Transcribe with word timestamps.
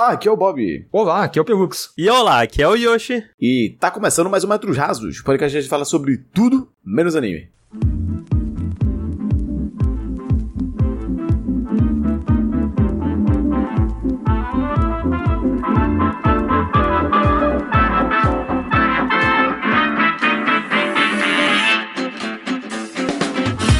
Olá, 0.00 0.12
aqui 0.12 0.26
é 0.26 0.30
o 0.30 0.36
Bob. 0.36 0.86
Olá, 0.90 1.24
aqui 1.24 1.38
é 1.38 1.42
o 1.42 1.44
Pelux. 1.44 1.92
E 1.96 2.08
olá, 2.08 2.40
aqui 2.40 2.62
é 2.62 2.66
o 2.66 2.74
Yoshi. 2.74 3.22
E 3.38 3.76
tá 3.78 3.90
começando 3.90 4.30
mais 4.30 4.42
um 4.42 4.48
Metros 4.48 4.74
Rasos, 4.74 5.20
podcast 5.20 5.52
que 5.52 5.58
a 5.58 5.60
gente 5.60 5.68
fala 5.68 5.84
sobre 5.84 6.16
tudo 6.32 6.72
menos 6.82 7.14
anime. 7.14 7.50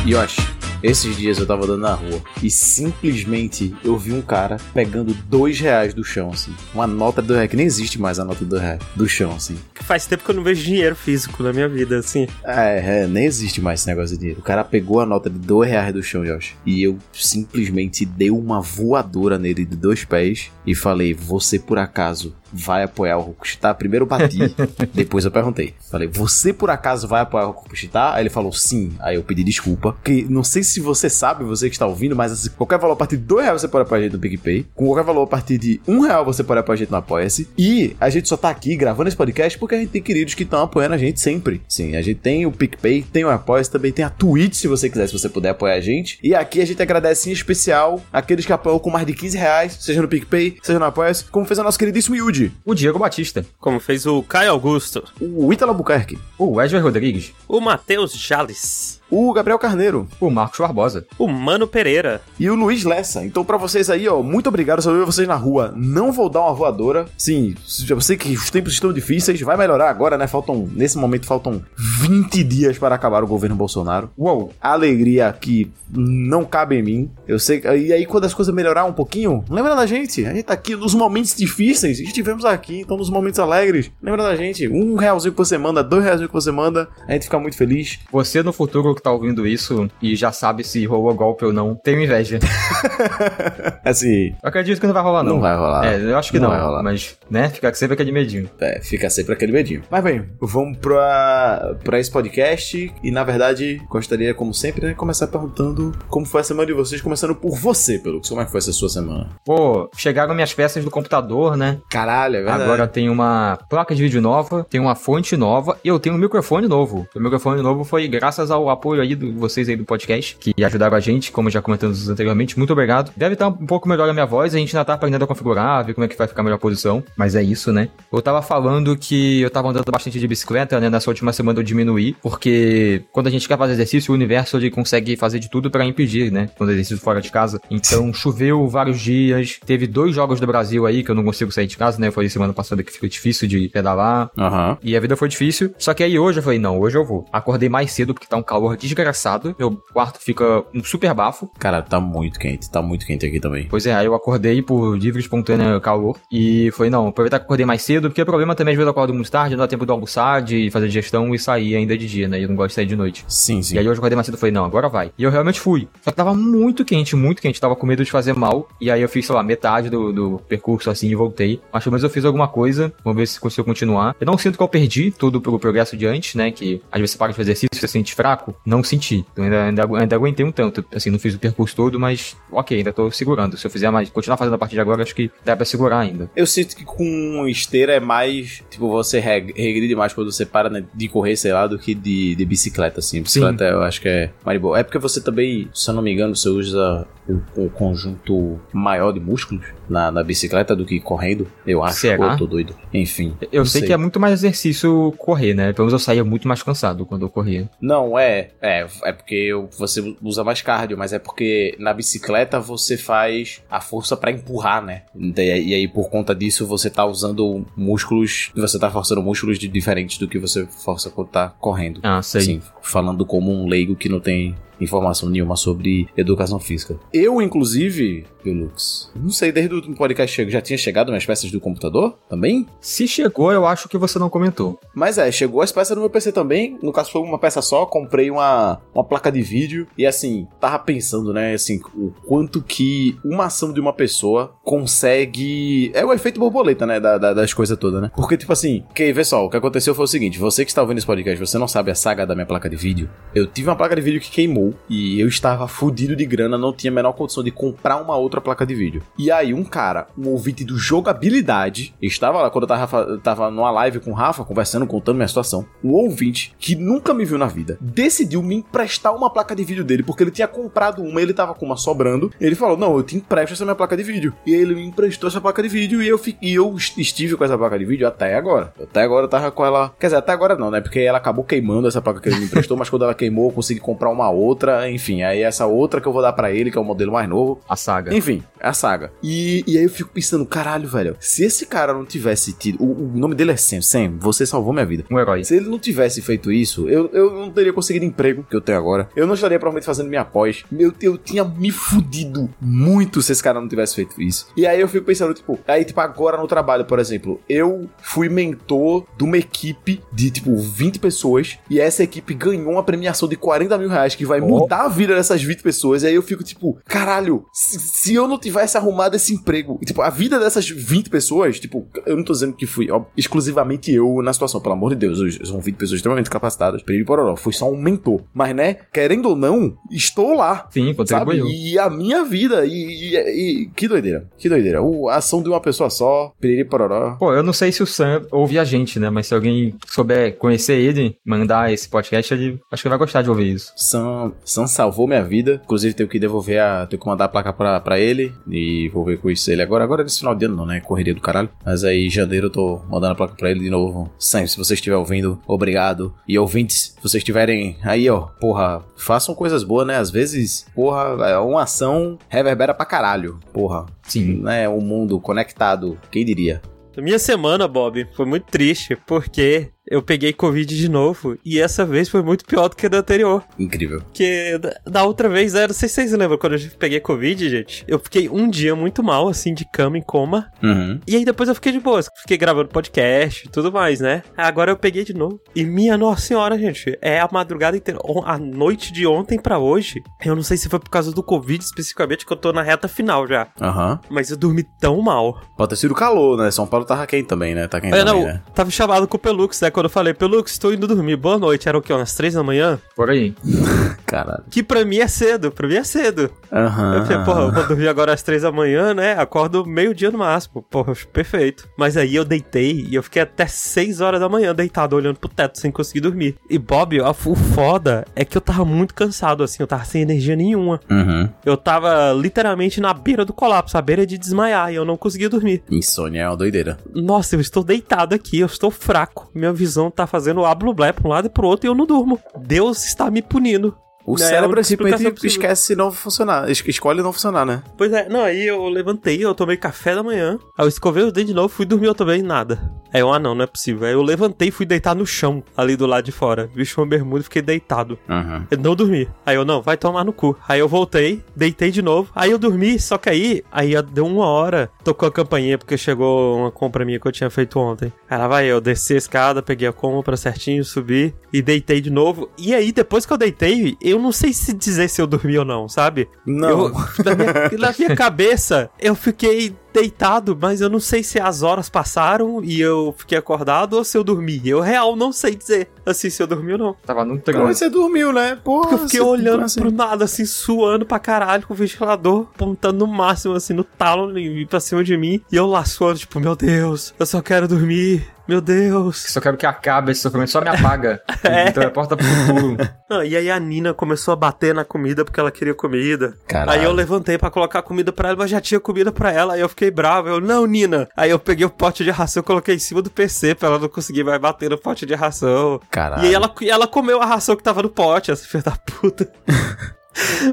Yoshi, 0.07 0.50
esses 0.83 1.17
dias 1.17 1.39
eu 1.39 1.47
tava 1.47 1.65
andando 1.65 1.83
na 1.83 1.95
rua 1.95 2.23
e 2.43 2.51
simplesmente 2.51 3.75
eu 3.85 3.97
vi 3.97 4.13
um 4.13 4.23
cara 4.23 4.57
pegando 4.73 5.15
dois 5.29 5.59
reais 5.61 5.93
do 5.93 6.03
chão, 6.03 6.31
assim. 6.31 6.55
Uma 6.75 6.87
nota 6.87 7.21
de 7.21 7.29
dois 7.29 7.39
reais, 7.39 7.51
que 7.51 7.57
nem 7.57 7.67
existe 7.67 8.01
mais 8.01 8.19
a 8.19 8.25
nota 8.25 8.45
de 8.45 8.51
dois 8.51 8.63
reais, 8.63 8.81
do 8.95 9.09
chão, 9.09 9.33
assim. 9.33 9.57
Faz 9.75 10.07
tempo 10.07 10.25
que 10.25 10.31
eu 10.31 10.35
não 10.35 10.43
vejo 10.43 10.63
dinheiro 10.63 10.97
físico 10.97 11.43
na 11.43 11.53
minha 11.53 11.69
vida, 11.69 11.99
assim. 11.99 12.27
É, 12.45 13.03
é, 13.03 13.07
nem 13.07 13.25
existe 13.25 13.61
mais 13.61 13.81
esse 13.81 13.89
negócio 13.89 14.17
de 14.17 14.21
dinheiro. 14.21 14.41
O 14.41 14.45
cara 14.45 14.65
pegou 14.65 15.01
a 15.01 15.07
nota 15.07 15.29
de 15.29 15.39
dois 15.39 15.69
reais 15.69 15.93
do 15.93 16.03
chão, 16.03 16.25
Josh, 16.25 16.55
e 16.65 16.83
eu 16.83 16.99
simplesmente 17.13 18.05
dei 18.05 18.31
uma 18.31 18.61
voadora 18.61 19.39
nele 19.39 19.65
de 19.65 19.77
dois 19.77 20.05
pés 20.05 20.51
e 20.67 20.75
falei: 20.75 21.13
Você 21.13 21.59
por 21.59 21.79
acaso 21.79 22.35
vai 22.53 22.83
apoiar 22.83 23.19
o 23.19 23.23
Rokushita? 23.23 23.75
Primeiro 23.75 24.05
eu 24.05 24.09
bati, 24.09 24.39
depois 24.95 25.25
eu 25.25 25.31
perguntei. 25.31 25.75
Falei: 25.91 26.09
Você 26.09 26.53
por 26.53 26.71
acaso 26.71 27.09
vai 27.09 27.23
apoiar 27.23 27.47
o 27.47 27.53
Rokushita? 27.53 28.15
Aí 28.15 28.23
ele 28.23 28.31
falou: 28.31 28.53
Sim. 28.53 28.93
Aí 29.01 29.17
eu 29.17 29.23
pedi 29.23 29.45
desculpa, 29.45 29.97
que 30.05 30.25
não 30.29 30.45
sei 30.45 30.63
se 30.63 30.81
você 30.81 31.09
sabe, 31.09 31.45
você 31.45 31.69
que 31.69 31.75
está 31.75 31.87
ouvindo, 31.87 32.17
mas 32.17 32.33
assim, 32.33 32.51
qualquer 32.51 32.79
valor 32.79 32.95
a 32.95 32.97
partir 32.97 33.17
de 33.17 33.25
dois 33.25 33.45
reais 33.45 33.61
você 33.61 33.69
pode 33.69 33.83
apoiar 33.83 34.01
a 34.01 34.05
gente 34.05 34.13
no 34.13 34.19
PicPay. 34.19 34.67
Com 34.75 34.87
qualquer 34.87 35.05
valor 35.05 35.23
a 35.23 35.27
partir 35.27 35.59
de 35.59 35.81
um 35.87 36.01
real 36.01 36.25
você 36.25 36.43
pode 36.43 36.61
apoiar 36.61 36.75
a 36.75 36.79
gente 36.79 36.91
no 36.91 36.97
Apoia-se. 36.97 37.49
E 37.57 37.97
a 38.01 38.11
gente 38.11 38.29
só 38.29 38.37
tá 38.37 38.51
aqui 38.51 38.77
gravando 38.77 39.09
esse 39.09 39.17
podcast 39.17 39.59
porque 39.59 39.75
a 39.75 39.79
gente 39.79 39.91
tem 39.91 40.03
queridos 40.03 40.35
que 40.35 40.43
estão 40.43 40.63
apoiando 40.63 40.95
a 40.95 40.99
gente 40.99 41.21
sempre. 41.21 41.63
Sim, 41.69 41.97
a 41.97 42.03
gente 42.03 42.21
tem 42.21 42.47
o 42.47 42.53
PicPay, 42.53 43.03
tem 43.03 43.25
o 43.25 43.31
Apoia-se, 43.31 43.71
também 43.71 43.93
tem 43.93 44.05
a 44.05 44.11
Twitch, 44.11 44.55
se 44.55 44.69
você 44.69 44.89
quiser, 44.89 45.07
se 45.07 45.13
você 45.13 45.29
puder 45.29 45.51
apoiar 45.51 45.75
a 45.75 45.81
gente. 45.81 46.19
E 46.23 46.35
aqui 46.35 46.61
a 46.61 46.67
gente 46.67 46.83
agradece 46.83 47.31
em 47.31 47.33
especial 47.33 48.01
aqueles 48.13 48.47
que 48.47 48.53
apoiam 48.53 48.79
com 48.79 48.91
mais 48.91 49.07
de 49.07 49.15
15 49.15 49.37
reais, 49.37 49.79
seja 49.81 50.03
no 50.03 50.09
PicPay, 50.09 50.59
seja 50.63 50.79
no 50.79 50.85
Apoia-se, 50.85 51.25
como 51.25 51.47
fez 51.47 51.59
o 51.59 51.63
nosso 51.63 51.79
queridíssimo 51.79 52.17
Yudi, 52.17 52.40
O 52.65 52.75
Diego 52.75 52.99
Batista. 52.99 53.45
Como 53.59 53.81
fez 53.81 54.07
o 54.07 54.23
Caio 54.23 54.53
Augusto, 54.53 55.03
o 55.21 55.53
Ítalo 55.53 55.73
Albuquerque, 55.73 56.19
O 56.39 56.47
Wesley 56.53 56.81
Rodrigues. 56.81 57.33
o 57.49 57.61
Matheus 57.61 58.13
Jales, 58.15 59.00
o 59.11 59.33
Gabriel 59.33 59.59
Carneiro 59.59 60.09
O 60.21 60.31
Marcos 60.31 60.59
Barbosa. 60.59 61.07
o 61.19 61.27
Mano 61.29 61.67
Pereira. 61.67 62.21
e 62.39 62.49
o 62.49 62.55
Luiz 62.55 62.85
Lessa. 62.85 63.25
Então, 63.25 63.45
pra 63.45 63.57
vocês 63.57 63.91
aí, 63.91 64.09
ó, 64.09 64.23
muito 64.23 64.49
obrigado. 64.49 64.81
Se 64.83 64.89
eu 64.89 64.99
ver 64.99 65.05
vocês 65.05 65.27
na 65.27 65.35
rua, 65.35 65.73
não 65.77 66.13
vou 66.13 66.29
dar 66.29 66.41
uma 66.43 66.55
voadora. 66.55 67.07
Sim, 67.17 67.55
eu 67.89 68.01
sei 68.01 68.17
que 68.17 68.33
os 68.35 68.51
tempos 68.51 68.73
estão 68.73 68.93
difíceis, 68.93 69.41
vai 69.41 69.57
melhorar 69.57 69.91
agora, 69.91 70.17
né? 70.17 70.27
Faltam, 70.27 70.69
nesse 70.73 70.97
momento, 70.99 71.27
faltam 71.27 71.63
20 71.77 72.43
dias 72.45 72.79
para 72.79 72.95
acabar 72.95 73.23
o 73.25 73.27
governo 73.27 73.57
Bolsonaro. 73.57 74.11
Uou. 74.17 74.53
alegria 74.61 75.33
que 75.39 75.71
não 75.93 76.45
cabe 76.45 76.77
em 76.77 76.83
mim. 76.83 77.11
Eu 77.27 77.39
sei. 77.39 77.61
E 77.65 77.93
aí, 77.93 78.07
quando 78.07 78.25
as 78.25 78.35
coisas 78.35 78.55
melhorar 78.55 78.85
um 78.85 78.93
pouquinho, 78.93 79.45
lembra 79.51 79.75
da 79.75 79.87
gente. 79.87 80.25
A 80.25 80.33
gente 80.33 80.45
tá 80.45 80.55
aqui 80.55 80.77
nos 80.77 80.95
momentos 80.95 81.35
difíceis. 81.35 81.99
Estivemos 81.99 82.45
aqui, 82.45 82.81
então 82.81 82.97
nos 82.97 83.11
momentos 83.11 83.41
alegres. 83.41 83.91
Lembra 84.03 84.23
da 84.23 84.37
gente. 84.37 84.69
Um 84.69 84.95
realzinho 84.97 85.33
que 85.33 85.39
você 85.39 85.59
manda, 85.59 85.83
dois 85.83 86.05
realzinho 86.05 86.29
que 86.29 86.35
você 86.35 86.51
manda, 86.53 86.89
a 87.09 87.13
gente 87.13 87.25
fica 87.25 87.39
muito 87.39 87.57
feliz. 87.57 87.99
Você 88.13 88.43
no 88.43 88.53
futuro 88.53 88.95
que 89.01 89.05
tá 89.05 89.11
ouvindo 89.13 89.47
isso 89.47 89.89
e 90.01 90.15
já 90.15 90.31
sabe 90.31 90.63
se 90.63 90.85
rolou 90.87 91.15
golpe 91.15 91.45
ou 91.45 91.53
não, 91.53 91.75
tenho 91.75 92.01
inveja. 92.01 92.39
Assim, 93.85 94.35
Eu 94.43 94.49
acredito 94.49 94.81
que 94.81 94.87
não 94.87 94.95
vai 94.95 95.03
rolar, 95.03 95.23
não. 95.23 95.35
Não 95.35 95.41
vai 95.41 95.57
rolar. 95.57 95.87
É, 95.87 96.01
eu 96.01 96.17
acho 96.19 96.31
que 96.31 96.39
Não 96.39 96.49
não. 96.49 96.57
vai 96.57 96.65
rolar. 96.65 96.83
Mas, 96.83 97.17
né, 97.31 97.49
fica 97.49 97.73
sempre 97.75 97.95
aquele 97.95 98.13
medinho. 98.13 98.49
é, 98.61 98.81
fica 98.81 99.09
sempre 99.11 99.33
aquele 99.35 99.53
medinho. 99.53 99.83
Mas 99.91 100.05
bem, 100.05 100.25
vamos 100.41 100.79
pra, 100.79 101.77
pra 101.83 101.99
esse 101.99 102.11
podcast. 102.11 102.93
E 103.03 103.11
na 103.11 103.25
verdade, 103.25 103.81
gostaria, 103.89 104.35
como 104.35 104.53
sempre, 104.53 104.87
né, 104.87 104.95
começar 104.95 105.27
perguntando 105.27 105.93
como 106.09 106.27
foi 106.27 106.41
a 106.41 106.45
semana 106.45 106.67
de 106.67 106.73
vocês, 106.73 107.01
começando 107.01 107.35
por 107.35 107.57
você, 107.57 107.99
pelo 107.99 108.21
Como 108.21 108.41
é 108.41 108.45
que 108.45 108.51
foi 108.51 108.59
essa 108.59 108.73
sua 108.73 108.89
semana? 108.89 109.29
Pô, 109.45 109.89
chegaram 109.97 110.35
minhas 110.35 110.53
peças 110.53 110.85
do 110.85 110.91
computador, 110.91 111.57
né? 111.57 111.79
Caralho, 111.91 112.37
é 112.37 112.43
verdade. 112.43 112.63
Agora 112.63 112.87
tem 112.87 113.09
uma 113.09 113.59
placa 113.69 113.95
de 113.95 114.03
vídeo 114.03 114.21
nova, 114.21 114.65
tem 114.69 114.81
uma 114.81 114.95
fonte 114.95 115.37
nova 115.37 115.79
e 115.85 115.89
eu 115.89 115.99
tenho 115.99 116.15
um 116.15 116.19
microfone 116.19 116.69
novo. 116.69 117.07
O 117.15 117.21
microfone 117.21 117.63
novo 117.63 117.85
foi 117.85 118.07
graças 118.09 118.51
ao 118.51 118.69
apoio 118.69 118.90
aí 118.99 119.15
de 119.15 119.31
vocês 119.33 119.69
aí 119.69 119.77
do 119.77 119.85
podcast, 119.85 120.37
que 120.41 120.65
ajudaram 120.65 120.97
a 120.97 121.01
gente, 121.01 121.31
como 121.31 121.51
já 121.51 121.61
comentamos 121.61 122.09
anteriormente. 122.09 122.59
Muito 122.59 122.73
obrigado. 122.73 123.13
Deve 123.17 123.35
estar 123.35 123.49
um 123.49 123.67
pouco 123.67 123.89
melhor 123.89 124.09
a 124.09 124.13
minha 124.13 124.27
voz, 124.27 124.55
a 124.55 124.59
gente 124.59 124.75
ainda 124.75 124.85
tá 124.85 124.95
aprendendo 124.95 125.25
a 125.25 125.27
configurar, 125.27 125.85
ver 125.85 125.95
como 125.95 126.05
é 126.05 126.09
que 126.09 126.17
vai 126.17 126.27
ficar 126.27 126.41
a 126.41 126.45
melhor 126.45 126.59
posição. 126.59 127.03
Mas 127.17 127.35
é 127.35 127.43
isso, 127.43 127.73
né? 127.73 127.89
Eu 128.13 128.23
tava 128.23 128.43
falando 128.43 128.97
que 128.97 129.41
eu 129.43 129.51
tava 129.51 129.69
andando 129.69 129.91
bastante 129.91 130.19
de 130.19 130.27
bicicleta, 130.27 130.81
né? 130.81 130.89
Nessa 130.91 131.11
última 131.11 131.33
semana 131.33 131.59
eu 131.59 131.63
diminuí, 131.63 132.17
porque 132.23 133.03
quando 133.13 133.27
a 133.27 133.31
gente 133.31 133.47
quer 133.47 133.59
fazer 133.59 133.75
exercício, 133.75 134.13
o 134.13 134.15
universo 134.15 134.57
ele 134.57 134.71
consegue 134.71 135.17
fazer 135.17 135.39
de 135.39 135.51
tudo 135.51 135.71
pra 135.71 135.85
impedir, 135.85 136.33
né? 136.33 136.49
Quando 136.57 136.71
exercício 136.71 136.99
fora 136.99 137.21
de 137.21 137.31
casa. 137.31 137.61
Então 137.71 138.13
choveu 138.13 138.67
vários 138.69 139.01
dias, 139.01 139.59
teve 139.65 139.87
dois 139.87 140.15
jogos 140.15 140.41
do 140.41 140.47
Brasil 140.47 140.87
aí 140.87 141.03
que 141.03 141.11
eu 141.11 141.15
não 141.15 141.25
consigo 141.25 141.53
sair 141.53 141.67
de 141.67 141.77
casa, 141.77 142.01
né? 142.01 142.11
Foi 142.11 142.29
semana 142.29 142.53
passada 142.53 142.83
que 142.83 142.93
ficou 142.93 143.09
difícil 143.09 143.47
de 143.49 143.69
pedalar. 143.69 144.31
Aham. 144.39 144.79
E 144.83 144.97
a 144.97 145.01
vida 145.01 145.17
foi 145.17 145.29
difícil. 145.29 145.75
Só 145.79 145.93
que 145.95 146.03
aí 146.03 146.19
hoje 146.19 146.39
eu 146.39 146.43
falei, 146.43 146.59
não, 146.59 146.79
hoje 146.79 146.97
eu 146.97 147.05
vou. 147.05 147.27
Acordei 147.33 147.69
mais 147.69 147.93
cedo 147.93 148.15
porque 148.15 148.27
tá 148.27 148.37
um 148.37 148.43
calor 148.43 148.77
desgraçado. 148.81 149.55
Meu 149.59 149.73
quarto 149.93 150.19
fica 150.19 150.65
um 150.75 150.83
super 150.83 151.13
bafo. 151.15 151.51
Cara, 151.59 151.83
tá 151.83 152.01
muito 152.01 152.39
quente, 152.39 152.71
tá 152.71 152.83
muito 152.83 153.07
quente 153.07 153.27
aqui 153.27 153.41
também. 153.41 153.67
Pois 153.69 153.87
é, 153.87 153.95
aí 153.95 154.07
eu 154.07 154.15
acordei 154.15 154.63
por 154.63 154.97
livre 154.97 155.21
espontâneo 155.21 155.81
calor. 155.81 156.19
E 156.31 156.71
falei, 156.73 156.91
não, 156.91 157.09
aproveitar 157.09 157.39
que 157.39 157.45
acordei 157.45 157.67
mais 157.67 157.83
cedo, 157.83 158.09
porque 158.09 158.23
o 158.23 158.27
problema 158.27 158.55
também 158.55 158.73
às 158.73 158.77
vezes 158.77 158.87
eu 158.87 158.91
acordo 158.91 159.15
muito 159.15 159.31
tarde, 159.31 159.57
não 159.57 159.65
dá 159.65 159.69
tempo 159.69 159.85
de 159.85 159.93
almoçar, 159.93 160.43
de 160.43 160.71
fazer 160.71 160.87
digestão 160.87 161.35
e 161.35 161.39
sair 161.39 161.77
ainda 161.77 161.97
de 161.97 162.07
dia, 162.07 162.29
né? 162.29 162.39
E 162.39 162.43
eu 162.43 162.49
não 162.49 162.57
gosto 162.57 162.71
de 162.71 162.75
sair 162.75 162.87
de 162.87 162.97
noite. 162.97 163.25
Sim, 163.29 163.63
sim. 163.63 163.77
E 163.77 163.79
aí 163.79 163.85
hoje 163.85 163.97
eu 163.97 164.01
acordei 164.01 164.17
mais 164.17 164.27
cedo 164.27 164.37
e 164.37 164.39
falei, 164.39 164.53
não, 164.53 164.65
agora 164.65 164.89
vai. 164.89 165.13
E 165.19 165.23
eu 165.23 165.31
realmente 165.31 165.61
fui. 165.61 165.89
Só 166.03 166.11
que 166.11 166.17
tava 166.17 166.35
muito 166.35 166.85
quente, 166.85 167.15
muito 167.17 167.43
quente. 167.43 167.61
Tava 167.61 167.77
com 167.77 167.87
medo 167.87 168.05
de 168.05 168.11
fazer 168.11 168.35
mal. 168.35 168.69
E 168.81 168.91
aí 168.91 169.03
eu 169.03 169.09
fiz, 169.09 169.27
sei 169.27 169.35
lá, 169.35 169.43
metade 169.43 169.91
do, 169.91 170.13
do 170.13 170.39
percurso 170.49 170.91
assim 170.91 171.09
e 171.09 171.15
voltei. 171.15 171.61
Mas 171.73 171.85
pelo 171.85 171.93
menos 171.93 172.05
eu 172.05 172.11
fiz 172.11 172.25
alguma 172.25 172.49
coisa. 172.49 172.93
Vamos 173.05 173.19
ver 173.19 173.27
se 173.27 173.41
consigo 173.41 173.67
continuar. 173.67 174.15
Eu 174.21 174.27
não 174.27 174.39
sinto 174.39 174.57
que 174.57 174.63
eu 174.63 174.69
perdi 174.69 175.11
todo 175.11 175.41
pelo 175.41 175.59
progresso 175.59 175.97
de 175.97 176.07
antes, 176.07 176.35
né? 176.35 176.51
Que 176.51 176.81
às 176.91 177.01
vezes 177.01 177.13
você 177.13 177.19
para 177.19 177.33
de 177.33 177.37
fazer 177.37 177.51
exercício, 177.51 177.69
você 177.73 177.87
se 177.87 177.93
sente 177.93 178.15
fraco. 178.15 178.55
Não 178.71 178.85
senti. 178.85 179.25
Então 179.33 179.45
ainda, 179.45 179.65
ainda, 179.65 179.99
ainda 179.99 180.17
aguentei 180.17 180.47
um 180.47 180.53
tanto. 180.53 180.85
Assim, 180.95 181.11
não 181.11 181.19
fiz 181.19 181.35
o 181.35 181.39
percurso 181.39 181.75
todo, 181.75 181.99
mas 181.99 182.37
ok, 182.53 182.79
ainda 182.79 182.93
tô 182.93 183.11
segurando. 183.11 183.57
Se 183.57 183.67
eu 183.67 183.71
fizer 183.71 183.91
mais, 183.91 184.09
continuar 184.11 184.37
fazendo 184.37 184.55
a 184.55 184.59
partir 184.59 184.77
de 184.77 184.81
agora, 184.81 185.03
acho 185.03 185.15
que 185.15 185.31
dá 185.45 185.57
pra 185.57 185.65
segurar 185.65 185.99
ainda. 185.99 186.31
Eu 186.37 186.47
sinto 186.47 186.77
que 186.77 186.85
com 186.85 187.47
esteira 187.49 187.93
é 187.95 188.01
mais. 188.01 188.63
Tipo, 188.71 188.89
você 188.89 189.19
reg- 189.19 189.53
regride 189.57 189.95
mais 189.97 190.13
quando 190.13 190.31
você 190.33 190.47
para 190.47 190.71
né, 190.71 190.85
de 190.95 191.09
correr, 191.09 191.37
sei 191.37 191.53
lá, 191.53 191.67
do 191.67 191.79
que 191.79 191.95
de, 191.95 192.35
de 192.37 192.45
bicicleta, 192.45 193.01
assim. 193.01 193.23
Bicicleta 193.23 193.65
eu 193.65 193.83
acho 193.83 194.01
que 194.01 194.09
é 194.09 194.31
mais 194.45 194.57
de 194.59 194.63
boa. 194.63 194.79
É 194.79 194.83
porque 194.85 194.99
você 194.99 195.21
também, 195.21 195.69
se 195.75 195.91
eu 195.91 195.95
não 195.95 196.03
me 196.03 196.13
engano, 196.13 196.37
você 196.37 196.49
usa 196.49 197.07
um, 197.29 197.41
um 197.57 197.69
conjunto 197.69 198.61
maior 198.73 199.13
de 199.13 199.21
músculos 199.21 199.65
na, 199.89 200.11
na 200.11 200.23
bicicleta 200.23 200.75
do 200.77 200.85
que 200.87 201.01
correndo. 201.01 201.47
Eu 201.67 201.83
acho. 201.83 201.99
Será? 202.01 202.33
Eu 202.33 202.37
tô 202.37 202.47
doido. 202.47 202.75
Enfim. 202.95 203.35
Eu 203.53 203.59
não 203.61 203.65
sei, 203.65 203.83
que 203.83 203.93
é 203.93 203.97
muito 203.97 204.19
mais 204.21 204.33
exercício 204.35 205.13
correr, 205.19 205.55
né? 205.55 205.73
Pelo 205.73 205.87
menos 205.87 205.93
eu 205.93 205.99
saía 206.05 206.25
muito 206.25 206.47
mais 206.47 206.63
cansado 206.63 207.05
quando 207.07 207.23
eu 207.23 207.31
corria. 207.31 207.69
Não, 207.81 208.19
é. 208.19 208.51
É, 208.61 208.87
é 209.05 209.13
porque 209.13 209.51
você 209.79 210.17
usa 210.23 210.45
mais 210.45 210.61
cardio, 210.61 210.97
mas 210.99 211.13
é 211.13 211.19
porque 211.19 211.75
na 211.79 211.95
bicicleta 211.95 212.61
você 212.61 212.97
faz 212.97 213.63
a 213.71 213.81
força 213.81 214.17
pra 214.17 214.31
empurrar, 214.31 214.85
né? 214.85 215.03
E, 215.15 215.75
aí, 215.75 215.89
por 215.89 216.11
conta 216.11 216.35
disso, 216.35 216.67
você 216.67 216.91
tá 216.91 217.05
usando 217.05 217.67
músculos. 217.77 218.51
Você 218.55 218.79
tá 218.79 218.91
forçando 218.91 219.23
músculos 219.23 219.59
de 219.59 219.69
diferentes 219.69 220.19
do 220.19 220.29
que 220.29 220.39
você 220.39 220.67
força 220.67 221.11
quando 221.11 221.29
tá 221.29 221.49
correndo. 221.59 222.01
Ah, 222.03 222.23
sei. 222.23 222.41
Assim, 222.41 222.63
falando 222.83 223.25
como 223.25 223.51
um 223.53 223.67
leigo 223.67 223.97
que 223.97 224.09
não 224.09 224.21
tem 224.21 224.55
informação 224.81 225.29
nenhuma 225.29 225.57
sobre 225.57 226.09
educação 226.17 226.59
física. 226.59 226.97
Eu, 227.13 227.41
inclusive, 227.43 228.25
Lux, 228.45 229.11
não 229.15 229.31
sei, 229.31 229.53
desde 229.53 229.73
o 229.75 229.77
último 229.77 229.97
podcast 229.97 230.49
já 230.51 230.61
tinha 230.61 230.79
chegado 230.79 231.09
minhas 231.09 231.27
peças 231.27 231.51
do 231.51 231.61
computador 231.61 232.17
também? 232.29 232.67
Se 232.81 233.07
chegou, 233.07 233.53
eu 233.53 233.67
acho 233.67 233.89
que 233.89 233.99
você 233.99 234.19
não 234.19 234.31
comentou. 234.31 234.79
Mas 234.95 235.19
é, 235.19 235.31
chegou 235.31 235.61
as 235.63 235.73
peças 235.73 235.95
no 235.95 236.01
meu 236.03 236.11
PC 236.11 236.33
também. 236.33 236.79
No 236.83 236.93
caso, 236.93 237.11
foi 237.11 237.21
uma 237.23 237.39
peça 237.39 237.61
só. 237.63 237.85
Comprei 237.87 238.31
uma, 238.31 238.81
uma 238.95 239.05
placa 239.05 239.31
de 239.31 239.43
vídeo. 239.43 239.87
E 239.97 240.07
assim, 240.07 240.47
tava 240.61 240.79
pensando, 240.79 241.33
né? 241.33 241.53
Assim, 241.55 241.81
o 241.95 242.13
quanto 242.27 242.63
que 242.63 243.17
uma 243.25 243.47
ação 243.47 243.73
de 243.73 243.81
uma 243.81 243.93
pessoa 243.93 244.53
consegue. 244.65 245.91
É 245.95 246.05
o 246.05 246.13
efeito 246.13 246.39
borboleta, 246.41 246.87
né? 246.87 246.99
Da, 247.01 247.19
da- 247.19 247.35
das 247.35 247.53
coisas 247.55 247.77
todas, 247.79 248.01
né? 248.03 248.11
Porque, 248.15 248.37
tipo 248.37 248.53
assim, 248.53 248.85
que, 248.95 249.13
vê 249.13 249.25
só, 249.25 249.45
o 249.45 249.51
que 249.51 249.57
aconteceu 249.57 249.95
foi 249.95 250.05
o 250.05 250.09
seguinte: 250.09 250.39
você 250.39 250.65
que 250.65 250.71
está 250.71 250.83
ouvindo 250.83 250.99
esse 250.99 251.07
podcast, 251.07 251.39
você 251.39 251.59
não 251.59 251.69
sabe 251.69 251.91
a 251.91 251.95
saga 251.95 252.27
da 252.27 252.35
minha 252.35 252.47
placa 252.47 252.69
de 252.69 252.77
vídeo. 252.77 253.09
Eu 253.35 253.47
tive 253.47 253.69
uma 253.69 253.77
placa 253.77 253.95
de 253.95 254.03
vídeo 254.03 254.21
que 254.21 254.31
queimou. 254.31 254.70
E 254.89 255.21
eu 255.21 255.29
estava 255.29 255.67
fudido 255.69 256.17
de 256.17 256.25
grana, 256.25 256.59
não 256.59 256.73
tinha 256.73 256.91
a 256.91 256.95
menor 256.95 257.13
condição 257.13 257.43
de 257.43 257.51
comprar 257.51 257.97
uma 257.97 258.17
outra 258.17 258.41
placa 258.41 258.67
de 258.67 258.75
vídeo. 258.75 259.03
E 259.19 259.31
aí 259.31 259.53
um 259.55 259.65
cara, 259.65 260.07
um 260.17 260.29
ouvinte 260.29 260.65
do 260.65 260.79
jogabilidade, 260.79 261.95
estava 262.01 262.43
lá 262.43 262.51
quando 262.51 262.65
eu 262.65 262.69
tava, 262.69 263.19
tava 263.19 263.51
numa 263.51 263.71
live 263.71 264.01
com 264.01 264.11
o 264.11 264.15
Rafa, 264.15 264.45
conversando, 264.45 264.87
contando 264.87 265.17
minha 265.17 265.29
situação. 265.29 265.67
Um 265.83 265.93
ouvinte 265.93 266.55
que 266.59 266.75
nunca 266.75 267.15
me 267.15 267.25
viu 267.25 267.39
na 267.39 267.47
vida, 267.47 267.79
decidiu 267.81 268.43
me 268.43 268.57
emprestar 268.57 269.15
uma 269.15 269.31
placa 269.31 269.55
de 269.55 269.65
vídeo 269.65 269.85
dele, 269.85 270.03
porque 270.03 270.23
ele 270.23 270.31
tinha 270.31 270.49
comprado 270.49 271.03
uma, 271.03 271.21
ele 271.21 271.35
tava 271.35 271.55
com 271.55 271.67
uma 271.67 271.77
sobrando, 271.77 272.33
ele 272.41 272.55
falou, 272.55 272.77
não, 272.77 272.97
eu 272.97 273.03
te 273.03 273.17
empresto 273.17 273.55
essa 273.55 273.65
minha 273.65 273.75
placa 273.75 273.97
de 273.97 274.03
vídeo. 274.03 274.35
E 274.47 274.55
ele 274.55 274.75
me 274.75 274.85
emprestou 274.85 275.29
essa 275.29 275.41
placa 275.41 275.63
de 275.63 275.69
vídeo 275.69 276.03
e 276.03 276.09
eu, 276.09 276.19
fiquei, 276.19 276.51
e 276.51 276.55
eu 276.55 276.75
estive 276.77 277.37
com 277.37 277.45
essa 277.45 277.57
placa 277.57 277.79
de 277.79 277.85
vídeo 277.85 278.07
até 278.07 278.35
agora. 278.35 278.73
Até 278.81 279.03
agora 279.03 279.25
eu 279.25 279.29
tava 279.29 279.51
com 279.51 279.65
ela, 279.65 279.93
quer 279.99 280.09
dizer, 280.09 280.17
até 280.17 280.33
agora 280.33 280.57
não, 280.57 280.71
né, 280.71 280.81
porque 280.81 281.01
ela 281.01 281.19
acabou 281.19 281.45
queimando 281.45 281.89
essa 281.89 282.01
placa 282.01 282.21
que 282.21 282.29
ele 282.29 282.39
me 282.39 282.45
emprestou, 282.47 282.77
mas 282.77 282.89
quando 282.89 283.05
ela 283.05 283.15
queimou 283.15 283.49
eu 283.49 283.55
consegui 283.55 283.81
comprar 283.81 284.11
uma 284.11 284.31
outra, 284.31 284.60
enfim, 284.91 285.23
aí 285.23 285.43
essa 285.43 285.67
outra 285.67 286.01
que 286.01 286.07
eu 286.07 286.13
vou 286.13 286.23
dar 286.23 286.33
para 286.33 286.53
ele, 286.53 286.71
que 286.71 286.79
é 286.79 286.81
o 286.81 286.85
modelo 286.85 287.13
mais 287.13 287.29
novo. 287.29 287.61
A 287.69 287.77
saga. 287.77 288.15
Enfim, 288.15 288.43
é 288.59 288.69
a 288.69 288.73
saga. 288.73 289.13
E, 289.23 289.65
e 289.67 289.79
aí 289.79 289.85
eu 289.85 289.91
fico 289.91 290.11
pensando, 290.11 290.45
caralho, 290.47 290.89
velho, 290.89 291.17
se 291.21 291.45
esse 291.45 291.67
cara 291.67 291.93
não 291.93 292.05
tivesse 292.05 292.53
tido, 292.53 292.83
o, 292.83 293.05
o 293.05 293.19
nome 293.19 293.35
dele 293.35 293.53
é 293.53 293.57
Sam, 293.57 293.83
Sam, 293.83 294.17
você 294.19 294.45
salvou 294.47 294.73
minha 294.73 294.87
vida. 294.87 295.05
Um 295.11 295.19
herói. 295.19 295.45
Se 295.45 295.57
ele 295.57 295.69
não 295.69 295.79
tivesse 295.79 296.21
feito 296.23 296.51
isso, 296.53 296.89
eu, 296.89 297.11
eu 297.13 297.33
não 297.33 297.51
teria 297.51 297.73
conseguido 297.73 298.05
emprego 298.05 298.45
que 298.49 298.57
eu 298.57 298.61
tenho 298.61 298.79
agora. 298.79 299.09
Eu 299.15 299.27
não 299.27 299.35
estaria 299.35 299.59
provavelmente 299.59 299.87
fazendo 299.87 300.09
minha 300.09 300.25
pós. 300.25 300.65
Eu, 300.77 300.93
eu 301.01 301.17
tinha 301.17 301.45
me 301.45 301.71
fudido 301.71 302.49
muito 302.61 303.23
se 303.23 303.33
esse 303.33 303.43
cara 303.43 303.61
não 303.61 303.69
tivesse 303.69 303.95
feito 303.95 304.21
isso. 304.21 304.49
E 304.57 304.67
aí 304.67 304.81
eu 304.81 304.89
fico 304.89 305.07
pensando, 305.07 305.35
tipo, 305.35 305.59
aí, 305.67 305.85
tipo, 305.85 306.01
agora 306.01 306.37
no 306.37 306.47
trabalho, 306.47 306.85
por 306.85 306.99
exemplo, 306.99 307.41
eu 307.49 307.89
fui 308.03 308.29
mentor 308.29 309.05
de 309.17 309.25
uma 309.25 309.39
equipe 309.39 310.03
de, 310.13 310.31
tipo, 310.31 310.57
20 310.57 310.99
pessoas 310.99 311.59
e 311.69 311.81
essa 311.81 312.03
equipe 312.03 312.35
ganhou 312.35 312.73
uma 312.73 312.83
premiação 312.83 313.29
de 313.29 313.37
40 313.37 313.79
mil 313.79 313.89
reais 313.89 314.15
que 314.15 314.25
vai 314.25 314.40
Oh. 314.43 314.61
mudar 314.61 314.85
a 314.85 314.89
vida 314.89 315.15
dessas 315.15 315.43
20 315.43 315.63
pessoas. 315.63 316.03
E 316.03 316.07
aí 316.09 316.15
eu 316.15 316.23
fico, 316.23 316.43
tipo, 316.45 316.79
caralho, 316.87 317.45
se, 317.53 317.79
se 317.79 318.15
eu 318.15 318.27
não 318.29 318.39
tivesse 318.39 318.77
arrumado 318.77 319.17
esse 319.17 319.35
emprego, 319.35 319.79
e, 319.83 319.87
tipo, 319.87 320.03
a 320.03 320.11
vida 320.11 320.39
dessas 320.39 320.69
20 320.69 321.09
pessoas, 321.11 321.59
tipo, 321.61 321.87
eu 322.07 322.17
não 322.17 322.25
tô 322.25 322.33
dizendo 322.33 322.55
que 322.55 322.67
fui 322.67 322.91
ó, 322.91 323.03
exclusivamente 323.17 323.93
eu 323.93 324.21
na 324.23 324.33
situação, 324.33 324.61
pelo 324.61 324.75
amor 324.75 324.91
de 324.91 324.97
Deus, 324.97 325.19
eu- 325.39 325.47
são 325.47 325.61
20 325.61 325.77
pessoas 325.77 325.99
extremamente 325.99 326.31
capacitadas, 326.31 326.83
perigo 326.83 327.07
pororó, 327.07 327.37
fui 327.37 327.53
só 327.53 327.71
um 327.71 327.77
mentor. 327.81 328.21
Mas, 328.35 328.55
né, 328.55 328.77
querendo 328.93 329.29
ou 329.31 329.37
não, 329.37 329.75
estou 329.91 330.35
lá. 330.35 330.69
Sim, 330.71 330.93
contribuiu. 330.95 331.47
E 331.47 331.79
a 331.79 331.89
minha 331.89 332.25
vida, 332.25 332.65
e, 332.67 332.73
e- 332.73 333.17
e- 333.65 333.71
que 333.75 333.89
doideira, 333.89 334.27
que 334.39 334.49
doideira. 334.49 334.83
O, 334.83 335.09
a 335.09 335.17
ação 335.17 335.43
de 335.43 335.49
uma 335.49 335.61
pessoa 335.61 335.91
só, 335.91 336.33
piriri 336.41 336.65
pororó. 336.65 337.17
Pô, 337.19 337.33
eu 337.33 337.43
não 337.43 337.53
sei 337.53 337.73
se 337.73 337.83
o 337.83 337.87
Sam 337.87 338.23
ouve 338.31 338.59
a 338.59 338.65
gente, 338.65 338.99
né? 338.99 339.11
Mas 339.11 339.27
se 339.27 339.35
alguém 339.35 339.75
souber 339.87 340.37
conhecer 340.37 340.75
ele, 340.79 341.17
mandar 341.25 341.73
esse 341.73 341.89
podcast, 341.89 342.33
ele 342.35 342.61
acho 342.73 342.83
que 342.83 342.89
vai 342.89 342.99
gostar 342.99 343.23
de 343.23 343.31
ouvir 343.31 343.53
isso. 343.55 343.73
Sam, 343.77 344.30
Sam 344.45 344.67
salvou 344.67 345.07
minha 345.07 345.23
vida. 345.23 345.61
Inclusive, 345.65 345.95
tenho 345.95 346.09
que 346.09 346.19
devolver 346.19 346.61
a. 346.61 346.87
Tenho 346.87 347.01
que 347.01 347.07
mandar 347.09 347.27
a 347.27 347.29
placa 347.29 347.53
pra, 347.53 347.81
pra 347.81 347.99
ele. 347.99 348.33
E 348.51 348.89
vou 348.91 349.05
ver 349.05 349.19
com 349.19 349.31
isso 349.31 349.51
ele 349.51 349.63
agora. 349.63 349.85
Agora 349.85 350.03
nesse 350.03 350.19
final 350.21 350.35
de 350.35 350.45
ano, 350.45 350.57
não, 350.57 350.67
né? 350.67 350.81
Correria 350.81 351.15
do 351.15 351.21
caralho. 351.21 351.49
Mas 351.65 351.85
aí, 351.85 352.07
em 352.07 352.11
janeiro, 352.11 352.47
eu 352.47 352.51
tô 352.51 352.81
mandando 352.89 353.13
a 353.13 353.17
placa 353.17 353.35
pra 353.35 353.51
ele 353.51 353.61
de 353.61 353.71
novo. 353.71 354.11
Sam, 354.19 354.47
se 354.47 354.57
você 354.57 354.75
estiver 354.75 354.97
ouvindo, 354.97 355.41
obrigado. 355.47 356.15
E 356.27 356.39
ouvintes, 356.39 356.95
se 356.97 357.03
vocês 357.03 357.21
estiverem 357.21 357.77
aí, 357.83 358.09
ó, 358.09 358.21
porra, 358.41 358.85
façam 358.97 359.35
coisas 359.35 359.63
boas, 359.65 359.87
né? 359.87 359.97
Às 359.97 360.11
vezes, 360.11 360.67
porra, 360.75 361.29
é 361.29 361.39
uma 361.39 361.63
ação 361.63 362.19
reverbera 362.29 362.75
pra 362.75 362.87
caralho. 362.87 363.39
Porra, 363.53 363.87
Sim. 364.03 364.41
né? 364.43 364.69
Um 364.69 364.81
mundo 364.81 365.21
conectado. 365.21 365.99
Quem 366.11 366.25
diria? 366.25 366.61
Minha 366.99 367.19
semana, 367.19 367.67
Bob, 367.69 368.07
foi 368.15 368.27
muito 368.27 368.45
triste, 368.51 368.97
porque 369.07 369.71
eu 369.91 370.01
peguei 370.03 370.33
Covid 370.33 370.77
de 370.77 370.89
novo, 370.89 371.37
e 371.45 371.61
essa 371.61 371.85
vez 371.85 372.09
foi 372.09 372.23
muito 372.23 372.45
pior 372.45 372.69
do 372.69 372.77
que 372.77 372.87
a 372.87 372.89
da 372.89 372.99
anterior. 372.99 373.43
Incrível. 373.59 374.01
Porque 374.01 374.59
da- 374.87 375.05
outra 375.05 375.29
vez, 375.29 375.55
eu 375.55 375.67
não 375.69 375.75
sei 375.75 375.89
se 375.89 375.97
vocês 375.97 376.13
lembram, 376.13 376.39
quando 376.39 376.55
eu 376.55 376.61
peguei 376.79 377.01
Covid, 377.01 377.49
gente, 377.51 377.85
eu 377.89 377.99
fiquei 377.99 378.29
um 378.29 378.49
dia 378.49 378.75
muito 378.77 379.03
mal, 379.03 379.29
assim, 379.29 379.53
de 379.53 379.65
cama, 379.71 379.99
em 379.99 380.03
coma, 380.03 380.51
Uhum. 380.63 381.01
e 381.07 381.17
aí 381.17 381.25
depois 381.25 381.49
eu 381.49 381.55
fiquei 381.55 381.73
de 381.73 381.81
boa, 381.81 382.01
fiquei 382.23 382.37
gravando 382.37 382.69
podcast 382.69 383.47
e 383.47 383.51
tudo 383.51 383.73
mais, 383.73 384.01
né? 384.01 384.23
Agora 384.37 384.71
eu 384.71 384.77
peguei 384.77 385.05
de 385.05 385.13
novo. 385.15 385.41
E 385.55 385.65
minha 385.65 385.97
nossa 385.99 386.21
senhora, 386.23 386.57
gente, 386.59 386.97
é 387.03 387.19
a 387.21 387.29
madrugada 387.33 387.77
inteira, 387.77 387.99
a 388.25 388.39
noite 388.39 388.93
de 388.93 389.07
ontem 389.07 389.39
pra 389.41 389.59
hoje. 389.59 390.03
Eu 390.25 390.37
não 390.37 390.43
sei 390.43 390.57
se 390.57 390.69
foi 390.69 390.79
por 390.79 390.91
causa 390.91 391.11
do 391.13 391.23
Covid 391.23 391.63
especificamente, 391.63 392.25
que 392.25 392.33
eu 392.33 392.37
tô 392.37 392.53
na 392.53 392.63
reta 392.63 392.87
final 392.89 393.27
já. 393.27 393.49
Aham. 393.61 393.99
Mas 394.09 394.31
eu 394.31 394.37
dormi 394.37 394.65
tão 394.81 395.01
mal. 395.01 395.41
Pode 395.57 395.71
ter 395.71 395.77
sido 395.77 395.95
calor, 395.95 396.37
né? 396.39 396.51
São 396.51 396.67
Paulo 396.67 396.87
tava 396.87 397.07
quente 397.07 397.27
também, 397.27 397.55
né? 397.55 397.67
Tá 397.67 397.81
quente 397.81 397.95
É, 397.95 398.05
também, 398.05 398.23
não, 398.23 398.29
né? 398.29 398.43
tava 398.55 398.71
chamado 398.71 399.09
com 399.09 399.17
o 399.17 399.21
Pelux, 399.21 399.61
né? 399.61 399.71
Quando 399.81 399.87
eu 399.87 399.91
falei, 399.91 400.13
Pelux, 400.13 400.59
tô 400.59 400.71
indo 400.73 400.87
dormir, 400.87 401.17
boa 401.17 401.39
noite. 401.39 401.67
Era 401.67 401.79
o 401.79 401.81
quê? 401.81 401.91
Umas 401.91 402.13
três 402.15 402.35
da 402.35 402.43
manhã? 402.43 402.79
Por 402.95 403.09
aí. 403.09 403.35
Caralho. 404.05 404.45
Que 404.51 404.63
pra 404.63 404.85
mim 404.85 404.99
é 404.99 405.09
cedo, 405.09 405.51
pra 405.51 405.67
mim 405.67 405.77
é 405.77 405.85
cedo. 405.85 406.31
Aham. 406.53 406.97
Eu 406.97 407.07
falei, 407.07 407.25
porra, 407.25 407.41
eu 407.45 407.53
vou 407.53 407.67
dormir 407.67 407.89
agora 407.89 408.13
às 408.13 408.21
três 408.23 408.43
da 408.43 408.53
manhã, 408.53 408.93
né? 408.93 409.13
Acordo 409.19 409.65
meio-dia 409.65 410.11
no 410.11 410.19
máximo. 410.19 410.63
Porra, 410.69 410.93
perfeito. 411.11 411.67
Mas 411.79 411.97
aí 411.97 412.15
eu 412.15 412.27
deitei 412.27 412.85
e 412.91 412.95
eu 412.95 413.03
fiquei 413.03 413.23
até 413.23 413.47
seis 413.47 414.03
horas 414.03 414.21
da 414.21 414.29
manhã 414.29 414.55
deitado, 414.55 414.95
olhando 414.97 415.19
pro 415.19 415.31
teto, 415.31 415.59
sem 415.59 415.71
conseguir 415.71 416.01
dormir. 416.01 416.37
E 416.51 416.59
Bob, 416.59 417.01
a- 417.01 417.09
o 417.11 417.15
foda 417.35 418.05
é 418.15 418.23
que 418.23 418.37
eu 418.37 418.41
tava 418.43 418.63
muito 418.67 418.93
cansado, 418.95 419.43
assim, 419.43 419.63
eu 419.63 419.67
tava 419.67 419.85
sem 419.87 420.03
energia 420.03 420.37
nenhuma. 420.37 420.79
Uhum. 420.91 421.27
Eu 421.43 421.57
tava 421.57 422.13
literalmente 422.13 422.83
na 422.83 422.93
beira 422.93 423.25
do 423.25 423.33
colapso, 423.33 423.79
à 423.79 423.81
beira 423.81 424.05
de 424.07 424.19
desmaiar, 424.19 424.71
e 424.73 424.75
eu 424.77 424.85
não 424.85 424.99
conseguia 424.99 425.31
dormir. 425.31 425.63
Insônia 425.71 426.21
é 426.25 426.29
uma 426.29 426.37
doideira. 426.37 426.77
Nossa, 426.95 427.35
eu 427.35 427.41
estou 427.41 427.65
deitado 427.65 428.15
aqui, 428.15 428.41
eu 428.41 428.47
estou 428.47 428.71
fraco. 428.71 429.31
Minha 429.33 429.53
visão 429.53 429.70
tá 429.91 430.07
fazendo 430.07 430.45
ablublé 430.45 430.93
pra 430.93 431.07
um 431.07 431.11
lado 431.11 431.27
e 431.27 431.31
pro 431.31 431.47
outro 431.47 431.67
e 431.67 431.69
eu 431.69 431.75
não 431.75 431.87
durmo. 431.87 432.19
Deus 432.37 432.85
está 432.85 433.11
me 433.11 433.23
punindo. 433.23 433.77
O 434.11 434.15
É, 434.17 434.19
cérebro 434.19 434.63
simplesmente 434.65 435.11
possível. 435.13 435.29
esquece 435.29 435.75
não 435.77 435.91
funcionar. 435.91 436.51
es- 436.51 436.63
Escolhe 436.67 437.03
não 437.03 437.13
funcionar, 437.13 437.45
né? 437.45 437.63
Pois 437.77 437.93
é, 437.93 438.09
não, 438.09 438.23
aí 438.25 438.47
eu 438.47 438.69
levantei, 438.69 439.25
eu 439.25 439.35
tomei 439.35 439.57
café 439.57 439.95
da 439.95 440.03
manhã, 440.03 440.39
aí 440.57 440.65
eu 440.65 440.69
escovei 440.69 441.03
os 441.05 441.13
dentes 441.13 441.29
de 441.31 441.35
novo, 441.35 441.49
fui 441.49 441.65
dormir 441.67 441.87
eu 441.87 441.95
também, 441.95 442.23
nada. 442.23 442.59
Aí 442.93 443.01
eu, 443.01 443.13
ah 443.13 443.19
não, 443.21 443.35
não 443.37 443.45
é 443.45 443.47
possível. 443.47 443.87
Aí 443.87 443.93
eu 443.93 444.03
levantei 444.03 444.49
e 444.49 444.51
fui 444.51 444.67
deitar 444.67 444.97
no 444.97 445.07
chão, 445.07 445.45
ali 445.57 445.77
do 445.77 445.87
lado 445.87 446.05
de 446.05 446.11
fora. 446.11 446.51
Vesti 446.53 446.77
uma 446.77 446.87
bermuda 446.87 447.21
e 447.21 447.25
fiquei 447.25 447.41
deitado. 447.41 447.97
Uhum. 448.09 448.45
Eu 448.51 448.59
não 448.59 448.75
dormi. 448.75 449.09
Aí 449.25 449.37
eu, 449.37 449.45
não, 449.45 449.63
vai 449.63 449.77
tomar 449.77 450.03
no 450.05 450.13
cu. 450.13 450.37
Aí 450.49 450.59
eu 450.59 450.67
voltei, 450.67 451.23
deitei 451.37 451.71
de 451.71 451.83
novo. 451.83 452.11
Aí 452.17 452.33
eu 452.33 452.39
dormi, 452.39 452.81
só 452.81 452.99
que 452.99 453.09
aí, 453.09 453.45
aí 453.53 453.81
deu 453.93 454.05
uma 454.07 454.27
hora, 454.27 454.69
tocou 454.83 455.09
a 455.09 455.13
campainha, 455.13 455.57
porque 455.57 455.77
chegou 455.79 456.37
uma 456.39 456.51
compra 456.51 456.85
minha 456.85 456.99
que 456.99 457.07
eu 457.07 457.13
tinha 457.13 457.31
feito 457.31 457.61
ontem. 457.61 457.93
Aí 458.11 458.19
lá 458.19 458.27
vai 458.27 458.47
eu, 458.47 458.61
desci 458.61 458.95
a 458.95 458.99
escada, 458.99 459.41
peguei 459.41 459.69
a 459.69 459.73
compra 459.73 460.17
certinho, 460.17 460.65
subi 460.65 461.15
e 461.33 461.41
deitei 461.41 461.81
de 461.81 461.91
novo. 461.91 462.29
E 462.37 462.53
aí, 462.53 462.73
depois 462.73 463.07
que 463.07 463.13
eu 463.13 463.17
deitei, 463.19 463.77
eu 463.81 464.00
não 464.01 464.13
sei 464.13 464.33
se 464.33 464.53
dizer 464.53 464.89
se 464.89 465.01
eu 465.01 465.07
dormi 465.07 465.39
ou 465.39 465.45
não, 465.45 465.69
sabe? 465.69 466.09
Não. 466.27 466.49
Eu, 466.49 466.73
na, 467.05 467.15
minha, 467.15 467.33
na 467.59 467.75
minha 467.79 467.95
cabeça, 467.97 468.71
eu 468.79 468.95
fiquei 468.95 469.55
deitado, 469.73 470.37
mas 470.41 470.61
eu 470.61 470.69
não 470.69 470.81
sei 470.81 471.03
se 471.03 471.19
as 471.21 471.43
horas 471.43 471.69
passaram 471.69 472.43
e 472.43 472.61
eu 472.61 472.95
fiquei 472.99 473.17
acordado 473.19 473.75
ou 473.75 473.85
se 473.85 473.97
eu 473.97 474.05
dormi. 474.05 474.41
Eu 474.45 474.61
real 474.61 474.97
não 474.97 475.13
sei 475.13 475.35
dizer, 475.35 475.69
assim, 475.85 476.11
se 476.11 476.23
eu 476.23 476.27
dormi 476.27 476.53
ou 476.53 476.59
não. 476.59 476.77
Tava 476.85 477.05
no 477.05 477.15
Não, 477.15 477.21
transe. 477.21 477.43
mas 477.45 477.59
você 477.59 477.69
dormiu, 477.71 478.13
né? 478.13 478.39
Porra, 478.43 478.69
Porque 478.69 478.75
eu 478.75 478.89
fiquei 478.89 479.01
olhando 479.01 479.45
assim. 479.45 479.61
pro 479.61 479.71
nada, 479.71 480.05
assim, 480.05 480.25
suando 480.25 480.85
pra 480.87 480.99
caralho, 480.99 481.47
com 481.47 481.55
o 481.55 481.57
ventilador 481.57 482.27
apontando 482.35 482.79
no 482.79 482.87
máximo, 482.87 483.35
assim, 483.35 483.53
no 483.53 483.65
talo 483.65 484.19
e 484.19 484.47
pra 484.47 484.61
cima 484.61 484.83
de 484.85 484.97
mim. 484.97 485.21
E 485.31 485.37
eu 485.37 485.47
lá 485.47 485.65
suando, 485.65 485.99
tipo, 485.99 486.19
meu 486.21 486.35
Deus, 486.37 486.95
eu 486.99 487.07
só 487.07 487.21
quero 487.23 487.47
dormir. 487.49 488.07
Meu 488.29 488.41
Deus. 488.41 489.07
Só 489.09 489.21
quero 489.21 489.37
que 489.37 489.45
acabe 489.45 489.91
esse 489.91 490.03
sofrimento, 490.03 490.31
só 490.31 490.41
me 490.41 490.49
apaga. 490.49 491.03
É. 491.25 491.47
Me 491.47 491.53
teleporta 491.53 491.97
pro 491.97 492.07
futuro. 492.07 492.57
Ah, 492.93 493.05
e 493.05 493.15
aí 493.17 493.31
a 493.31 493.39
Nina 493.39 493.73
começou 493.73 494.11
a 494.11 494.17
bater 494.17 494.53
na 494.53 494.65
comida 494.65 495.05
porque 495.05 495.21
ela 495.21 495.31
queria 495.31 495.55
comida. 495.55 496.15
Caralho. 496.27 496.59
Aí 496.59 496.65
eu 496.65 496.73
levantei 496.73 497.17
pra 497.17 497.31
colocar 497.31 497.63
comida 497.63 497.93
pra 497.93 498.09
ela, 498.09 498.19
mas 498.19 498.29
já 498.31 498.41
tinha 498.41 498.59
comida 498.59 498.91
pra 498.91 499.13
ela. 499.13 499.35
Aí 499.35 499.41
eu 499.41 499.49
fiquei 499.49 499.60
bravo. 499.69 500.09
Eu, 500.09 500.21
não, 500.21 500.47
Nina. 500.47 500.89
Aí 500.97 501.11
eu 501.11 501.19
peguei 501.19 501.45
o 501.45 501.51
pote 501.51 501.83
de 501.83 501.91
ração 501.91 502.21
e 502.21 502.25
coloquei 502.25 502.55
em 502.55 502.61
cima 502.61 502.81
do 502.81 502.89
PC 502.89 503.35
pra 503.35 503.49
ela 503.49 503.59
não 503.59 503.69
conseguir 503.69 504.05
mais 504.05 504.21
bater 504.21 504.49
no 504.49 504.57
pote 504.57 504.87
de 504.87 504.95
ração. 504.95 505.61
Caralho. 505.69 506.05
E 506.05 506.07
aí 506.07 506.15
ela, 506.15 506.33
ela 506.43 506.69
comeu 506.69 507.03
a 507.03 507.07
ração 507.07 507.35
que 507.35 507.43
tava 507.43 507.63
no 507.63 507.69
pote, 507.69 508.13
essa 508.13 508.25
filha 508.25 508.45
da 508.45 508.53
puta. 508.53 509.11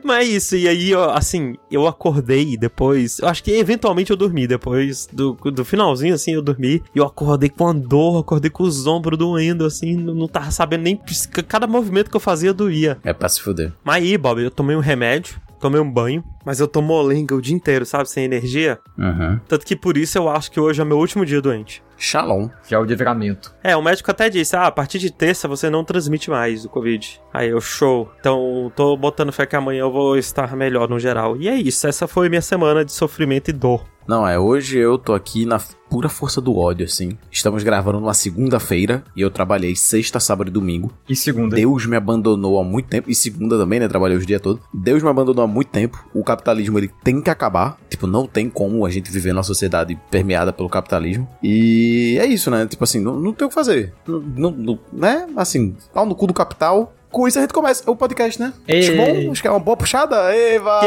Mas 0.04 0.28
é 0.28 0.30
isso, 0.30 0.56
e 0.56 0.68
aí, 0.68 0.94
ó, 0.94 1.12
assim, 1.12 1.56
eu 1.72 1.88
acordei 1.88 2.56
depois. 2.58 3.20
Eu 3.20 3.28
acho 3.28 3.44
que 3.44 3.52
eventualmente 3.52 4.12
eu 4.12 4.18
dormi 4.18 4.48
depois 4.48 5.08
do, 5.12 5.34
do 5.34 5.66
finalzinho, 5.66 6.14
assim, 6.14 6.34
eu 6.34 6.42
dormi. 6.42 6.84
E 6.94 7.00
eu 7.00 7.06
acordei 7.06 7.50
com 7.50 7.68
a 7.68 7.74
dor, 7.74 8.20
acordei 8.20 8.50
com 8.50 8.64
os 8.64 8.86
ombros 8.86 9.18
doendo, 9.18 9.66
assim, 9.66 9.96
não, 9.96 10.14
não 10.14 10.28
tava 10.28 10.52
sabendo 10.52 10.84
nem. 10.84 11.00
Cada 11.48 11.68
movimento 11.68 12.10
que 12.10 12.16
eu 12.16 12.22
fazia 12.22 12.54
doía. 12.54 12.98
É 13.04 13.14
pra 13.14 13.28
se 13.28 13.42
fuder. 13.42 13.74
Mas 13.84 14.04
aí, 14.04 14.18
Bob, 14.18 14.42
eu 14.42 14.52
tomei 14.52 14.76
um 14.76 14.82
remédio, 14.82 15.40
tomei 15.60 15.80
um 15.80 15.92
banho, 15.92 16.24
mas 16.46 16.60
eu 16.60 16.68
tô 16.68 16.82
molenga 16.82 17.36
o 17.36 17.42
dia 17.42 17.56
inteiro, 17.56 17.86
sabe, 17.86 18.10
sem 18.10 18.24
energia. 18.24 18.80
Uhum. 18.98 19.40
Tanto 19.48 19.66
que 19.66 19.76
por 19.76 19.98
isso 19.98 20.18
eu 20.18 20.30
acho 20.30 20.52
que 20.52 20.60
hoje 20.60 20.82
é 20.82 20.86
meu 20.86 20.98
último 20.98 21.26
dia 21.26 21.42
doente. 21.42 21.84
Shalom. 21.98 22.50
Que 22.68 22.76
é 22.76 22.80
o 22.80 22.84
livramento. 22.84 23.54
É, 23.64 23.76
o 23.76 23.82
médico 23.82 24.12
até 24.12 24.30
disse, 24.30 24.56
ah, 24.56 24.68
a 24.68 24.72
partir 24.72 25.00
de 25.00 25.12
terça 25.12 25.48
você 25.48 25.70
não 25.70 25.84
transmite 25.84 26.30
mais 26.30 26.64
o 26.64 26.70
Covid. 26.70 27.20
Aí 27.34 27.50
eu, 27.50 27.60
show. 27.60 28.12
Então, 28.20 28.72
tô 28.76 28.96
botando 28.96 29.32
fé 29.32 29.46
que 29.46 29.56
amanhã 29.56 29.82
eu 29.82 29.92
vou 29.92 30.18
estar 30.18 30.56
melhor 30.56 30.88
no 30.88 31.00
geral. 31.00 31.36
E 31.38 31.50
é 31.50 31.56
isso, 31.56 31.88
essa 31.88 32.08
foi 32.08 32.30
minha 32.30 32.42
semana 32.42 32.86
de 32.86 32.92
sofrimento 32.92 33.50
e 33.50 33.54
dor. 33.54 33.84
Não, 34.08 34.26
é, 34.28 34.40
hoje 34.40 34.78
eu 34.78 34.98
tô 34.98 35.14
aqui 35.14 35.46
na 35.46 35.60
pura 35.90 36.08
força 36.08 36.40
do 36.40 36.56
ódio, 36.58 36.86
assim. 36.86 37.18
Estamos 37.32 37.62
gravando 37.64 38.00
numa 38.00 38.14
segunda-feira 38.14 39.04
e 39.16 39.22
eu 39.22 39.30
trabalhei 39.30 39.76
sexta, 39.76 40.20
sábado 40.20 40.48
e 40.48 40.52
domingo. 40.52 40.92
E 41.10 41.16
segunda. 41.16 41.56
Deus 41.56 41.86
me 41.86 41.96
abandonou 41.98 42.60
há 42.60 42.64
muito 42.64 42.88
tempo. 42.88 43.10
E 43.10 43.16
segunda 43.16 43.58
também, 43.58 43.80
né? 43.80 43.88
Trabalhei 43.88 44.18
os 44.18 44.26
dias 44.26 44.42
todos. 44.42 44.62
Deus 44.74 45.04
me 45.04 45.10
abandonou 45.10 45.44
há 45.44 45.48
muito 45.48 45.70
tempo. 45.70 46.06
O 46.14 46.24
capitalismo, 46.24 46.78
ele 46.80 46.90
tem 47.04 47.22
que 47.22 47.30
acabar. 47.30 47.78
Tipo, 47.90 48.08
não 48.08 48.26
tem 48.26 48.50
como 48.50 48.86
a 48.86 48.90
gente 48.90 49.12
viver 49.12 49.34
numa 49.34 49.44
sociedade 49.44 50.00
permeada 50.10 50.54
pelo 50.54 50.70
capitalismo. 50.70 51.28
E 51.44 52.18
é 52.20 52.26
isso, 52.26 52.50
né? 52.50 52.66
Tipo 52.66 52.84
assim, 52.86 53.00
não, 53.02 53.20
não 53.20 53.34
tem 53.34 53.46
o 53.46 53.50
que 53.50 53.56
fazer. 53.56 53.94
Não, 54.08 54.20
não- 54.22 54.52
não- 54.52 54.80
né? 54.94 55.28
Assim, 55.36 55.76
pau 55.94 56.06
no 56.06 56.16
cu 56.16 56.28
do 56.28 56.34
capital. 56.34 56.94
Com 57.18 57.28
isso 57.28 57.40
a 57.40 57.42
gente 57.42 57.52
começa 57.52 57.82
o 57.90 57.96
podcast, 57.96 58.40
né? 58.40 58.54
Ei. 58.68 58.78
Acho 58.78 58.96
bom, 58.96 59.32
acho 59.32 59.42
que 59.42 59.48
é 59.48 59.50
uma 59.50 59.60
boa 59.60 59.76
puxada. 59.76 60.32
Eva! 60.36 60.82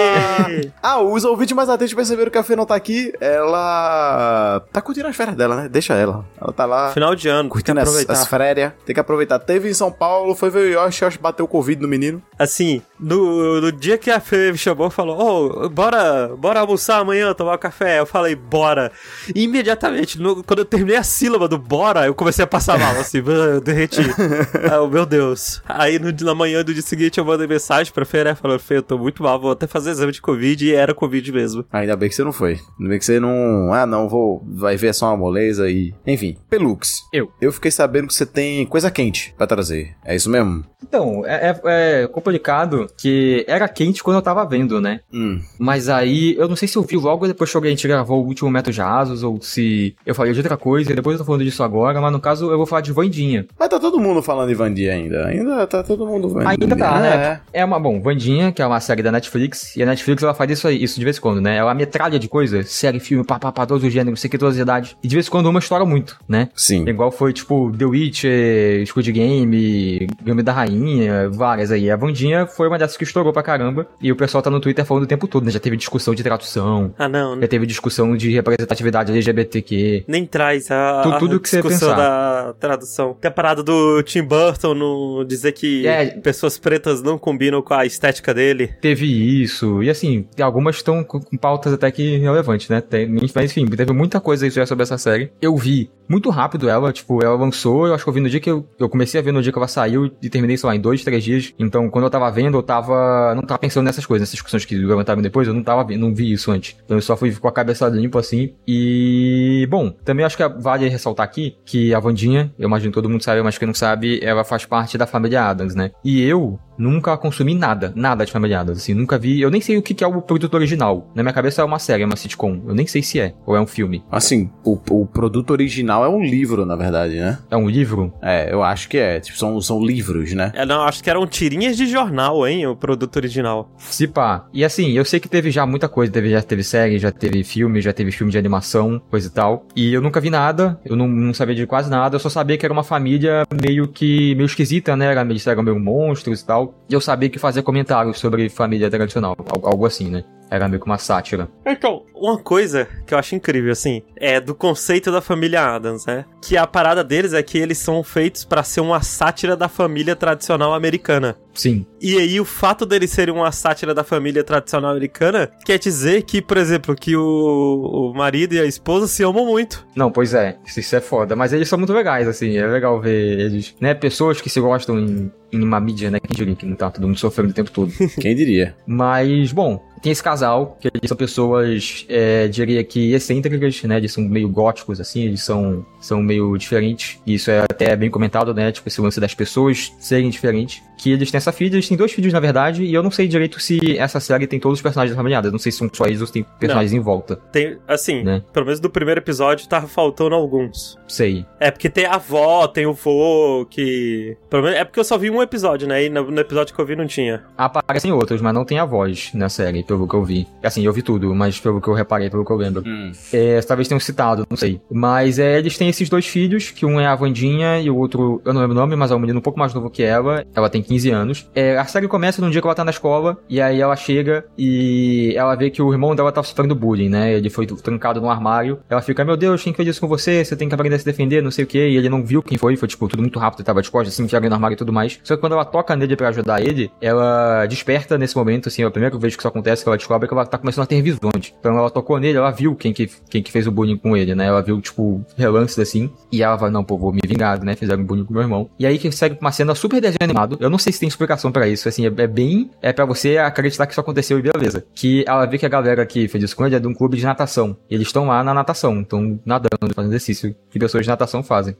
Ah, 0.80 1.00
os 1.00 1.25
ouvintes 1.25 1.56
mais 1.56 1.68
atentos 1.68 1.92
perceberam 1.92 2.30
que 2.30 2.38
a 2.38 2.44
Fê 2.44 2.54
não 2.54 2.64
tá 2.64 2.76
aqui. 2.76 3.12
Ela 3.20 4.62
tá 4.72 4.80
curtindo 4.80 5.08
as 5.08 5.16
férias 5.16 5.37
dela, 5.37 5.56
né? 5.56 5.68
Deixa 5.68 5.94
ela. 5.94 6.25
Ela 6.40 6.52
tá 6.52 6.64
lá 6.66 6.92
Final 6.92 7.16
de 7.16 7.28
ano, 7.28 7.49
curtindo 7.49 7.80
as, 7.80 8.08
as 8.08 8.28
férias. 8.28 8.72
Tem 8.87 8.94
que 8.94 9.00
aproveitar. 9.00 9.40
Teve 9.40 9.68
em 9.68 9.75
São 9.75 9.90
Paulo, 9.90 10.37
foi 10.37 10.50
ver 10.50 10.76
o 10.76 10.84
Yoshi, 10.84 11.04
Yoshi 11.04 11.18
bateu 11.18 11.46
o 11.46 11.49
Covid 11.49 11.82
no 11.82 11.88
menino. 11.88 12.22
Assim, 12.38 12.80
no, 13.00 13.61
no 13.61 13.73
dia 13.73 13.97
que 13.99 14.11
a 14.11 14.21
Fê 14.21 14.52
me 14.52 14.59
chamou, 14.59 14.90
falou: 14.90 15.19
Ô, 15.64 15.69
bora, 15.69 16.35
bora 16.37 16.61
almoçar 16.61 17.00
amanhã, 17.00 17.33
tomar 17.35 17.54
um 17.54 17.59
café. 17.59 17.99
Eu 18.00 18.07
falei, 18.07 18.35
bora. 18.35 18.92
E 19.35 19.42
imediatamente, 19.45 20.21
no- 20.21 20.42
quando 20.45 20.61
eu 20.61 20.64
terminei 20.64 20.97
a 20.97 21.02
sílaba 21.02 21.49
do 21.49 21.59
bora, 21.59 22.07
eu 22.07 22.14
comecei 22.14 22.45
a 22.45 22.47
passar 22.47 22.78
mal, 22.78 22.92
assim, 22.97 23.19
eu 23.25 23.61
derreti. 23.61 24.00
ah, 24.71 24.87
meu 24.87 25.07
Deus. 25.07 25.62
Aí 25.69 25.99
no, 25.99 26.12
na 26.25 26.35
manhã 26.35 26.62
do 26.64 26.73
dia 26.73 26.83
seguinte 26.83 27.19
eu 27.19 27.25
mandei 27.25 27.47
mensagem 27.47 27.92
pra 27.92 28.04
Fê, 28.04 28.25
né? 28.25 28.35
Falando, 28.35 28.61
Fê, 28.61 28.76
eu 28.76 28.83
tô 28.83 28.99
muito 28.99 29.23
mal, 29.23 29.40
vou 29.40 29.52
até 29.52 29.66
fazer 29.66 29.90
exame 29.90 30.12
de 30.12 30.21
Covid 30.21 30.64
e 30.66 30.75
era 30.75 30.95
Covid 30.95 31.33
mesmo. 31.33 31.64
Ainda 31.73 31.97
bem 31.97 32.09
que 32.09 32.14
você 32.14 32.25
não 32.25 32.33
foi. 32.33 32.59
Ainda 32.78 32.90
bem 32.90 32.99
que 32.99 33.04
você 33.04 33.19
não. 33.21 33.73
Ah, 33.73 33.87
não, 33.87 34.09
vou. 34.09 34.45
Vai 34.47 34.76
ver 34.76 34.95
só 34.95 35.07
uma 35.07 35.16
moleza 35.16 35.69
e. 35.71 35.95
Enfim. 36.07 36.37
Pelux. 36.49 37.00
Eu. 37.12 37.30
Eu 37.40 37.52
fiquei 37.52 37.71
sabendo 37.71 38.09
que 38.09 38.14
você 38.14 38.26
tem 38.26 38.66
coisa 38.66 38.90
quente 38.90 39.35
pra 39.37 39.47
trazer. 39.47 39.95
É 40.04 40.14
isso 40.14 40.28
mesmo? 40.30 40.64
Então, 40.83 41.23
é, 41.26 41.50
é- 41.64 42.02
é 42.02 42.07
complicado 42.09 42.87
que 42.97 43.44
era 43.49 43.68
quente 43.68 44.02
quando 44.02 44.16
eu 44.16 44.23
tava 44.23 44.44
vendo, 44.44 44.80
né? 44.80 45.00
Hum. 45.12 45.40
Mas 45.59 45.88
aí, 45.88 46.35
eu 46.38 46.49
não 46.49 46.56
sei 46.56 46.66
se 46.68 46.76
eu 46.76 46.82
vi 46.82 46.97
logo 46.97 47.26
depois 47.26 47.50
que 47.50 47.59
a 47.59 47.70
gente 47.70 47.87
gravou 47.88 48.23
o 48.23 48.26
último 48.26 48.50
Método 48.50 48.73
de 48.75 48.80
Asos, 48.80 49.23
ou 49.23 49.40
se 49.42 49.94
eu 50.06 50.14
falei 50.14 50.32
de 50.32 50.38
outra 50.38 50.56
coisa, 50.56 50.92
e 50.92 50.94
depois 50.94 51.14
eu 51.14 51.18
tô 51.18 51.25
falando 51.26 51.44
disso 51.44 51.62
agora, 51.62 52.00
mas 52.00 52.12
no 52.12 52.20
caso 52.20 52.50
eu 52.50 52.56
vou 52.56 52.66
falar 52.66 52.80
de 52.82 52.92
Vandinha. 52.92 53.47
Mas 53.59 53.68
tá 53.68 53.78
todo 53.78 53.99
mundo 53.99 54.23
falando 54.23 54.49
de 54.49 54.54
Vandia 54.54 54.92
ainda. 54.92 55.26
Ainda 55.26 55.66
tá 55.66 55.82
todo 55.82 56.06
mundo 56.06 56.28
vendo. 56.28 56.47
Ainda 56.49 56.76
tá, 56.76 56.97
É. 56.99 57.00
né? 57.00 57.40
É 57.52 57.64
uma, 57.64 57.78
bom, 57.78 58.00
Vandinha, 58.00 58.52
que 58.52 58.62
é 58.62 58.66
uma 58.66 58.80
série 58.80 59.02
da 59.02 59.12
Netflix, 59.12 59.76
e 59.76 59.82
a 59.82 59.87
Netflix 59.87 60.23
ela 60.23 60.35
faz 60.35 60.50
isso, 60.50 60.68
aí, 60.68 60.82
isso 60.82 60.99
de 60.99 61.04
vez 61.04 61.18
em 61.18 61.20
quando, 61.20 61.40
né? 61.40 61.56
Ela 61.56 61.75
metralha 61.75 62.18
de 62.18 62.28
coisas, 62.28 62.70
série, 62.70 63.00
filme, 63.00 63.25
pá, 63.25 63.38
pá, 63.38 63.50
pá, 63.52 63.66
todos 63.66 63.85
os 63.85 63.92
gêneros, 63.92 64.20
sei 64.20 64.30
que, 64.30 64.38
todas 64.38 64.54
as 64.56 64.61
idades. 64.62 64.97
E 65.02 65.09
de 65.09 65.14
vez 65.16 65.26
em 65.26 65.30
quando 65.30 65.47
uma 65.47 65.59
estoura 65.59 65.85
muito, 65.85 66.16
né? 66.28 66.49
Sim. 66.54 66.88
Igual 66.88 67.11
foi, 67.11 67.32
tipo, 67.32 67.73
The 67.76 67.85
Witcher, 67.85 68.87
Squid 68.87 69.12
Game, 69.12 70.06
Game 70.25 70.42
da 70.42 70.52
Rainha, 70.52 71.28
várias 71.30 71.70
aí. 71.70 71.90
A 71.90 71.97
Vandinha 71.97 72.47
foi 72.47 72.68
uma 72.68 72.78
dessas 72.80 72.96
que 72.96 73.04
estourou 73.04 73.32
pra 73.32 73.42
caramba. 73.42 73.87
E 74.00 74.10
o 74.10 74.16
pessoal 74.16 74.42
tá 74.42 74.50
no 74.50 74.60
Twitter 74.60 74.84
falando 74.84 75.04
o 75.04 75.06
tempo 75.06 75.28
todo, 75.28 75.44
né? 75.44 75.50
Já 75.50 75.60
teve 75.60 75.76
discussão 75.76 76.14
de 76.14 76.22
tradução, 76.22 76.92
Ah, 76.99 77.08
não, 77.08 77.40
já 77.40 77.46
teve 77.49 77.66
discussão 77.66 78.16
de 78.16 78.30
representatividade 78.30 79.12
LGBTQ. 79.12 80.04
nem 80.08 80.26
traz 80.26 80.70
a, 80.70 81.02
Tu- 81.02 81.08
a 81.12 81.18
tudo 81.18 81.40
que 81.40 81.49
você 81.49 81.62
pensar. 81.62 81.94
da 81.96 82.54
tradução. 82.58 83.16
Tem 83.20 83.28
a 83.28 83.32
parada 83.32 83.62
do 83.62 84.02
Tim 84.02 84.22
Burton 84.22 84.75
no 84.75 85.25
dizer 85.25 85.52
que 85.52 85.87
É. 85.87 86.06
pessoas 86.06 86.58
pretas 86.58 87.02
não 87.02 87.18
combinam 87.18 87.62
com 87.62 87.75
a 87.75 87.84
estética 87.87 88.32
dele. 88.34 88.68
Teve 88.80 89.06
isso. 89.42 89.82
E 89.82 89.90
assim, 89.90 90.26
algumas 90.40 90.76
estão 90.76 91.04
com, 91.04 91.20
com 91.20 91.37
pautas 91.37 91.72
até 91.72 91.90
que 91.90 92.16
relevantes, 92.18 92.68
né? 92.68 92.80
Tem, 92.80 93.06
mas 93.34 93.50
enfim, 93.50 93.66
teve 93.66 93.92
muita 93.92 94.20
coisa 94.20 94.44
aí 94.44 94.50
já 94.50 94.66
sobre 94.66 94.82
essa 94.82 94.99
série. 94.99 95.30
Eu 95.40 95.56
vi 95.56 95.90
muito 96.08 96.28
rápido 96.30 96.68
ela, 96.68 96.92
tipo, 96.92 97.22
ela 97.22 97.37
lançou, 97.37 97.87
eu 97.87 97.94
acho 97.94 98.02
que 98.02 98.10
eu 98.10 98.14
vi 98.14 98.20
no 98.20 98.28
dia 98.28 98.40
que 98.40 98.50
eu, 98.50 98.66
eu 98.78 98.88
comecei 98.88 99.20
a 99.20 99.22
ver 99.22 99.32
no 99.32 99.42
dia 99.42 99.52
que 99.52 99.58
ela 99.58 99.68
saiu 99.68 100.10
e 100.20 100.28
terminei, 100.28 100.56
sei 100.56 100.66
lá, 100.68 100.75
em 100.75 100.80
dois, 100.80 101.04
três 101.04 101.22
dias. 101.22 101.52
Então, 101.58 101.88
quando 101.88 102.04
eu 102.04 102.10
tava 102.10 102.30
vendo, 102.30 102.58
eu 102.58 102.62
tava. 102.70 103.34
não 103.34 103.42
tava 103.42 103.58
pensando 103.58 103.84
nessas 103.84 104.06
coisas, 104.06 104.22
nessas 104.22 104.34
discussões 104.34 104.64
que 104.64 104.76
levantaram 104.76 105.20
depois, 105.20 105.48
eu 105.48 105.54
não 105.54 105.62
tava 105.62 105.84
não 105.96 106.14
vi 106.14 106.32
isso 106.32 106.52
antes. 106.52 106.76
Então 106.84 106.96
eu 106.96 107.02
só 107.02 107.16
fui 107.16 107.34
com 107.34 107.48
a 107.48 107.52
cabeça 107.52 107.88
limpa 107.88 108.20
assim. 108.20 108.54
E. 108.66 109.66
Bom, 109.68 109.90
também 110.04 110.24
acho 110.24 110.36
que 110.36 110.48
vale 110.48 110.88
ressaltar 110.88 111.24
aqui 111.24 111.56
que 111.64 111.92
a 111.92 111.98
Vandinha, 111.98 112.52
eu 112.58 112.66
imagino 112.66 112.92
todo 112.92 113.08
mundo 113.08 113.24
sabe, 113.24 113.42
mas 113.42 113.58
quem 113.58 113.66
não 113.66 113.74
sabe, 113.74 114.20
ela 114.22 114.44
faz 114.44 114.64
parte 114.64 114.96
da 114.96 115.06
família 115.06 115.44
Adams, 115.44 115.74
né? 115.74 115.90
E 116.04 116.22
eu 116.22 116.58
nunca 116.80 117.16
consumi 117.16 117.54
nada, 117.54 117.92
nada 117.94 118.25
de 118.25 118.32
família 118.32 118.60
Adams, 118.60 118.78
assim, 118.78 118.94
nunca 118.94 119.18
vi. 119.18 119.40
Eu 119.40 119.50
nem 119.50 119.60
sei 119.60 119.76
o 119.76 119.82
que 119.82 120.02
é 120.02 120.06
o 120.06 120.22
produto 120.22 120.54
original. 120.54 121.10
Na 121.14 121.22
minha 121.22 121.32
cabeça 121.32 121.60
é 121.62 121.64
uma 121.64 121.78
série, 121.78 122.02
é 122.02 122.06
uma 122.06 122.16
sitcom. 122.16 122.62
Eu 122.66 122.75
nem 122.75 122.87
sei 122.87 123.02
se 123.02 123.20
é, 123.20 123.34
ou 123.44 123.54
é 123.54 123.60
um 123.60 123.66
filme. 123.66 124.02
Assim, 124.10 124.50
o, 124.64 124.78
o 124.90 125.06
produto 125.06 125.50
original 125.50 126.04
é 126.04 126.08
um 126.08 126.22
livro, 126.22 126.64
na 126.64 126.76
verdade, 126.76 127.16
né? 127.16 127.38
É 127.50 127.56
um 127.56 127.68
livro? 127.68 128.12
É, 128.22 128.52
eu 128.52 128.62
acho 128.62 128.88
que 128.88 128.96
é. 128.96 129.20
Tipo, 129.20 129.37
são, 129.37 129.60
são 129.60 129.84
livros, 129.84 130.32
né? 130.32 130.52
É, 130.54 130.64
não, 130.64 130.82
acho 130.82 131.02
que 131.02 131.10
eram 131.10 131.26
tirinhas 131.26 131.76
de 131.76 131.87
jornal, 131.87 132.46
hein, 132.46 132.66
o 132.66 132.75
produto 132.75 133.16
original. 133.16 133.70
Se 133.78 134.06
pá. 134.06 134.46
E 134.52 134.64
assim, 134.64 134.92
eu 134.92 135.04
sei 135.04 135.20
que 135.20 135.28
teve 135.28 135.50
já 135.50 135.66
muita 135.66 135.88
coisa. 135.88 136.10
Teve, 136.10 136.30
já 136.30 136.42
teve 136.42 136.64
série, 136.64 136.99
já 136.99 137.10
teve 137.10 137.44
filme, 137.44 137.80
já 137.80 137.92
teve 137.92 138.10
filme 138.10 138.32
de 138.32 138.38
animação, 138.38 139.00
coisa 139.10 139.28
e 139.28 139.30
tal. 139.30 139.66
E 139.76 139.92
eu 139.92 140.00
nunca 140.00 140.20
vi 140.20 140.30
nada, 140.30 140.80
eu 140.84 140.96
não, 140.96 141.06
não 141.06 141.34
sabia 141.34 141.54
de 141.54 141.66
quase 141.66 141.90
nada, 141.90 142.16
eu 142.16 142.20
só 142.20 142.28
sabia 142.28 142.56
que 142.56 142.64
era 142.64 142.72
uma 142.72 142.84
família 142.84 143.44
meio 143.62 143.87
que. 143.87 144.34
meio 144.34 144.46
esquisita, 144.46 144.96
né? 144.96 145.06
Era 145.06 145.25
meio, 145.25 145.40
eram 145.46 145.62
meio 145.62 145.78
monstros 145.78 146.40
e 146.40 146.46
tal. 146.46 146.69
E 146.88 146.94
eu 146.94 147.00
sabia 147.00 147.28
que 147.28 147.38
fazia 147.38 147.62
comentários 147.62 148.18
sobre 148.18 148.48
família 148.48 148.90
tradicional, 148.90 149.36
algo, 149.62 149.86
assim, 149.86 150.10
né? 150.10 150.24
Era 150.50 150.69
meio 150.69 150.80
que 150.80 150.87
uma 150.87 150.99
sátira. 150.99 151.49
Então, 151.64 152.02
uma 152.14 152.37
coisa 152.37 152.88
que 153.07 153.14
eu 153.14 153.19
acho 153.19 153.35
incrível, 153.35 153.73
assim, 153.73 154.02
é 154.16 154.40
do 154.40 154.54
conceito 154.54 155.12
da 155.12 155.21
família 155.21 155.75
Adams, 155.75 156.04
né? 156.04 156.25
Que 156.42 156.57
a 156.57 156.66
parada 156.66 157.04
deles 157.04 157.33
é 157.33 157.42
que 157.42 157.57
eles 157.57 157.78
são 157.78 158.02
feitos 158.02 158.45
pra 158.45 158.62
ser 158.62 158.80
uma 158.80 159.00
sátira 159.00 159.57
da 159.57 159.69
família 159.69 160.16
tradicional 160.16 160.75
americana. 160.75 161.37
Sim. 161.54 161.87
E 162.00 162.16
aí, 162.16 162.40
o 162.40 162.45
fato 162.45 162.85
deles 162.85 163.11
serem 163.11 163.35
uma 163.35 163.52
sátira 163.52 163.95
da 163.95 164.04
família 164.04 164.42
tradicional 164.42 164.90
americana 164.90 165.50
quer 165.64 165.78
dizer 165.78 166.23
que, 166.23 166.42
por 166.42 166.57
exemplo, 166.57 166.95
que 166.95 167.16
o, 167.16 168.11
o 168.11 168.14
marido 168.14 168.54
e 168.54 168.61
a 168.61 168.64
esposa 168.64 169.07
se 169.07 169.23
amam 169.23 169.47
muito. 169.47 169.87
Não, 169.95 170.11
pois 170.11 170.35
é, 170.35 170.57
isso, 170.64 170.80
isso 170.80 170.97
é 170.97 171.00
foda. 171.00 171.37
Mas 171.37 171.52
eles 171.52 171.69
são 171.69 171.78
muito 171.78 171.92
legais, 171.92 172.26
assim, 172.26 172.57
é 172.57 172.66
legal 172.66 173.00
ver 173.00 173.40
eles, 173.40 173.75
né? 173.80 173.95
Pessoas 173.95 174.40
que 174.40 174.49
se 174.49 174.61
gostam 174.61 174.99
em, 174.99 175.30
em 175.52 175.62
uma 175.62 175.80
mídia, 175.80 176.11
né? 176.11 176.19
Quem 176.21 176.37
diria 176.37 176.57
que 176.57 176.66
não 176.66 176.76
tá 176.76 176.90
todo 176.90 177.07
mundo 177.07 177.19
sofrendo 177.19 177.50
o 177.50 177.54
tempo 177.54 177.71
todo. 177.71 177.92
Quem 178.21 178.35
diria? 178.35 178.75
Mas, 178.87 179.52
bom, 179.52 179.83
tem 180.02 180.12
esse 180.12 180.23
casal, 180.23 180.76
que 180.80 180.88
eles 180.88 181.09
são 181.09 181.16
pessoas, 181.16 182.07
é, 182.09 182.49
diria 182.49 182.83
que 182.83 183.12
excêntricas, 183.12 183.83
né? 183.83 183.97
Eles 183.99 184.12
são 184.12 184.25
meio 184.25 184.49
góticos, 184.49 185.00
assim, 185.00 185.25
eles 185.25 185.42
são, 185.42 185.85
são 186.00 186.23
meio 186.23 186.57
diferentes. 186.57 187.21
E 187.26 187.35
isso 187.35 187.50
é 187.50 187.61
até 187.61 187.95
bem 187.97 188.11
comentado, 188.11 188.54
né? 188.54 188.73
Tipo, 188.73 188.88
esse 188.88 189.00
lance 189.00 189.21
das 189.21 189.35
pessoas 189.35 189.92
serem 189.99 190.30
diferentes. 190.30 190.83
Que 190.99 191.12
eles 191.12 191.30
têm 191.30 191.38
essa 191.38 191.50
filha, 191.50 191.75
eles 191.75 191.88
têm 191.88 191.97
dois 191.97 192.12
filhos, 192.12 192.30
na 192.30 192.40
verdade, 192.40 192.85
e 192.85 192.92
eu 192.92 193.02
não 193.02 193.11
sei 193.11 193.26
direito 193.26 193.59
se 193.59 193.97
essa 193.97 194.21
série 194.21 194.47
tem 194.47 194.61
todos 194.61 194.78
os 194.78 194.83
personagens 194.83 195.16
Adams. 195.19 195.52
Não 195.52 195.59
sei 195.59 195.73
se 195.73 195.78
são 195.78 195.88
só 195.90 196.04
eles 196.04 196.21
ou 196.21 196.26
se 196.26 196.33
tem 196.35 196.45
personagens 196.59 196.92
em 196.92 197.00
volta. 197.00 197.37
Tem, 197.50 197.78
assim, 197.88 198.23
Né. 198.23 198.42
pelo 198.52 198.66
menos 198.66 198.80
do 198.80 198.90
primeiro 198.90 199.19
episódio 199.21 199.66
tava 199.66 199.87
faltando 199.87 200.35
alguns. 200.35 200.99
Sei. 201.09 201.47
É 201.59 201.71
porque 201.71 201.88
tem 201.88 202.04
a 202.04 202.16
avó, 202.16 202.66
tem 202.66 202.85
o 202.87 202.92
vô, 202.92 203.66
que. 203.71 204.37
Pelo 204.50 204.62
menos, 204.64 204.78
é 204.78 204.85
porque 204.85 205.00
eu 205.00 205.04
só 205.04 205.16
vi 205.16 205.30
um 205.30 205.40
episódio, 205.40 205.88
né? 205.88 206.04
E 206.04 206.11
no, 206.11 206.30
no 206.30 206.40
episódio 206.40 206.75
que 206.75 206.80
eu 206.80 206.85
vi 206.87 206.95
não 206.95 207.07
tinha. 207.07 207.45
Aparecem 207.57 208.12
outros, 208.12 208.42
mas 208.42 208.52
não 208.52 208.64
tem 208.64 208.78
a 208.78 208.85
voz 208.85 209.30
na 209.33 209.49
série, 209.49 209.83
pelo 209.90 210.06
que 210.06 210.14
eu 210.14 210.25
vi. 210.25 210.47
Assim, 210.62 210.85
eu 210.85 210.92
vi 210.92 211.02
tudo, 211.02 211.35
mas 211.35 211.59
pelo 211.59 211.80
que 211.80 211.88
eu 211.88 211.94
reparei, 211.94 212.30
pelo 212.30 212.44
que 212.44 212.52
eu 212.52 212.56
lembro. 212.56 212.82
Hum. 212.87 213.11
É, 213.32 213.61
talvez 213.62 213.88
tenham 213.88 213.99
citado, 213.99 214.47
não 214.49 214.56
sei. 214.56 214.80
Mas 214.90 215.38
é, 215.38 215.59
eles 215.59 215.76
têm 215.76 215.88
esses 215.88 216.09
dois 216.09 216.26
filhos, 216.26 216.70
que 216.70 216.87
um 216.87 217.00
é 217.00 217.06
a 217.06 217.14
Vandinha 217.14 217.80
e 217.80 217.90
o 217.90 217.97
outro, 217.97 218.40
eu 218.44 218.52
não 218.52 218.61
lembro 218.61 218.76
o 218.76 218.80
nome, 218.80 218.94
mas 218.94 219.11
é 219.11 219.14
um 219.14 219.18
menino 219.18 219.38
um 219.38 219.42
pouco 219.42 219.59
mais 219.59 219.75
novo 219.75 219.90
que 219.90 220.02
ela. 220.02 220.44
Ela 220.54 220.70
tem 220.70 220.82
15 220.82 221.11
anos. 221.11 221.50
É, 221.54 221.76
a 221.76 221.85
série 221.85 222.06
começa 222.06 222.40
num 222.40 222.50
dia 222.50 222.61
que 222.61 222.66
ela 222.66 222.75
tá 222.75 222.85
na 222.85 222.90
escola, 222.90 223.38
e 223.49 223.61
aí 223.61 223.80
ela 223.80 223.97
chega 223.97 224.44
e 224.56 225.32
ela 225.37 225.54
vê 225.54 225.70
que 225.70 225.82
o 225.82 225.92
irmão 225.92 226.14
dela 226.14 226.30
tá 226.30 226.42
sofrendo 226.42 226.75
bullying, 226.75 227.09
né? 227.09 227.32
Ele 227.32 227.50
foi 227.50 227.66
trancado 227.66 228.20
no 228.20 228.30
armário. 228.30 228.80
Ela 228.88 229.02
fica, 229.02 229.25
meu 229.25 229.37
Deus, 229.37 229.62
quem 229.62 229.73
fez 229.73 229.88
isso 229.88 230.00
com 230.00 230.09
você? 230.09 230.44
Você 230.44 230.54
tem 230.54 230.68
que 230.68 230.75
aprender 230.75 230.97
a 230.97 230.99
se 230.99 231.04
defender, 231.04 231.42
não 231.42 231.50
sei 231.50 231.64
o 231.64 231.66
que. 231.66 231.78
E 231.78 231.97
ele 231.97 232.09
não 232.09 232.25
viu 232.25 232.42
quem 232.42 232.56
foi, 232.56 232.76
foi 232.76 232.88
tipo 232.88 233.09
tudo 233.09 233.20
muito 233.20 233.38
rápido, 233.38 233.61
ele 233.61 233.66
tava 233.66 233.82
de 233.82 233.90
costas, 233.90 234.14
assim, 234.14 234.25
enfiado 234.25 234.49
no 234.49 234.54
armário 234.54 234.75
e 234.75 234.78
tudo 234.78 234.92
mais. 234.92 235.18
Só 235.25 235.35
que 235.35 235.40
quando 235.40 235.52
ela 235.52 235.64
toca 235.64 235.97
nele 235.97 236.14
pra 236.14 236.28
ajudar 236.28 236.61
ele, 236.61 236.90
ela 237.00 237.66
desperta 237.66 238.16
nesse 238.16 238.37
momento, 238.37 238.68
assim, 238.68 238.82
é 238.82 238.87
a 238.87 238.90
primeira 238.90 239.16
vez 239.18 239.35
que 239.35 239.40
isso 239.40 239.49
acontece, 239.49 239.79
que 239.82 239.88
ela 239.88 239.96
descobre 239.96 240.28
que 240.28 240.34
ela 240.34 240.46
tá 240.46 240.58
começando 240.58 240.84
a 240.84 240.87
ter 240.87 241.00
visões. 241.02 241.54
Então 241.58 241.76
ela 241.78 241.90
tocou 241.90 242.18
nele, 242.18 242.38
ela 242.38 242.50
viu 242.50 242.75
quem 242.75 242.92
que, 242.92 243.08
quem 243.28 243.42
que 243.42 243.50
fez 243.52 243.66
o 243.66 243.70
bullying 243.70 243.96
com 243.96 244.16
ele, 244.16 244.34
né? 244.34 244.46
Ela 244.46 244.62
viu, 244.62 244.80
tipo, 244.80 245.25
relances 245.37 245.78
assim. 245.78 246.10
E 246.30 246.42
ela 246.42 246.56
vai, 246.56 246.70
não, 246.70 246.84
pô, 246.84 246.99
vou 246.99 247.12
me 247.12 247.20
vingar, 247.25 247.62
né? 247.62 247.75
Fizeram 247.75 248.04
bullying 248.04 248.25
com 248.25 248.32
meu 248.32 248.42
irmão. 248.42 248.70
E 248.78 248.87
aí 248.87 248.99
que 248.99 249.10
segue 249.10 249.38
uma 249.40 249.52
cena 249.52 249.75
super 249.75 250.00
desenho 250.00 250.18
animado. 250.22 250.56
Eu 250.60 250.70
não 250.70 250.78
sei 250.78 250.92
se 250.92 251.00
tem 251.00 251.08
explicação 251.08 251.52
pra 251.52 251.68
isso, 251.68 251.88
assim, 251.88 252.06
é, 252.06 252.12
é 252.16 252.26
bem. 252.26 252.70
É 252.82 252.92
pra 252.92 253.04
você 253.04 253.38
acreditar 253.38 253.87
que 253.87 253.92
isso 253.92 254.00
aconteceu 254.00 254.38
e 254.38 254.42
beleza. 254.42 254.84
Que 254.94 255.25
ela 255.26 255.46
vê 255.46 255.58
que 255.58 255.66
a 255.66 255.68
galera 255.68 256.04
que 256.06 256.28
fez 256.28 256.44
isso 256.44 256.56
com 256.56 256.66
ele 256.66 256.76
é 256.76 256.80
de 256.80 256.87
um 256.87 256.94
clube 256.94 257.16
de 257.16 257.25
natação. 257.25 257.76
Eles 257.90 258.08
estão 258.08 258.26
lá 258.26 258.42
na 258.42 258.54
natação, 258.54 259.00
estão 259.00 259.40
nadando, 259.44 259.94
fazendo 259.94 260.10
exercício 260.10 260.54
que 260.70 260.78
pessoas 260.78 261.04
de 261.04 261.08
natação 261.10 261.42
fazem. 261.42 261.76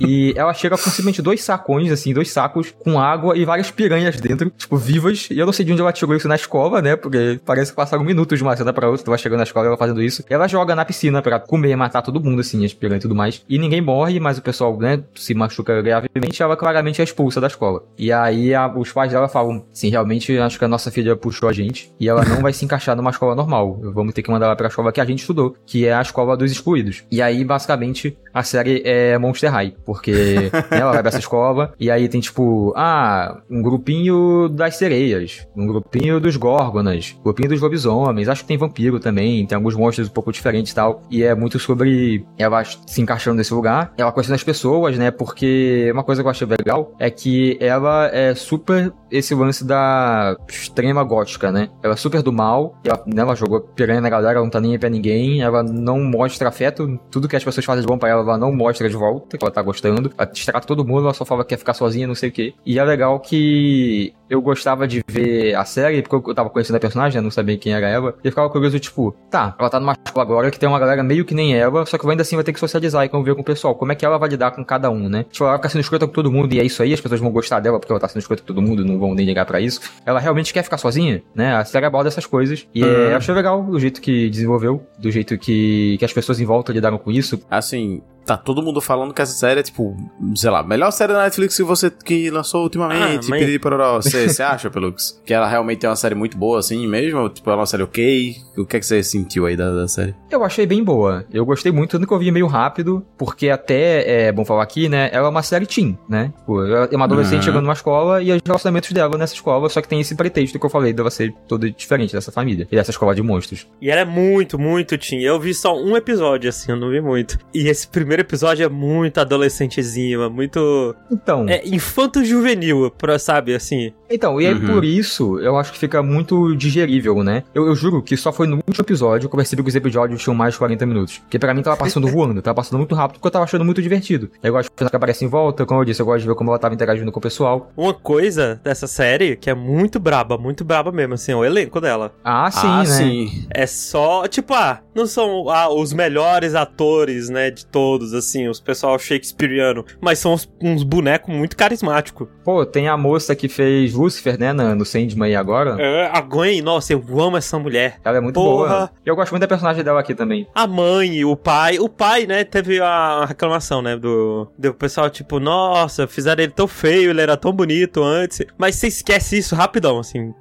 E 0.00 0.32
ela 0.36 0.54
chega 0.54 0.76
com 0.76 0.84
simplesmente 0.84 1.22
dois 1.22 1.42
sacões, 1.42 1.90
assim, 1.90 2.12
dois 2.12 2.30
sacos 2.30 2.74
com 2.78 3.00
água 3.00 3.36
e 3.36 3.44
várias 3.44 3.70
piranhas 3.70 4.20
dentro, 4.20 4.50
tipo, 4.50 4.76
vivas. 4.76 5.28
E 5.30 5.38
eu 5.38 5.46
não 5.46 5.52
sei 5.52 5.64
de 5.64 5.72
onde 5.72 5.80
ela 5.80 5.92
tirou 5.92 6.14
isso 6.14 6.28
na 6.28 6.36
escola, 6.36 6.80
né? 6.80 6.96
Porque 6.96 7.40
parece 7.44 7.72
que 7.72 7.76
passaram 7.76 8.04
minutos 8.04 8.38
de 8.38 8.44
uma 8.44 8.56
cena 8.56 8.72
pra 8.72 8.88
outra. 8.88 9.04
Tu 9.04 9.10
vai 9.10 9.18
chegando 9.18 9.38
na 9.38 9.44
escola 9.44 9.66
ela 9.66 9.76
fazendo 9.76 10.02
isso. 10.02 10.24
E 10.28 10.34
ela 10.34 10.46
joga 10.46 10.74
na 10.74 10.84
piscina 10.84 11.22
pra 11.22 11.38
comer, 11.40 11.74
matar 11.76 12.02
todo 12.02 12.22
mundo, 12.22 12.40
assim, 12.40 12.64
as 12.64 12.72
piranhas 12.72 13.00
e 13.00 13.02
tudo 13.02 13.14
mais. 13.14 13.44
E 13.48 13.58
ninguém 13.58 13.80
morre, 13.80 14.20
mas 14.20 14.38
o 14.38 14.42
pessoal, 14.42 14.76
né, 14.78 15.02
se 15.14 15.34
machuca 15.34 15.80
gravemente. 15.82 16.42
Ela 16.42 16.56
claramente 16.56 17.00
é 17.00 17.04
expulsa 17.04 17.40
da 17.40 17.46
escola. 17.46 17.82
E 17.96 18.12
aí 18.12 18.54
a, 18.54 18.66
os 18.68 18.92
pais 18.92 19.12
dela 19.12 19.28
falam: 19.28 19.64
sim, 19.72 19.90
realmente 19.90 20.36
acho 20.38 20.58
que 20.58 20.64
a 20.64 20.68
nossa 20.68 20.90
filha 20.90 21.16
puxou 21.16 21.48
a 21.48 21.52
gente. 21.52 21.92
E 21.98 22.08
ela 22.08 22.24
não 22.24 22.40
vai 22.42 22.52
se 22.52 22.64
encaixar 22.64 22.96
numa 22.96 23.10
escola 23.10 23.34
normal. 23.34 23.78
Vamos 23.94 24.14
ter 24.14 24.22
que 24.22 24.30
mandar 24.30 24.46
ela 24.46 24.56
pra 24.56 24.68
escola 24.68 24.92
que 24.92 25.00
a 25.00 25.04
gente 25.04 25.20
estudou, 25.20 25.56
que 25.66 25.86
é 25.86 25.94
a 25.94 26.02
escola 26.02 26.36
dos 26.36 26.50
excluídos. 26.50 27.04
E 27.10 27.20
aí, 27.20 27.44
basicamente, 27.44 28.16
a 28.38 28.42
série 28.42 28.82
é 28.84 29.18
Monster 29.18 29.50
High. 29.50 29.74
Porque 29.84 30.50
né, 30.70 30.78
ela 30.78 30.92
vai 30.92 31.00
pra 31.00 31.08
essa 31.08 31.18
escola. 31.18 31.74
E 31.78 31.90
aí 31.90 32.08
tem, 32.08 32.20
tipo, 32.20 32.72
ah, 32.76 33.40
um 33.50 33.62
grupinho 33.62 34.48
das 34.48 34.76
sereias. 34.76 35.46
Um 35.56 35.66
grupinho 35.66 36.20
dos 36.20 36.36
górgonas. 36.36 37.16
Um 37.20 37.24
grupinho 37.24 37.48
dos 37.48 37.60
lobisomens. 37.60 38.28
Acho 38.28 38.42
que 38.42 38.48
tem 38.48 38.56
vampiro 38.56 39.00
também. 39.00 39.44
Tem 39.46 39.56
alguns 39.56 39.74
monstros 39.74 40.08
um 40.08 40.12
pouco 40.12 40.32
diferentes 40.32 40.72
e 40.72 40.74
tal. 40.74 41.02
E 41.10 41.22
é 41.22 41.34
muito 41.34 41.58
sobre 41.58 42.24
ela 42.38 42.62
se 42.64 43.00
encaixando 43.00 43.36
nesse 43.36 43.52
lugar. 43.52 43.92
Ela 43.96 44.12
conhecendo 44.12 44.36
as 44.36 44.44
pessoas, 44.44 44.96
né? 44.96 45.10
Porque 45.10 45.90
uma 45.92 46.04
coisa 46.04 46.22
que 46.22 46.26
eu 46.26 46.30
achei 46.30 46.46
legal 46.46 46.94
é 46.98 47.10
que 47.10 47.56
ela 47.60 48.08
é 48.12 48.34
super 48.34 48.92
esse 49.10 49.34
lance 49.34 49.64
da 49.64 50.36
extrema 50.48 51.02
gótica, 51.04 51.50
né? 51.52 51.68
Ela 51.82 51.94
é 51.94 51.96
super 51.96 52.22
do 52.22 52.32
mal. 52.32 52.78
Ela, 52.84 53.02
né, 53.06 53.22
ela 53.22 53.34
jogou 53.34 53.60
piranha 53.60 54.00
na 54.00 54.10
galera, 54.10 54.38
ela 54.38 54.44
não 54.44 54.50
tá 54.50 54.60
nem 54.60 54.78
pra 54.78 54.88
ninguém. 54.88 55.42
Ela 55.42 55.62
não 55.62 56.00
mostra 56.00 56.48
afeto. 56.48 56.98
Tudo 57.10 57.28
que 57.28 57.36
as 57.36 57.44
pessoas 57.44 57.64
fazem 57.64 57.82
de 57.82 57.86
bom 57.86 57.98
pra 57.98 58.08
ela, 58.08 58.22
ela 58.22 58.38
não 58.38 58.52
mostra 58.52 58.88
de 58.88 58.96
volta, 58.96 59.36
que 59.36 59.44
ela 59.44 59.52
tá 59.52 59.62
gostando. 59.62 60.12
Ela 60.16 60.26
distrata 60.26 60.66
todo 60.66 60.84
mundo, 60.84 61.04
ela 61.04 61.14
só 61.14 61.24
fala 61.24 61.42
que 61.44 61.50
quer 61.50 61.58
ficar 61.58 61.74
sozinha, 61.74 62.06
não 62.06 62.14
sei 62.14 62.28
o 62.28 62.32
quê. 62.32 62.54
E 62.64 62.78
é 62.78 62.84
legal 62.84 63.18
que 63.20 64.14
eu 64.28 64.42
gostava 64.42 64.86
de 64.86 65.02
ver 65.08 65.54
a 65.54 65.64
série, 65.64 66.02
porque 66.02 66.30
eu 66.30 66.34
tava 66.34 66.50
conhecendo 66.50 66.76
a 66.76 66.80
personagem, 66.80 67.20
não 67.20 67.30
sabia 67.30 67.56
quem 67.56 67.72
era 67.72 67.88
ela. 67.88 68.14
E 68.22 68.26
eu 68.26 68.32
ficava 68.32 68.50
curioso, 68.50 68.78
tipo, 68.78 69.14
tá, 69.30 69.56
ela 69.58 69.70
tá 69.70 69.80
numa 69.80 69.94
escola 70.04 70.24
agora 70.24 70.50
que 70.50 70.58
tem 70.58 70.68
uma 70.68 70.78
galera 70.78 71.02
meio 71.02 71.24
que 71.24 71.34
nem 71.34 71.56
ela, 71.56 71.86
só 71.86 71.96
que 71.96 72.08
ainda 72.08 72.22
assim 72.22 72.36
vai 72.36 72.44
ter 72.44 72.52
que 72.52 72.60
socializar 72.60 73.04
e 73.04 73.08
conviver 73.08 73.34
com 73.34 73.40
o 73.40 73.44
pessoal. 73.44 73.74
Como 73.74 73.92
é 73.92 73.94
que 73.94 74.04
ela 74.04 74.18
vai 74.18 74.28
lidar 74.28 74.50
com 74.50 74.64
cada 74.64 74.90
um, 74.90 75.08
né? 75.08 75.24
Tipo, 75.30 75.46
ela 75.46 75.56
fica 75.56 75.68
sendo 75.70 75.80
escrota 75.80 76.06
com 76.06 76.12
todo 76.12 76.30
mundo 76.30 76.52
e 76.52 76.60
é 76.60 76.64
isso 76.64 76.82
aí, 76.82 76.92
as 76.92 77.00
pessoas 77.00 77.20
vão 77.20 77.30
gostar 77.30 77.60
dela 77.60 77.78
porque 77.78 77.92
ela 77.92 78.00
tá 78.00 78.08
sendo 78.08 78.20
escrota 78.20 78.42
com 78.42 78.48
todo 78.48 78.62
mundo, 78.62 78.84
não 78.84 78.97
vão 78.98 79.14
nem 79.14 79.24
ligar 79.26 79.44
pra 79.46 79.60
isso. 79.60 79.80
Ela 80.04 80.18
realmente 80.20 80.52
quer 80.52 80.62
ficar 80.62 80.78
sozinha, 80.78 81.22
né? 81.34 81.54
A 81.56 81.64
série 81.64 81.86
aborda 81.86 82.08
essas 82.08 82.26
coisas. 82.26 82.66
E 82.74 82.82
Uhum. 82.82 82.88
é, 82.90 83.12
eu 83.12 83.16
achei 83.16 83.34
legal 83.34 83.62
do 83.62 83.78
jeito 83.78 84.00
que 84.00 84.28
desenvolveu, 84.28 84.82
do 84.98 85.10
jeito 85.10 85.36
que, 85.38 85.96
que 85.98 86.04
as 86.04 86.12
pessoas 86.12 86.40
em 86.40 86.44
volta 86.44 86.72
lidaram 86.72 86.98
com 86.98 87.10
isso. 87.10 87.40
Assim, 87.50 88.02
tá 88.28 88.36
todo 88.36 88.62
mundo 88.62 88.80
falando 88.80 89.14
que 89.14 89.22
essa 89.22 89.32
série 89.32 89.60
é, 89.60 89.62
tipo, 89.62 89.96
sei 90.36 90.50
lá, 90.50 90.62
melhor 90.62 90.90
série 90.90 91.12
da 91.14 91.22
Netflix 91.24 91.56
que 91.56 91.62
você 91.62 91.90
que 91.90 92.30
lançou 92.30 92.64
ultimamente. 92.64 93.26
Ah, 93.26 93.30
mas- 93.30 93.58
pororó. 93.58 93.96
Você 94.02 94.28
você 94.28 94.42
acha, 94.42 94.68
Pelux? 94.70 95.20
Que 95.24 95.32
ela 95.32 95.48
realmente 95.48 95.86
é 95.86 95.88
uma 95.88 95.96
série 95.96 96.14
muito 96.14 96.36
boa, 96.36 96.58
assim 96.58 96.86
mesmo? 96.86 97.28
Tipo, 97.30 97.48
ela 97.50 97.58
é 97.58 97.60
uma 97.60 97.66
série 97.66 97.82
ok? 97.82 98.36
O 98.58 98.66
que 98.66 98.76
é 98.76 98.80
que 98.80 98.86
você 98.86 99.02
sentiu 99.02 99.46
aí 99.46 99.56
da, 99.56 99.72
da 99.72 99.88
série? 99.88 100.14
Eu 100.30 100.44
achei 100.44 100.66
bem 100.66 100.84
boa. 100.84 101.24
Eu 101.32 101.44
gostei 101.46 101.72
muito, 101.72 101.92
tanto 101.92 102.06
que 102.06 102.12
eu 102.12 102.18
vi 102.18 102.30
meio 102.30 102.46
rápido, 102.46 103.04
porque 103.16 103.48
até, 103.48 104.26
é 104.26 104.32
bom 104.32 104.44
falar 104.44 104.62
aqui, 104.62 104.88
né? 104.88 105.08
Ela 105.12 105.26
é 105.26 105.30
uma 105.30 105.42
série 105.42 105.64
teen, 105.66 105.98
né? 106.08 106.32
Tipo, 106.38 106.62
é 106.66 106.94
uma 106.94 107.06
adolescente 107.06 107.36
Uhum. 107.38 107.42
chegando 107.42 107.62
numa 107.62 107.72
escola 107.72 108.22
e 108.22 108.30
os 108.32 108.40
relacionamentos 108.44 108.92
dela 108.92 109.16
nessa 109.16 109.34
escola, 109.34 109.68
só 109.68 109.80
que 109.80 109.88
tem 109.88 110.00
esse 110.00 110.14
pretexto 110.14 110.58
que 110.58 110.66
eu 110.66 110.70
falei 110.70 110.92
dela 110.92 111.10
ser 111.10 111.32
toda 111.48 111.70
diferente 111.70 112.12
dessa 112.12 112.30
família 112.30 112.68
e 112.70 112.76
dessa 112.76 112.90
escola 112.90 113.14
de 113.14 113.22
monstros. 113.22 113.66
E 113.80 113.90
ela 113.90 114.02
é 114.02 114.04
muito, 114.04 114.58
muito 114.58 114.98
teen. 114.98 115.22
Eu 115.22 115.38
vi 115.40 115.54
só 115.54 115.74
um 115.76 115.96
episódio, 115.96 116.48
assim, 116.50 116.72
eu 116.72 116.76
não 116.76 116.90
vi 116.90 117.00
muito. 117.00 117.38
E 117.54 117.68
esse 117.68 117.86
primeiro 117.88 118.17
episódio 118.20 118.64
é 118.64 118.68
muito 118.68 119.18
adolescentezinho, 119.20 120.22
é 120.22 120.28
muito. 120.28 120.94
Então, 121.10 121.46
É 121.48 121.62
infanto-juvenil, 121.66 122.90
pra- 122.96 123.18
sabe, 123.18 123.54
assim. 123.54 123.92
então, 124.10 124.40
e 124.40 124.46
aí 124.46 124.54
Uhum. 124.54 124.66
por 124.66 124.84
isso 124.84 125.38
eu 125.40 125.56
acho 125.56 125.72
que 125.72 125.78
fica 125.78 126.02
muito 126.02 126.54
digerível, 126.56 127.22
né? 127.22 127.42
Eu, 127.54 127.66
eu 127.66 127.74
juro 127.74 128.02
que 128.02 128.16
só 128.16 128.32
foi 128.32 128.46
no 128.46 128.56
último 128.56 128.82
episódio 128.84 129.28
que 129.28 129.34
eu 129.34 129.36
percebi 129.38 129.62
que 129.62 129.68
os 129.68 129.74
episódios 129.74 130.22
tinham 130.22 130.34
mais 130.34 130.54
de 130.54 130.58
40 130.58 130.86
minutos. 130.86 131.18
Porque 131.18 131.38
pra 131.38 131.52
mim 131.54 131.62
tava 131.62 131.76
passando 131.76 132.06
voando, 132.08 132.40
tava 132.42 132.54
passando 132.54 132.78
muito 132.78 132.94
rápido, 132.94 133.16
porque 133.16 133.26
eu 133.26 133.30
tava 133.32 133.44
achando 133.44 133.64
muito 133.64 133.82
divertido. 133.82 134.30
Eu 134.42 134.52
gosto 134.52 134.70
que 134.72 134.84
aparece 134.96 135.24
em 135.24 135.28
volta, 135.28 135.66
como 135.66 135.80
eu 135.80 135.84
disse, 135.84 136.00
eu 136.00 136.06
gosto 136.06 136.20
de 136.22 136.28
ver 136.28 136.34
como 136.34 136.50
ela 136.50 136.58
tava 136.58 136.74
interagindo 136.74 137.10
com 137.12 137.18
o 137.18 137.22
pessoal. 137.22 137.70
Uma 137.76 137.92
coisa 137.94 138.60
dessa 138.62 138.86
série 138.86 139.36
que 139.36 139.50
é 139.50 139.54
muito 139.54 139.98
braba, 140.00 140.38
muito 140.38 140.64
braba 140.64 140.90
mesmo, 140.92 141.14
assim, 141.14 141.32
é 141.32 141.36
o 141.36 141.44
elenco 141.44 141.80
dela. 141.80 142.12
Ah, 142.24 142.50
sim, 142.50 142.66
ah, 142.66 142.78
né? 142.78 142.84
sim. 142.84 143.46
É 143.50 143.66
só, 143.66 144.26
tipo, 144.26 144.54
ah, 144.54 144.80
não 144.98 145.06
são 145.06 145.48
ah, 145.48 145.68
os 145.72 145.92
melhores 145.92 146.54
atores, 146.54 147.28
né, 147.28 147.50
de 147.50 147.64
todos, 147.66 148.12
assim, 148.14 148.48
os 148.48 148.60
pessoal 148.60 148.98
shakespeariano, 148.98 149.84
mas 150.00 150.18
são 150.18 150.34
uns, 150.34 150.48
uns 150.60 150.82
bonecos 150.82 151.34
muito 151.34 151.56
carismáticos. 151.56 152.28
Pô, 152.44 152.64
tem 152.66 152.88
a 152.88 152.96
moça 152.96 153.34
que 153.34 153.48
fez 153.48 153.94
Lucifer, 153.94 154.38
né, 154.38 154.52
na- 154.52 154.74
no 154.74 154.84
Sandman 154.84 155.28
aí 155.28 155.36
agora. 155.36 155.76
É, 155.80 156.10
a 156.12 156.20
Gwen, 156.20 156.60
nossa, 156.62 156.92
eu 156.92 157.02
amo 157.20 157.36
essa 157.36 157.58
mulher. 157.58 157.98
Ela 158.04 158.18
é 158.18 158.20
muito 158.20 158.34
Porra. 158.34 158.68
boa. 158.68 158.90
E 159.04 159.08
eu 159.08 159.16
gosto 159.16 159.30
muito 159.32 159.40
da 159.42 159.48
personagem 159.48 159.82
dela 159.84 160.00
aqui 160.00 160.14
também. 160.14 160.46
A 160.54 160.66
mãe, 160.66 161.24
o 161.24 161.36
pai, 161.36 161.78
o 161.78 161.88
pai, 161.88 162.26
né, 162.26 162.44
teve 162.44 162.80
a 162.80 163.24
reclamação, 163.26 163.80
né, 163.82 163.96
do, 163.96 164.48
do 164.58 164.74
pessoal, 164.74 165.08
tipo, 165.10 165.38
nossa, 165.40 166.06
fizeram 166.06 166.42
ele 166.42 166.52
tão 166.52 166.66
feio, 166.68 167.10
ele 167.10 167.20
era 167.20 167.36
tão 167.36 167.52
bonito 167.52 168.02
antes, 168.02 168.44
mas 168.56 168.76
você 168.76 168.88
esquece 168.88 169.38
isso 169.38 169.54
rapidão, 169.54 169.98
assim, 169.98 170.32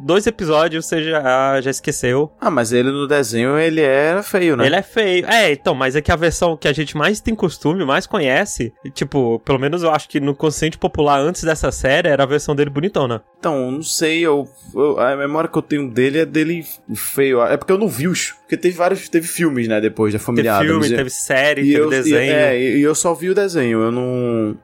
dois 0.00 0.26
episódios 0.26 0.86
você 0.86 1.02
já, 1.02 1.60
já 1.60 1.70
esqueceu. 1.70 2.30
Ah, 2.40 2.50
mas 2.50 2.72
ele 2.72 2.90
no 2.90 3.06
desenho, 3.06 3.58
ele 3.58 3.80
era 4.06 4.22
feio, 4.22 4.56
né? 4.56 4.66
Ele 4.66 4.76
é 4.76 4.82
feio. 4.82 5.26
É, 5.26 5.52
então, 5.52 5.74
mas 5.74 5.96
é 5.96 6.00
que 6.00 6.10
a 6.12 6.16
versão 6.16 6.56
que 6.56 6.68
a 6.68 6.72
gente 6.72 6.96
mais 6.96 7.20
tem 7.20 7.34
costume, 7.34 7.84
mais 7.84 8.06
conhece, 8.06 8.72
e, 8.84 8.90
tipo, 8.90 9.40
pelo 9.44 9.58
menos 9.58 9.82
eu 9.82 9.90
acho 9.90 10.08
que 10.08 10.20
no 10.20 10.34
consciente 10.34 10.78
popular 10.78 11.20
antes 11.20 11.42
dessa 11.44 11.70
série 11.70 12.08
era 12.08 12.22
a 12.22 12.26
versão 12.26 12.54
dele 12.54 12.70
bonitona. 12.70 13.22
Então, 13.38 13.70
não 13.70 13.82
sei, 13.82 14.20
eu, 14.20 14.48
eu- 14.74 14.98
a 14.98 15.16
memória 15.16 15.48
que 15.48 15.56
eu 15.58 15.62
tenho 15.62 15.88
dele 15.90 16.18
é 16.20 16.26
dele 16.26 16.64
feio. 16.94 17.42
É 17.42 17.56
porque 17.56 17.72
eu 17.72 17.78
não 17.78 17.88
vi 17.88 18.08
os. 18.08 18.32
Porque 18.46 18.56
teve 18.56 18.76
vários. 18.76 19.08
Teve 19.08 19.26
filmes, 19.26 19.66
né, 19.68 19.80
depois 19.80 20.12
da 20.12 20.18
Teve 20.18 20.26
família 20.26 20.54
filme, 20.58 20.70
Addams. 20.86 20.90
teve 20.96 21.10
série, 21.10 21.60
E 21.62 21.64
teve 21.72 21.78
eu, 21.80 21.90
desenho. 21.90 22.16
E, 22.16 22.28
é, 22.30 22.58
e 22.78 22.82
eu 22.82 22.94
só 22.94 23.12
vi 23.14 23.30
o 23.30 23.34
desenho. 23.34 23.82
Eu 23.82 23.90
não. 23.92 24.56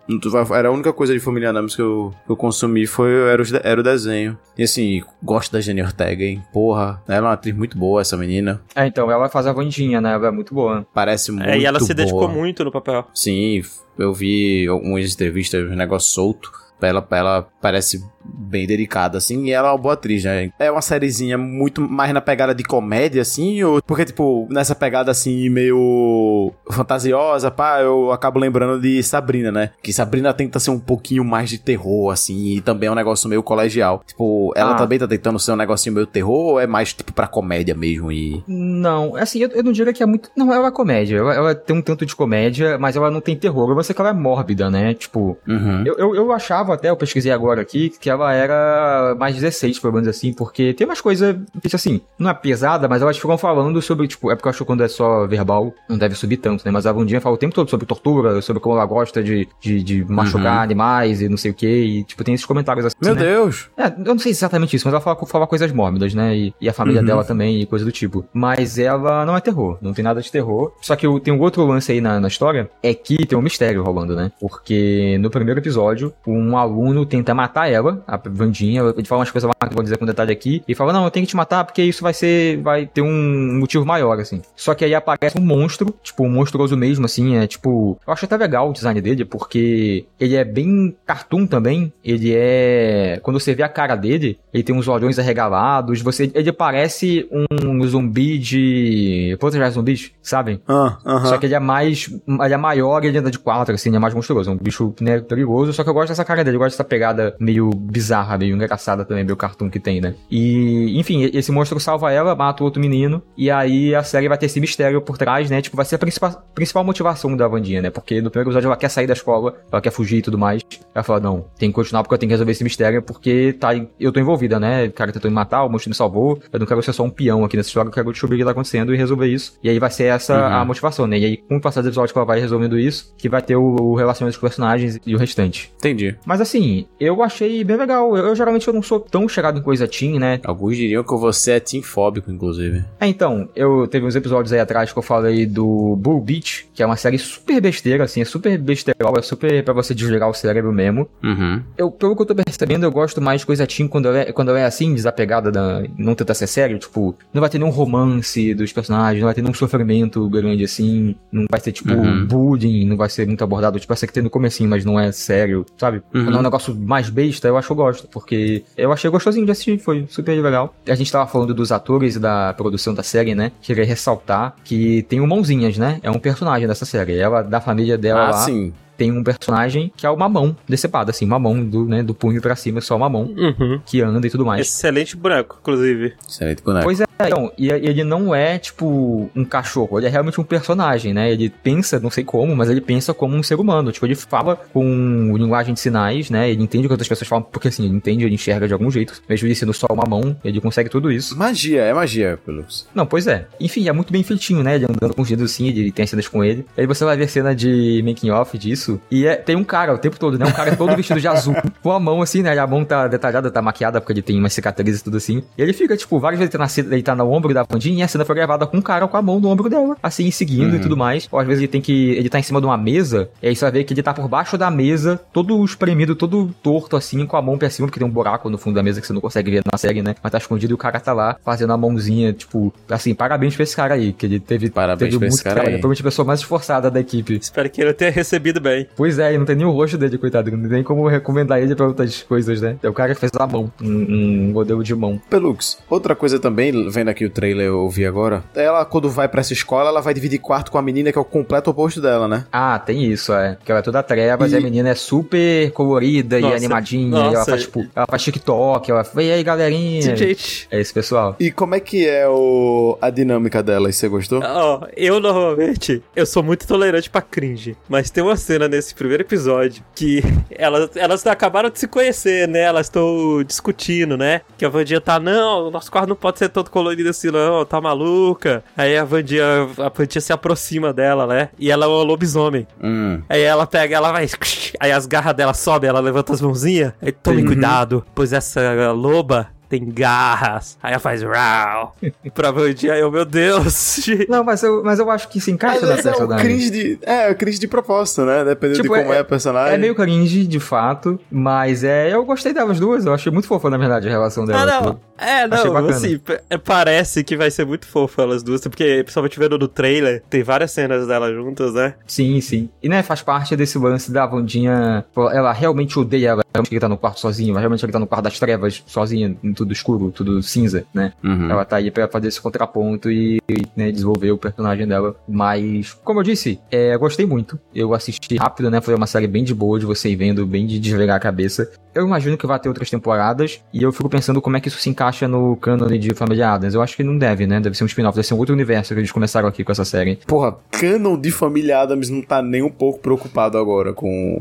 Era 0.55 0.69
a 0.69 0.71
única 0.71 0.93
coisa 0.93 1.13
de 1.13 1.21
Família 1.21 1.51
Adams 1.51 1.75
que 1.75 1.83
eu, 1.83 2.15
que 2.25 2.31
eu 2.33 2.37
consumi 2.37 2.87
foi 2.87 3.13
era, 3.29 3.43
os 3.43 3.51
de- 3.51 3.61
era 3.63 3.81
o 3.81 3.83
desenho. 3.83 4.39
E 4.57 4.63
assim, 4.63 5.03
gosto 5.23 5.53
da 5.53 5.61
Jenny 5.61 5.83
Ortega, 5.83 6.23
hein? 6.25 6.43
Porra, 6.53 7.03
ela 7.09 7.17
é 7.17 7.21
uma 7.21 7.33
atriz 7.33 7.55
muito 7.55 7.77
boa, 7.79 8.01
essa 8.01 8.17
menina. 8.17 8.61
É, 8.75 8.87
então, 8.87 9.11
ela 9.11 9.29
faz 9.33 9.47
a 9.47 9.53
Vandinha, 9.53 10.01
né? 10.01 10.12
Ela 10.12 10.29
é 10.29 10.31
muito 10.31 10.55
boa. 10.55 10.87
Parece 10.92 11.33
muito 11.33 11.49
É, 11.49 11.59
e 11.59 11.64
ela 11.64 11.81
se 11.81 11.92
dedicou 11.95 12.21
boa. 12.29 12.33
muito 12.33 12.64
no 12.64 12.71
papel. 12.71 13.07
Sim, 13.14 13.62
eu 13.99 14.12
vi 14.12 14.66
algumas 14.68 15.12
entrevistas, 15.12 15.64
um 15.71 15.75
negócio 15.75 16.12
solto. 16.12 16.53
Ela, 16.81 17.07
ela 17.12 17.49
parece 17.61 18.05
bem 18.25 18.67
dedicada, 18.67 19.19
assim, 19.19 19.47
e 19.47 19.51
ela 19.53 19.69
é 19.69 19.73
uma 19.73 19.79
boa 19.79 19.95
atriz, 19.95 20.25
né? 20.25 20.51
É 20.59 20.71
uma 20.71 20.83
sériezinha 20.83 21.37
muito 21.39 21.81
mais 21.81 22.13
na 22.13 22.21
pegada 22.21 22.55
de 22.55 22.63
comédia, 22.65 23.23
assim, 23.23 23.63
ou... 23.63 23.81
Porque, 23.83 24.05
tipo, 24.05 24.47
nessa 24.51 24.75
pegada, 24.75 25.11
assim, 25.11 25.49
meio 25.49 26.53
fantasiosa, 26.71 27.51
pá, 27.51 27.81
eu 27.81 28.13
acabo 28.13 28.39
lembrando 28.39 28.81
de 28.81 29.03
Sabrina, 29.03 29.51
né? 29.53 29.71
Que 29.83 29.93
Sabrina 29.93 30.33
tenta 30.33 30.59
ser 30.59 30.71
um 30.71 30.79
pouquinho 30.79 31.25
mais 31.25 31.49
de 31.51 31.59
terror, 31.59 32.11
assim, 32.13 32.57
e 32.57 32.61
também 32.61 32.89
é 32.89 32.93
um 32.93 32.97
negócio 32.97 33.29
meio 33.29 33.43
colegial. 33.43 34.03
Tipo, 34.07 34.53
ela 34.57 34.73
Ah. 34.73 34.77
também 34.77 34.99
tá 34.99 35.07
tentando 35.09 35.39
ser 35.39 35.53
um 35.53 35.57
negocinho 35.57 35.95
meio 35.95 36.07
terror, 36.07 36.53
ou 36.53 36.61
é 36.61 36.67
mais, 36.67 36.93
tipo, 36.93 37.13
pra 37.13 37.27
comédia 37.27 37.75
mesmo, 37.75 38.11
e... 38.13 38.43
Não, 38.47 39.17
assim, 39.17 39.41
eu, 39.41 39.49
eu 39.51 39.63
não 39.63 39.73
diria 39.73 39.93
que 39.93 40.03
é 40.03 40.07
muito. 40.07 40.31
Não, 40.37 40.53
ela 40.53 40.69
é 40.69 40.71
comédia. 40.71 41.17
Ela, 41.19 41.35
ela 41.35 41.55
tem 41.55 41.77
um 41.77 41.83
tanto 41.83 42.05
de 42.07 42.15
comédia, 42.17 42.79
mas 42.79 42.97
ela 42.97 43.11
não 43.11 43.21
tem 43.21 43.37
terror. 43.37 43.71
Eu 43.71 43.83
sei 43.83 43.95
que 43.95 44.01
ela 44.01 44.11
é 44.11 44.15
mórbida, 44.15 44.71
né? 44.71 44.95
Tipo, 44.95 45.37
Uhum. 45.47 45.85
eu, 45.87 45.95
eu, 45.99 46.15
eu 46.15 46.33
achava 46.33 46.75
até, 46.75 46.89
eu 46.91 46.97
pesquisei 46.97 47.33
agora 47.33 47.61
aqui, 47.63 47.91
que 47.91 48.11
ela 48.12 48.33
era 48.33 49.14
mais 49.18 49.35
16, 49.35 49.79
pelo 49.79 49.92
menos 49.94 50.09
assim, 50.09 50.33
porque 50.33 50.72
tem 50.75 50.87
umas 50.87 51.01
coisas, 51.01 51.37
que, 51.62 51.75
assim, 51.77 52.01
não 52.18 52.31
é 52.31 52.35
pesada, 52.35 52.88
mas 52.88 53.03
elas 53.03 53.16
ficam 53.18 53.37
falando 53.38 53.81
sobre, 53.83 54.07
tipo, 54.09 54.31
é 54.31 54.35
porque 54.37 54.48
eu 54.48 54.51
acho 54.51 54.59
que 54.61 54.64
quando 54.64 54.83
é 54.83 54.88
só 54.88 55.27
verbal, 55.27 55.72
não 55.88 55.98
deve 55.98 56.14
subir 56.14 56.37
tanto, 56.37 56.64
né? 56.64 56.70
Mas 56.70 56.87
a 56.87 56.92
Vandinha 56.92 57.20
fala 57.20 57.35
o 57.35 57.38
tempo 57.38 57.55
todo 57.55 57.68
sobre 57.68 57.87
tortura, 57.87 58.40
sobre 58.42 58.61
como 58.61 58.77
ela 58.77 58.87
gosta 58.87 59.22
de, 59.22 59.48
de, 59.61 59.83
de 59.83 60.05
machucar 60.05 60.57
Uhum. 60.57 60.62
animais 60.62 61.20
e 61.22 61.29
não 61.29 61.37
sei 61.37 61.51
o 61.51 61.55
que, 61.55 61.66
e, 61.66 62.05
tipo, 62.05 62.22
tem 62.25 62.35
esses 62.35 62.46
comentários 62.46 62.87
assim, 62.87 62.96
Meu 63.03 63.14
né? 63.14 63.22
Deus! 63.22 63.68
É, 63.77 63.87
eu 63.87 64.14
não 64.14 64.18
sei 64.18 64.31
exatamente 64.33 64.77
isso, 64.77 64.87
mas 64.87 64.92
ela 64.94 65.01
fala, 65.01 65.16
fala 65.27 65.46
coisas 65.46 65.70
mórbidas, 65.72 66.14
né? 66.14 66.37
E, 66.37 66.55
e 66.61 66.68
a 66.68 66.72
família 66.72 67.01
Uhum. 67.01 67.07
dela 67.07 67.25
também, 67.25 67.61
e 67.61 67.66
coisa 67.66 67.85
do 67.85 67.92
tipo. 67.92 68.25
Mas 68.33 68.79
ela 68.79 69.25
não 69.25 69.37
é 69.37 69.40
terror, 69.40 69.79
não 69.81 69.92
tem 69.92 70.05
nada 70.05 70.20
de 70.20 70.31
terror. 70.31 70.72
Só 70.81 70.94
que 70.96 71.07
tem 71.20 71.33
um 71.33 71.40
outro 71.40 71.64
lance 71.66 71.90
aí 71.92 72.01
na, 72.01 72.18
na 72.20 72.29
história, 72.29 72.70
é 72.83 72.92
que 72.94 73.27
tem 73.27 73.38
um 73.38 73.42
mistério 73.42 73.83
rolando, 73.83 74.14
né? 74.16 74.31
Porque 74.40 75.16
no 75.20 75.31
primeiro 75.31 75.61
episódio, 75.61 76.12
um 76.27 76.57
aluno 76.57 77.07
tenta 77.07 77.35
matar 77.35 77.70
ela, 77.70 78.02
a 78.07 78.17
Vandinha. 78.17 78.83
Ele 78.97 79.07
fala 79.07 79.21
umas 79.21 79.31
coisas 79.31 79.49
lá 79.49 79.55
que 79.55 79.73
eu 79.73 79.75
vou 79.75 79.83
dizer 79.83 79.99
com 79.99 80.07
detalhe 80.07 80.33
aqui. 80.33 80.62
E 80.67 80.75
fala: 80.75 80.93
Não, 80.93 81.05
eu 81.05 81.11
tenho 81.11 81.27
que 81.27 81.31
te 81.31 81.37
matar 81.37 81.65
porque 81.65 81.83
isso 81.83 82.03
vai 82.03 82.12
ser. 82.12 82.61
Vai 82.62 82.87
ter 82.87 83.03
um 83.03 83.59
motivo 83.59 83.85
maior, 83.85 84.19
assim. 84.19 84.43
Só 84.57 84.75
que 84.75 84.85
aí 84.85 84.95
aparece 84.95 85.38
um 85.38 85.45
monstro, 85.45 85.95
tipo, 86.03 86.25
um 86.25 86.31
monstruoso 86.31 86.77
mesmo, 86.77 87.05
assim. 87.05 87.37
É 87.37 87.47
tipo. 87.47 87.99
Eu 88.07 88.12
acho 88.12 88.25
até 88.25 88.37
legal 88.37 88.71
o 88.71 88.73
design 88.73 89.01
dele, 89.01 89.25
porque 89.25 90.05
ele 90.19 90.37
é 90.37 90.45
bem 90.45 90.97
cartoon 91.07 91.47
também. 91.47 91.93
Ele 92.05 92.33
é. 92.35 93.21
Quando 93.23 93.38
você 93.38 93.55
vê 93.55 93.62
a 93.62 93.69
cara 93.69 93.97
dele, 93.97 94.38
ele 94.53 94.62
tem 94.62 94.75
uns 94.75 94.88
olhões 94.88 95.19
arregalados. 95.19 96.01
Você, 96.03 96.31
ele 96.35 96.53
parece 96.53 97.29
um 97.31 97.87
zumbi 97.87 98.38
de. 98.38 99.37
Proteger 99.38 99.71
zumbis, 99.71 100.12
sabem? 100.23 100.61
Ah, 100.69 100.99
aham. 101.05 101.27
Só 101.27 101.38
que 101.38 101.47
ele 101.47 101.55
é 101.55 101.61
mais. 101.61 102.11
Ele 102.27 102.55
é 102.55 102.57
maior 102.57 103.05
e 103.05 103.09
ele 103.09 103.19
anda 103.19 103.31
de 103.31 103.38
quatro, 103.38 103.75
assim, 103.75 103.88
ele 103.88 103.97
é 103.97 104.01
mais 104.01 104.15
monstruoso. 104.15 104.51
É 104.51 104.53
um 104.53 104.57
bicho 104.57 104.95
né, 105.01 105.21
perigoso. 105.21 105.73
Só 105.73 105.83
que 105.83 105.91
eu 105.91 105.95
gosto 105.95 106.09
dessa 106.09 106.25
cara 106.25 106.45
dele, 106.45 106.57
eu 106.57 106.61
gosto 106.61 106.75
dessa 106.75 106.85
pegada 106.85 107.35
meio 107.38 107.71
bizarra, 107.93 108.39
meio 108.39 108.55
engraçada 108.55 109.05
também, 109.05 109.23
meio 109.25 109.37
cartoon 109.37 109.69
que 109.71 109.79
tem, 109.79 110.01
né? 110.01 110.15
E, 110.31 110.99
enfim, 110.99 111.31
esse 111.33 111.53
monstro 111.53 111.79
salva 111.79 112.11
ela, 112.11 112.35
mata 112.35 112.63
o 112.63 112.67
outro 112.67 112.81
menino. 112.81 113.23
E 113.37 113.51
aí 113.51 113.95
a 113.95 114.03
série 114.03 114.29
vai 114.29 114.39
ter 114.39 114.47
esse 114.47 114.61
mistério 114.61 115.01
por 115.03 115.19
trás, 115.19 115.51
né? 115.51 115.61
Tipo, 115.61 115.77
vai 115.77 115.85
ser 115.85 115.97
a 115.97 115.99
principal, 115.99 116.43
principal 116.55 116.83
motivação 116.85 117.37
da 117.37 117.47
Vandinha, 117.47 117.83
né? 117.83 117.91
Porque 117.91 118.21
no 118.21 118.31
primeiro 118.31 118.51
episódio 118.51 118.67
ela 118.69 118.77
quer 118.77 118.89
sair 118.89 119.07
da 119.07 119.13
escola, 119.13 119.55
ela 119.71 119.81
quer 119.81 119.91
fugir 119.91 120.19
e 120.19 120.23
tudo 120.23 120.39
mais. 120.39 120.63
Ela 120.95 121.03
fala, 121.05 121.21
não, 121.21 121.45
tem 121.59 121.69
que 121.71 121.75
continuar 121.75 122.03
porque 122.03 122.15
eu 122.15 122.19
tenho 122.19 122.29
que 122.29 122.35
resolver 122.35 122.53
esse 122.53 122.65
mistério, 122.65 123.03
porque 123.03 123.53
tá, 123.59 123.71
eu 124.01 124.11
tô 124.13 124.19
envolvida, 124.21 124.59
né? 124.59 124.87
O 124.87 124.93
cara 124.93 125.13
tentou 125.13 125.31
me 125.31 125.35
matar, 125.35 125.65
o 125.65 125.69
monstro 125.69 125.91
me 125.91 125.95
salvou. 125.95 126.41
Eu 126.53 126.59
não 126.59 126.67
quero 126.67 126.83
ser 126.83 126.93
só 126.93 127.03
um 127.05 127.11
peão 127.11 127.45
aqui 127.45 127.57
nessa 127.57 127.69
história, 127.69 127.89
eu 127.89 127.93
quero 127.93 128.11
descobrir 128.13 128.37
o 128.37 128.39
que 128.39 128.45
tá 128.45 128.51
acontecendo 128.53 128.95
e 128.95 128.97
resolver 128.97 129.27
isso. 129.27 129.59
E 129.63 129.69
aí 129.69 129.79
vai 129.79 129.91
ser 129.91 130.05
essa 130.05 130.33
Uhum. 130.33 130.55
a 130.57 130.65
motivação, 130.65 131.07
né? 131.07 131.19
E 131.19 131.25
aí, 131.25 131.37
com 131.37 131.57
o 131.57 131.61
passar 131.61 131.81
dos 131.83 131.89
episódios 131.89 132.13
que 132.13 132.19
ela 132.19 132.27
vai 132.27 132.41
resolvendo 132.41 132.79
isso, 132.79 133.15
que 133.19 133.29
vai 133.29 133.43
ter 133.43 133.57
o, 133.57 133.77
o 133.81 133.95
relacionamento 133.95 134.35
dos 134.37 134.41
personagens 134.41 134.99
e 135.07 135.15
o 135.15 135.19
restante. 135.19 135.71
Entendi. 135.77 136.17
Mas 136.25 136.41
assim, 136.41 136.87
eu 136.99 137.23
achei 137.23 137.63
bem 137.65 137.77
legal. 137.83 138.16
Eu, 138.16 138.27
eu, 138.29 138.35
geralmente 138.37 138.66
eu 138.66 138.75
não 138.75 138.83
sou 138.83 139.01
tão 139.01 139.29
chegado 139.29 139.59
em 139.59 139.62
coisa 139.62 139.87
teen, 139.87 140.18
né? 140.18 140.40
Alguns 140.45 140.77
diriam 140.77 141.03
que 141.05 141.14
você 141.14 141.53
é 141.53 141.61
teamfóbico, 141.61 142.31
inclusive. 142.31 142.85
É, 142.99 143.07
então, 143.07 143.49
eu 143.55 143.87
teve 143.87 144.07
uns 144.07 144.16
episódios 144.16 144.53
aí 144.53 144.61
atrás 144.61 144.92
que 144.92 144.99
eu 144.99 145.03
falei 145.03 145.47
do 145.47 145.97
Bull 145.97 146.21
Beach, 146.21 146.68
que 146.75 146.83
é 146.83 146.87
uma 146.87 146.97
série 146.97 147.18
super 147.18 147.61
besteira, 147.61 148.05
assim, 148.05 148.21
é 148.21 148.25
super 148.25 148.57
besterol, 148.59 149.14
é 149.18 149.23
super 149.23 149.62
pra 149.64 149.75
você 149.75 149.95
desligar 149.95 150.29
o 150.29 150.35
cérebro 150.35 150.73
mesmo. 150.73 151.09
Uhum. 151.23 151.62
Eu, 151.77 151.90
pelo 151.90 152.16
que 152.16 152.23
eu 152.23 152.27
tô 152.27 152.35
percebendo, 152.35 152.85
eu 152.85 152.90
gosto 152.90 153.21
mais 153.21 153.40
de 153.40 153.47
coisa 153.47 153.66
teen 153.66 153.87
quando 153.88 154.07
ela 154.09 154.18
é, 154.18 154.33
quando 154.33 154.49
ela 154.51 154.61
é 154.61 154.64
assim, 154.64 154.95
desapegada 154.95 155.51
da. 155.51 155.83
não 155.99 156.14
tentar 156.14 156.35
ser 156.35 156.47
sério, 156.47 156.79
tipo, 156.79 157.14
não 157.33 157.40
vai 157.40 157.51
ter 157.51 157.59
nenhum 157.59 157.71
romance 157.71 158.55
dos 158.55 158.73
personagens, 158.73 159.21
não 159.21 159.27
vai 159.27 159.35
ter 159.35 159.42
nenhum 159.42 159.55
sofrimento 159.55 160.29
grande 160.29 160.64
assim, 160.64 161.14
não 161.31 161.47
vai 161.51 161.61
ter, 161.61 161.73
tipo, 161.73 161.92
Uhum. 161.92 162.27
bullying, 162.27 162.87
não 162.87 162.97
vai 162.97 163.09
ser 163.09 163.27
muito 163.27 163.42
abordado, 163.45 163.79
tipo, 163.79 163.92
essa 163.92 164.07
que 164.07 164.12
tem 164.12 164.23
no 164.23 164.31
comecinho, 164.31 164.68
mas 164.68 164.85
não 164.85 164.99
é 164.99 165.12
sério, 165.12 165.64
sabe? 165.77 166.03
Uhum. 166.14 166.25
Quando 166.25 166.37
é 166.37 166.38
um 166.40 166.42
negócio 166.42 166.75
mais 166.75 167.09
besta, 167.11 167.49
eu 167.49 167.57
acho 167.57 167.72
eu 167.73 167.77
gosto, 167.77 168.07
porque 168.09 168.63
eu 168.77 168.93
achei 168.93 169.11
gostosinho 169.11 169.45
de 169.45 169.53
assistir, 169.53 169.79
foi 169.79 170.07
super 170.09 170.41
legal. 170.41 170.75
A 170.87 170.95
gente 170.95 171.11
tava 171.11 171.27
falando 171.27 171.53
dos 171.55 171.73
atores 171.73 172.17
e 172.17 172.19
da 172.19 172.53
produção 172.55 172.95
da 172.95 173.03
série, 173.03 173.35
né? 173.35 173.53
Queria 173.61 173.85
ressaltar 173.85 174.55
que 174.65 175.03
tem 175.09 175.21
o 175.21 175.27
Mãozinhas, 175.27 175.77
né? 175.79 175.99
É 176.03 176.11
um 176.11 176.19
personagem 176.19 176.69
dessa 176.69 176.85
série. 176.85 177.17
Ela, 177.17 177.43
da 177.43 177.61
família 177.61 177.99
dela 177.99 178.27
Ah, 178.27 178.31
lá, 178.31 178.33
sim. 178.39 178.73
Tem 178.97 179.11
um 179.11 179.23
personagem 179.23 179.93
que 179.97 180.07
é 180.07 180.11
uma 180.11 180.29
mão 180.29 180.57
decepado, 180.69 181.11
assim, 181.11 181.25
uma 181.25 181.39
mão 181.39 181.65
do, 181.65 181.85
né, 181.85 182.03
do 182.03 182.15
punho 182.15 182.41
pra 182.41 182.55
cima, 182.57 182.81
só 182.81 182.97
uma 182.97 183.09
mão 183.09 183.33
Uhum. 183.37 183.81
que 183.85 184.01
anda 184.01 184.27
e 184.27 184.31
tudo 184.31 184.45
mais. 184.45 184.67
Excelente 184.67 185.17
boneco, 185.17 185.59
inclusive. 185.61 186.15
Excelente 186.29 186.63
boneco. 186.63 186.85
Pois 186.85 187.01
é, 187.01 187.05
então, 187.21 187.53
e 187.57 187.71
ele 187.71 188.05
não 188.05 188.35
é 188.35 188.59
tipo 188.59 189.31
um 189.35 189.45
cachorro, 189.45 189.99
ele 189.99 190.07
é 190.07 190.11
realmente 190.11 190.41
um 190.41 190.45
personagem, 190.45 191.13
né? 191.15 191.31
Ele 191.31 191.49
pensa, 191.63 191.99
não 192.01 192.11
sei 192.11 192.25
como, 192.25 192.55
mas 192.57 192.69
ele 192.69 192.81
pensa 192.81 193.15
como 193.15 193.37
um 193.37 193.43
ser 193.43 193.59
humano. 193.61 193.93
Tipo, 193.93 194.07
ele 194.07 194.15
fala 194.15 194.57
com 194.57 195.37
linguagem 195.37 195.75
de 195.75 195.81
sinais, 195.81 196.31
né? 196.31 196.51
Ele 196.51 196.63
entende 196.63 196.87
o 196.87 196.89
que 196.89 196.93
outras 196.95 197.09
pessoas 197.09 197.29
falam, 197.29 197.43
porque 197.51 197.69
assim, 197.69 197.85
ele 197.85 197.95
entende, 197.95 198.25
ele 198.25 198.35
enxerga 198.35 198.67
de 198.67 198.73
algum 198.73 198.91
jeito. 198.91 199.23
Mesmo 199.29 199.47
ele 199.47 199.55
sendo 199.55 199.73
só 199.73 199.87
uma 199.91 200.05
mão, 200.09 200.37
ele 200.45 200.61
consegue 200.61 200.89
tudo 200.89 201.11
isso. 201.13 201.37
Magia, 201.39 201.83
é 201.83 201.95
magia, 201.95 202.39
Pelux. 202.45 202.89
Não, 202.95 203.07
pois 203.07 203.27
é. 203.27 203.47
Enfim, 203.61 203.89
é 203.89 203.93
muito 203.93 204.13
bem 204.13 204.23
feitinho, 204.23 204.63
né? 204.63 204.75
Ele 204.75 204.85
andando 204.87 205.15
com 205.15 205.23
os 205.23 205.29
dedos 205.29 205.51
assim, 205.53 205.69
ele 205.69 205.93
tem 205.93 206.03
as 206.05 206.11
cenas 206.11 206.27
com 206.29 206.43
ele. 206.45 206.67
Aí 206.77 206.87
você 206.87 207.05
vai 207.05 207.17
ver 207.17 207.29
cena 207.29 207.55
de 207.55 208.03
making 208.05 208.31
off 208.31 208.57
disso. 208.59 208.82
E 209.11 209.27
é- 209.27 209.37
tem 209.37 209.57
um 209.57 209.64
cara 209.64 209.95
o 209.95 209.99
tempo 209.99 210.18
todo, 210.18 210.38
né? 210.38 210.47
Um 210.47 210.53
cara 210.53 210.75
todo 210.77 210.95
vestido 210.97 211.21
de 211.21 211.29
azul, 211.29 211.55
com 211.83 211.90
a 211.92 212.01
mão 212.01 212.23
assim, 212.23 212.42
né? 212.42 212.55
E 212.55 212.59
a 212.59 212.66
mão 212.66 212.85
tá 212.85 213.07
detalhada, 213.09 213.51
tá 213.51 213.61
maquiada, 213.62 214.01
porque 214.01 214.12
ele 214.12 214.23
tem 214.23 214.38
umas 214.38 214.53
cicatrizes 214.53 215.01
e 215.01 215.05
tudo 215.05 215.16
assim. 215.16 215.42
E 215.57 215.62
ele 215.62 215.73
fica, 215.73 215.97
tipo, 215.97 216.18
várias 216.18 216.38
vezes 216.38 216.53
ele 216.55 216.59
tá, 216.59 216.64
na 216.64 216.68
cena, 216.68 216.95
ele 216.95 217.03
tá 217.03 217.14
no 217.14 217.31
ombro 217.31 217.53
da 217.55 217.62
Vandinha 217.62 218.01
e 218.01 218.03
a 218.03 218.09
cena 218.09 218.25
foi 218.25 218.35
gravada 218.35 218.66
com 218.66 218.77
um 218.77 218.83
cara 218.83 219.07
com 219.07 219.16
a 219.16 219.23
mão 219.23 219.38
no 219.40 219.49
ombro 219.49 219.68
dela, 219.68 219.97
assim, 220.03 220.31
seguindo 220.31 220.77
e 220.77 220.81
tudo 220.81 220.97
mais. 220.97 221.29
Ou 221.31 221.38
às 221.38 221.47
vezes 221.47 221.62
ele 221.62 221.68
tem 221.68 221.81
que. 221.81 222.11
Ele 222.12 222.29
tá 222.29 222.38
em 222.38 222.42
cima 222.42 222.61
de 222.61 222.66
uma 222.66 222.77
mesa, 222.77 223.29
e 223.42 223.49
aí 223.49 223.57
você 223.57 223.64
vai 223.64 223.73
ver 223.73 223.85
que 223.85 223.92
ele 223.95 224.03
tá 224.03 224.12
por 224.14 224.29
baixo 224.29 224.57
da 224.59 224.71
mesa, 224.71 225.21
todo 225.33 225.64
espremido, 225.64 226.14
todo 226.14 226.51
torto, 226.62 226.97
assim, 226.97 227.25
com 227.27 227.37
a 227.37 227.42
mão 227.42 227.59
pra 227.59 227.71
cima, 227.71 227.87
porque 227.88 227.99
tem 228.01 228.07
um 228.09 228.11
buraco 228.11 228.49
no 228.51 228.59
fundo 228.59 228.75
da 228.75 228.83
mesa 228.83 229.01
que 229.01 229.07
você 229.07 229.12
não 229.12 229.21
consegue 229.21 229.51
ver 229.51 229.62
na 229.71 229.79
série, 229.79 230.03
né? 230.03 230.14
Mas 230.23 230.33
tá 230.33 230.38
escondido 230.38 230.73
e 230.73 230.75
o 230.75 230.79
cara 230.79 230.99
tá 231.01 231.12
lá 231.12 231.37
fazendo 231.45 231.73
a 231.73 231.77
mãozinha, 231.77 232.33
tipo, 232.33 232.73
assim, 232.90 233.14
parabéns 233.14 233.55
pra 233.55 233.62
esse 233.62 233.77
cara 233.77 233.95
aí, 233.95 234.12
que 234.12 234.27
ele 234.27 234.40
teve, 234.40 234.71
Parabéns 234.71 234.99
teve 235.11 235.18
pra 235.18 235.27
muito 235.27 235.35
esse 235.35 235.42
cara 235.45 235.55
trabalho. 235.57 235.75
aí. 235.77 235.81
Provavelmente 235.81 236.01
a 236.03 236.05
pessoa 236.05 236.27
mais 236.27 236.40
esforçada 236.40 236.90
da 236.90 237.01
equipe. 237.01 237.37
Espero 237.40 237.68
que 237.71 237.81
ele 237.81 237.92
tenha 237.92 238.11
recebido 238.11 238.61
bem. 238.61 238.72
Pois 238.97 239.19
é, 239.19 239.35
e 239.35 239.39
não 239.39 239.45
tem 239.45 239.57
nem 239.57 239.67
o 239.67 239.71
rosto 239.71 239.97
dele, 239.99 240.19
coitado. 240.19 240.51
Não 240.51 240.61
tem 240.61 240.69
nem 240.71 240.83
como 240.83 241.07
recomendar 241.09 241.61
ele 241.61 241.75
pra 241.75 241.87
outras 241.87 242.23
coisas, 242.23 242.61
né? 242.61 242.77
É 242.83 242.89
o 242.89 242.93
cara 242.93 243.15
que 243.15 243.21
fez 243.21 243.33
a 243.39 243.47
mão, 243.47 243.71
um, 243.81 243.87
um 243.89 244.51
modelo 244.53 244.83
de 244.83 244.95
mão. 244.95 245.21
Pelux, 245.31 245.79
outra 245.89 246.15
coisa 246.15 246.39
também, 246.39 246.89
vendo 246.91 247.09
aqui 247.09 247.25
o 247.25 247.31
trailer 247.31 247.67
eu 247.67 247.81
ouvi 247.81 248.05
agora, 248.07 248.43
ela 248.55 248.85
quando 248.85 249.09
vai 249.11 249.29
pra 249.29 249.41
essa 249.41 249.53
escola, 249.53 249.89
ela 249.89 250.01
vai 250.01 250.15
dividir 250.15 250.39
quarto 250.39 250.71
com 250.71 250.79
a 250.79 250.83
menina 250.83 251.13
que 251.13 251.19
é 251.19 251.21
o 251.21 251.25
completo 251.25 251.71
oposto 251.71 252.01
dela, 252.01 252.27
né? 252.29 252.45
Ah, 252.53 252.79
tem 252.79 253.05
isso, 253.05 253.33
é. 253.33 253.57
Que 253.65 253.71
ela 253.71 253.79
é 253.81 253.83
toda 253.83 254.03
trevas 254.03 254.53
E- 254.53 254.55
e 254.55 254.59
a 254.59 254.61
menina 254.61 254.91
é 254.91 254.95
super 254.95 255.71
colorida 255.73 256.39
e 256.39 256.43
Nossa, 256.43 256.57
animadinha. 256.57 257.19
e 257.19 257.21
ela 257.23 257.33
nossa. 257.33 257.51
faz, 257.51 257.63
tipo, 257.63 257.87
ela 257.95 258.07
faz 258.09 258.23
TikTok, 258.23 258.91
ela 258.91 259.05
fala, 259.05 259.23
e 259.23 259.33
aí, 259.33 259.43
galerinha? 259.43 260.03
Gente, 260.17 260.67
É 260.71 260.81
esse 260.81 260.93
pessoal. 260.93 261.37
E 261.39 261.51
como 261.51 261.75
é 261.75 261.81
que 261.81 262.07
é 262.09 262.29
o... 262.29 262.97
a 263.01 263.11
dinâmica 263.11 263.63
dela? 263.63 263.89
E 263.89 263.93
você 263.93 264.09
gostou? 264.09 264.41
ó, 264.45 264.87
eu 264.97 265.21
normalmente, 265.21 266.03
eu 266.15 266.27
sou 266.27 266.43
muito 266.43 266.67
tolerante 266.67 267.09
pra 267.11 267.21
cringe, 267.23 267.77
mas 267.89 268.11
tem 268.11 268.23
uma 268.23 268.37
cena 268.37 268.62
nesse 268.68 268.94
primeiro 268.94 269.22
episódio 269.22 269.83
que 269.94 270.22
elas, 270.51 270.96
elas 270.96 271.27
acabaram 271.27 271.70
de 271.70 271.79
se 271.79 271.87
conhecer, 271.88 272.48
né? 272.48 272.61
Elas 272.62 272.87
estão 272.87 273.42
discutindo, 273.46 274.16
né? 274.16 274.42
Que 274.57 274.64
a 274.64 274.68
Vandinha 274.68 275.01
tá, 275.01 275.18
não, 275.20 275.68
o 275.68 275.70
nosso 275.70 275.90
quarto 275.90 276.09
não 276.09 276.16
pode 276.16 276.38
ser 276.38 276.48
todo 276.48 276.70
colorido 276.70 277.09
assim, 277.11 277.31
não, 277.31 277.64
tá 277.64 277.81
maluca. 277.81 278.62
Aí 278.77 278.96
a 278.96 279.05
Vandinha, 279.05 279.44
a 279.79 279.88
Vandinha 279.88 280.20
se 280.20 280.33
aproxima 280.33 280.92
dela, 280.92 281.27
né? 281.27 281.48
E 281.59 281.70
ela 281.70 281.87
é 281.87 281.88
um 281.88 282.03
lobisomem. 282.03 282.66
Hum. 282.83 283.20
Aí 283.29 283.42
ela 283.42 283.66
pega, 283.66 283.96
ela 283.96 284.12
vai. 284.12 284.27
Aí 284.81 284.90
as 284.92 285.07
garras 285.07 285.35
dela 285.35 285.55
sobem, 285.55 285.88
ela 285.88 286.01
levanta 286.01 286.33
as 286.33 286.40
mãozinhas. 286.40 286.92
Aí 287.01 287.12
tome 287.12 287.42
Uhum. 287.42 287.46
cuidado, 287.46 288.05
pois 288.14 288.33
essa 288.33 288.92
loba 288.92 289.48
tem 289.73 289.89
garras. 289.91 290.77
Aí 290.83 290.93
ela 290.93 291.01
faz 291.01 291.23
rau. 291.23 291.97
pra 292.35 292.51
Vandinha, 292.51 292.93
eu, 292.95 293.11
meu 293.11 293.25
Deus. 293.25 294.01
Não, 294.29 294.45
mas 294.45 294.63
eu, 294.63 294.85
mas 294.85 294.99
eu 294.99 295.11
acho 295.11 295.29
que 295.29 295.41
se 295.41 295.51
encaixa 295.51 295.87
na 295.87 295.93
é 295.97 296.01
o 296.01 296.03
personagem. 296.03 296.47
cringe 296.47 296.71
de... 296.71 296.99
É, 297.01 297.31
o 297.31 297.35
cringe 297.35 297.59
de 297.59 297.67
propósito, 297.67 298.27
né? 298.27 298.45
Dependendo 298.45 298.83
Tipo, 298.83 298.95
de 298.95 299.01
como 299.01 299.13
é, 299.15 299.17
é- 299.17 299.21
a 299.21 299.25
personagem. 299.25 299.75
É 299.75 299.79
meio 299.79 299.95
cringe, 299.95 300.47
de 300.47 300.61
fato, 300.61 301.19
mas 301.31 301.83
é, 301.85 302.13
eu 302.13 302.23
gostei 302.23 302.53
delas 302.53 302.79
duas, 302.79 303.07
eu 303.07 303.15
achei 303.15 303.33
muito 303.33 303.49
fofa, 303.49 303.71
na 303.71 303.79
verdade, 303.79 304.09
a 304.09 304.11
relação 304.11 304.45
Ah, 304.45 304.47
delas. 304.47 304.83
não. 304.85 305.01
É, 305.19 305.45
Achei 305.45 305.67
não, 305.67 305.73
bacana. 305.73 305.95
assim, 305.97 306.21
é, 306.51 306.59
parece 306.59 307.23
que 307.23 307.37
vai 307.37 307.49
ser 307.49 307.65
muito 307.65 307.87
fofo 307.87 308.21
elas 308.21 308.43
duas, 308.43 308.61
porque 308.63 309.03
principalmente 309.05 309.39
vendo 309.39 309.57
no 309.57 309.69
trailer, 309.69 310.21
tem 310.29 310.43
várias 310.43 310.73
cenas 310.73 311.07
delas 311.07 311.33
juntas, 311.33 311.73
né? 311.75 311.95
Sim, 312.09 312.41
sim. 312.41 312.69
E 312.83 312.89
né, 312.89 313.05
faz 313.05 313.23
parte 313.23 313.55
desse 313.55 313.79
lance 313.79 314.11
da 314.11 314.27
Vandinha. 314.27 315.05
Ela 315.33 315.53
realmente 315.53 315.97
odeia 315.97 316.31
ela. 316.31 316.43
Realmente 316.53 316.71
quer 316.71 316.77
estar 316.77 316.89
no 316.89 316.99
quarto 316.99 317.21
sozinha. 317.21 317.53
Mas 317.53 317.61
realmente 317.61 317.85
ela 317.85 317.93
tá 317.93 317.99
no 318.01 318.07
quarto 318.07 318.25
das 318.25 318.39
trevas 318.41 318.83
sozinha, 318.85 319.37
em 319.45 319.53
tudo 319.62 319.72
escuro, 319.72 320.11
tudo 320.11 320.42
cinza, 320.42 320.85
né? 320.92 321.12
Uhum. 321.22 321.51
Ela 321.51 321.64
tá 321.64 321.77
aí 321.77 321.90
pra 321.90 322.09
fazer 322.09 322.29
esse 322.29 322.40
contraponto 322.40 323.11
e, 323.11 323.40
né, 323.77 323.90
desenvolver 323.90 324.33
o 324.33 324.38
personagem 324.38 324.87
dela. 324.87 325.14
Mas, 325.29 325.94
como 326.05 326.20
eu 326.20 326.25
disse, 326.25 326.59
é, 326.70 326.94
eu 326.94 326.98
gostei 326.98 327.25
muito. 327.25 327.59
Eu 327.75 327.94
assisti 327.94 328.37
rápido, 328.37 328.70
né? 328.70 328.81
Foi 328.81 328.94
uma 328.94 329.07
série 329.07 329.27
bem 329.27 329.44
de 329.44 329.55
boa 329.55 329.79
de 329.79 329.87
você 329.87 330.09
ir 330.09 330.16
vendo, 330.16 330.46
bem 330.46 330.66
de 330.66 330.79
desligar 330.79 331.16
a 331.16 331.20
cabeça. 331.20 331.70
Eu 331.94 332.07
imagino 332.07 332.37
que 332.37 332.46
vai 332.46 332.59
ter 332.59 332.68
outras 332.68 332.90
temporadas. 332.90 333.61
E 333.72 333.83
eu 333.83 333.92
fico 333.92 334.09
pensando 334.09 334.40
como 334.40 334.57
é 334.57 334.61
que 334.61 334.68
isso 334.68 334.79
se 334.79 334.88
encaixa 334.88 335.29
no 335.29 335.57
cânone 335.57 335.98
de 335.98 336.14
Família 336.14 336.51
Adams. 336.51 336.75
Eu 336.75 336.83
acho 336.83 336.96
que 336.96 337.05
não 337.05 337.16
deve, 337.16 337.46
né? 337.46 337.61
Deve 337.61 337.77
ser 337.77 337.85
um 337.85 337.87
spin-off, 337.87 338.16
deve 338.16 338.27
ser 338.27 338.35
um 338.35 338.38
outro 338.38 338.55
universo 338.55 338.94
que 338.94 339.01
eles 339.01 339.12
começaram 339.12 339.48
aqui 339.48 339.62
com 339.62 339.70
essa 339.70 339.85
série. 339.85 340.16
Porra, 340.27 340.57
canon 340.70 341.18
de 341.18 341.31
família 341.31 341.81
Adams 341.81 342.09
não 342.09 342.22
tá 342.22 342.42
nem 342.42 342.62
um 342.62 342.70
pouco 342.70 342.98
preocupado 343.01 343.59
agora 343.59 343.92
com, 343.92 344.40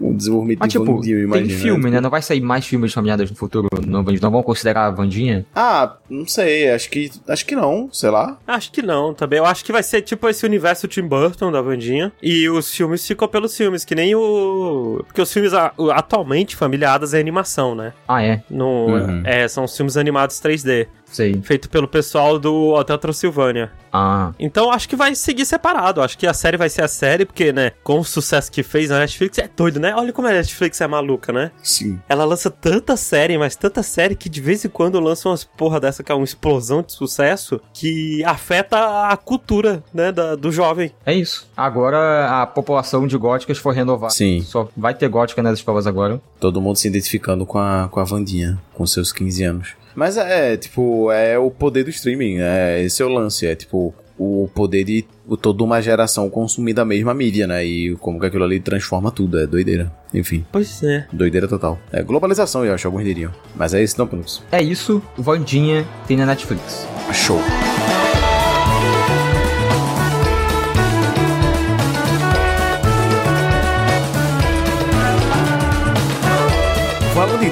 o 0.00 0.14
desenvolvimento 0.14 0.60
Mas, 0.60 0.72
de 0.72 0.78
tipo, 0.78 0.90
eu 0.90 1.30
tem 1.30 1.48
filme, 1.48 1.80
Tipo, 1.80 1.94
né? 1.94 2.00
Não 2.00 2.10
vai 2.10 2.22
sair 2.22 2.40
mais 2.40 2.66
filmes 2.66 2.90
de 2.90 2.94
Famílias 2.94 3.30
no 3.30 3.36
futuro? 3.36 3.68
Não, 3.86 4.04
eles 4.08 4.20
não 4.30 4.32
vão 4.32 4.42
considerar 4.42 4.86
a 4.86 4.90
Vandinha? 4.90 5.44
Ah, 5.54 5.96
não 6.08 6.26
sei, 6.26 6.70
acho 6.70 6.88
que 6.88 7.10
acho 7.28 7.44
que 7.44 7.56
não, 7.56 7.88
sei 7.92 8.10
lá. 8.10 8.38
Acho 8.46 8.70
que 8.72 8.80
não, 8.82 9.12
também. 9.12 9.38
Eu 9.38 9.44
acho 9.46 9.64
que 9.64 9.72
vai 9.72 9.82
ser 9.82 10.02
tipo 10.02 10.28
esse 10.28 10.46
universo 10.46 10.86
Tim 10.88 11.02
Burton 11.02 11.50
da 11.50 11.60
Vandinha. 11.60 12.12
E 12.22 12.48
os 12.48 12.72
filmes 12.74 13.06
ficam 13.06 13.26
pelos 13.28 13.56
filmes, 13.56 13.84
que 13.84 13.94
nem 13.94 14.14
o. 14.14 15.02
Porque 15.06 15.20
os 15.20 15.32
filmes 15.32 15.52
atualmente, 15.54 16.56
Família 16.56 16.92
Adams 16.92 17.14
é 17.14 17.20
animação, 17.20 17.74
né? 17.74 17.92
Ah, 18.06 18.22
é. 18.22 18.42
No, 18.48 18.70
Uhum. 18.90 19.22
é, 19.24 19.46
são 19.48 19.64
os 19.64 19.76
filmes 19.76 19.96
animados 19.96 20.40
3D. 20.40 20.86
Sei. 21.10 21.40
Feito 21.42 21.68
pelo 21.68 21.88
pessoal 21.88 22.38
do 22.38 22.70
Hotel 22.74 22.96
Transilvânia. 22.98 23.70
Ah. 23.92 24.32
Então 24.38 24.70
acho 24.70 24.88
que 24.88 24.94
vai 24.94 25.14
seguir 25.16 25.44
separado. 25.44 26.00
Acho 26.00 26.16
que 26.16 26.26
a 26.26 26.32
série 26.32 26.56
vai 26.56 26.68
ser 26.68 26.82
a 26.82 26.88
série, 26.88 27.24
porque, 27.24 27.52
né, 27.52 27.72
com 27.82 27.98
o 27.98 28.04
sucesso 28.04 28.50
que 28.52 28.62
fez 28.62 28.90
na 28.90 29.00
Netflix, 29.00 29.38
é 29.38 29.50
doido, 29.56 29.80
né? 29.80 29.92
Olha 29.96 30.12
como 30.12 30.28
a 30.28 30.32
Netflix 30.32 30.80
é 30.80 30.86
maluca, 30.86 31.32
né? 31.32 31.50
Sim. 31.62 31.98
Ela 32.08 32.24
lança 32.24 32.50
tanta 32.50 32.96
série, 32.96 33.36
mas 33.36 33.56
tanta 33.56 33.82
série 33.82 34.14
que 34.14 34.28
de 34.28 34.40
vez 34.40 34.64
em 34.64 34.68
quando 34.68 35.00
lança 35.00 35.28
umas 35.28 35.42
porra 35.42 35.80
dessa 35.80 36.04
que 36.04 36.12
é 36.12 36.14
uma 36.14 36.24
explosão 36.24 36.82
de 36.82 36.92
sucesso 36.92 37.60
que 37.74 38.22
afeta 38.24 39.08
a 39.08 39.16
cultura, 39.16 39.82
né, 39.92 40.12
da- 40.12 40.36
do 40.36 40.52
jovem. 40.52 40.92
É 41.04 41.12
isso. 41.12 41.48
Agora 41.56 42.40
a 42.42 42.46
população 42.46 43.06
de 43.06 43.16
góticas 43.16 43.58
foi 43.58 43.74
renovada. 43.74 44.12
Sim. 44.12 44.42
Só 44.42 44.68
vai 44.76 44.94
ter 44.94 45.08
gótica 45.08 45.42
nas 45.42 45.58
escolas 45.58 45.86
agora. 45.86 46.20
Todo 46.38 46.60
mundo 46.60 46.76
se 46.76 46.86
identificando 46.86 47.44
com 47.44 47.58
a, 47.58 47.88
com 47.90 47.98
a 47.98 48.04
Vandinha, 48.04 48.58
com 48.72 48.86
seus 48.86 49.12
15 49.12 49.42
anos. 49.42 49.79
Mas 49.94 50.16
é, 50.16 50.56
tipo, 50.56 51.10
é 51.10 51.38
o 51.38 51.50
poder 51.50 51.84
do 51.84 51.90
streaming, 51.90 52.38
é, 52.40 52.82
esse 52.82 53.02
é 53.02 53.04
o 53.06 53.08
lance, 53.08 53.46
é 53.46 53.54
tipo, 53.54 53.94
o 54.18 54.48
poder 54.54 54.84
de 54.84 55.04
toda 55.40 55.64
uma 55.64 55.80
geração 55.80 56.28
consumir 56.28 56.74
da 56.74 56.84
mesma 56.84 57.14
mídia, 57.14 57.46
né? 57.46 57.64
E 57.64 57.96
como 57.96 58.20
que 58.20 58.26
aquilo 58.26 58.44
ali 58.44 58.60
transforma 58.60 59.10
tudo, 59.10 59.38
é 59.38 59.46
doideira. 59.46 59.90
Enfim, 60.12 60.44
Pois 60.52 60.82
é. 60.82 61.06
doideira 61.12 61.48
total. 61.48 61.78
É 61.92 62.02
globalização, 62.02 62.64
eu 62.64 62.74
acho, 62.74 62.86
alguns 62.86 63.04
diriam. 63.04 63.32
Mas 63.56 63.72
é 63.72 63.82
isso 63.82 63.96
não, 63.98 64.06
Pelux. 64.06 64.42
É 64.52 64.62
isso. 64.62 65.02
Vandinha 65.16 65.86
tem 66.06 66.16
na 66.16 66.26
Netflix. 66.26 66.86
Show. 67.12 67.40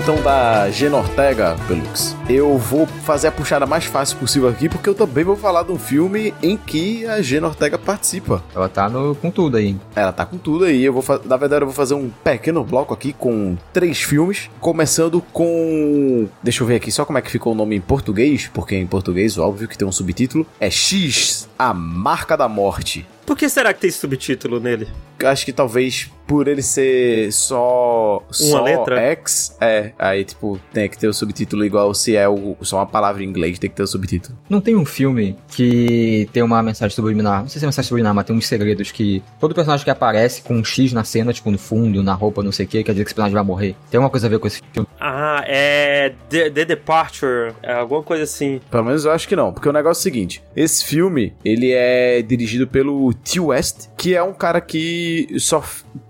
Então 0.09 0.23
da 0.23 0.71
Gena 0.71 0.97
Ortega, 0.97 1.55
Pelux, 1.69 2.17
eu 2.31 2.57
vou 2.57 2.87
fazer 2.87 3.29
a 3.29 3.31
puxada 3.31 3.67
mais 3.67 3.85
fácil 3.85 4.17
possível 4.17 4.49
aqui, 4.49 4.67
porque 4.67 4.89
eu 4.89 4.95
também 4.95 5.23
vou 5.23 5.37
falar 5.37 5.65
de 5.65 5.71
um 5.71 5.79
filme 5.79 6.33
em 6.43 6.57
que 6.57 7.05
a 7.05 7.21
Gena 7.21 7.49
Ortega 7.49 7.77
participa. 7.77 8.43
Ela 8.55 8.71
tá 8.71 8.89
no, 8.89 9.15
com 9.15 9.31
tudo 9.31 9.59
aí. 9.59 9.77
Ela 9.95 10.11
tá 10.11 10.25
com 10.25 10.39
tudo 10.39 10.65
aí. 10.65 10.83
Eu 10.83 10.95
vou 10.95 11.05
na 11.27 11.37
verdade, 11.37 11.61
eu 11.61 11.67
vou 11.67 11.75
fazer 11.75 11.93
um 11.93 12.09
pequeno 12.25 12.65
bloco 12.65 12.95
aqui 12.95 13.13
com 13.13 13.59
três 13.71 14.01
filmes, 14.01 14.49
começando 14.61 15.21
com. 15.21 16.27
Deixa 16.43 16.63
eu 16.63 16.67
ver 16.67 16.77
aqui 16.77 16.91
só 16.91 17.05
como 17.05 17.19
é 17.19 17.21
que 17.21 17.31
ficou 17.31 17.53
o 17.53 17.57
nome 17.57 17.77
em 17.77 17.81
português, 17.83 18.51
porque 18.55 18.75
em 18.77 18.87
português, 18.87 19.37
óbvio 19.37 19.69
que 19.69 19.77
tem 19.77 19.87
um 19.87 19.93
subtítulo. 19.93 20.47
É 20.59 20.71
X, 20.71 21.51
a 21.59 21.75
marca 21.75 22.35
da 22.35 22.49
morte. 22.49 23.07
Por 23.27 23.37
que 23.37 23.47
será 23.47 23.75
que 23.75 23.81
tem 23.81 23.91
subtítulo 23.91 24.59
nele? 24.59 24.89
Acho 25.25 25.45
que 25.45 25.53
talvez 25.53 26.11
por 26.29 26.47
ele 26.47 26.63
ser 26.63 27.33
só. 27.33 28.23
só 28.31 28.63
letra? 28.63 29.01
X, 29.01 29.57
é. 29.61 29.93
Aí, 29.99 30.25
tipo, 30.25 30.61
tem 30.73 30.87
que 30.89 30.99
ter 30.99 31.09
o 31.09 31.15
subtítulo 31.15 31.65
igual 31.65 31.95
se 31.95 32.15
é 32.15 32.29
o, 32.29 32.55
só 32.61 32.77
uma 32.77 32.87
palavra 32.87 33.25
em 33.25 33.27
inglês, 33.27 33.59
tem 33.59 33.71
que 33.71 33.75
ter 33.75 33.83
o 33.83 33.87
subtítulo. 33.87 34.39
Não 34.49 34.61
tem 34.61 34.77
um 34.77 34.85
filme 34.85 35.37
que 35.49 36.29
tem 36.31 36.43
uma 36.43 36.63
mensagem 36.63 36.95
subliminar. 36.95 37.41
Não 37.41 37.49
sei 37.49 37.59
se 37.59 37.65
é 37.65 37.67
mensagem 37.67 37.89
subliminar, 37.89 38.15
mas 38.15 38.27
tem 38.27 38.37
uns 38.37 38.47
segredos 38.47 38.93
que 38.93 39.23
todo 39.41 39.55
personagem 39.55 39.83
que 39.83 39.91
aparece 39.91 40.43
com 40.43 40.55
um 40.55 40.65
X 40.65 40.93
na 40.93 41.03
cena, 41.03 41.33
tipo 41.33 41.51
no 41.51 41.59
fundo, 41.59 42.03
na 42.03 42.13
roupa, 42.13 42.43
não 42.43 42.53
sei 42.53 42.67
o 42.67 42.69
que, 42.69 42.85
quer 42.85 42.93
dizer 42.93 43.05
que 43.05 43.09
esse 43.09 43.15
personagem 43.15 43.35
vai 43.35 43.45
morrer. 43.45 43.75
Tem 43.91 43.97
alguma 43.97 44.11
coisa 44.11 44.27
a 44.27 44.31
ver 44.31 44.39
com 44.39 44.47
esse 44.47 44.61
filme? 44.71 44.87
Ah, 45.01 45.43
é. 45.47 46.13
The, 46.29 46.51
The 46.51 46.65
Departure. 46.67 47.55
É 47.63 47.73
alguma 47.73 48.03
coisa 48.03 48.25
assim. 48.25 48.61
Pelo 48.71 48.85
menos 48.85 49.07
eu 49.07 49.13
acho 49.13 49.27
que 49.27 49.35
não, 49.35 49.51
porque 49.51 49.69
o 49.69 49.73
negócio 49.73 50.01
é 50.01 50.03
o 50.03 50.03
seguinte: 50.03 50.43
esse 50.55 50.85
filme 50.85 51.33
ele 51.43 51.73
é 51.73 52.21
dirigido 52.21 52.67
pelo 52.67 53.15
T. 53.15 53.41
West, 53.41 53.89
que 53.99 54.15
é 54.15 54.23
um 54.23 54.33
cara 54.33 54.61
que 54.61 55.29
só, 55.41 55.63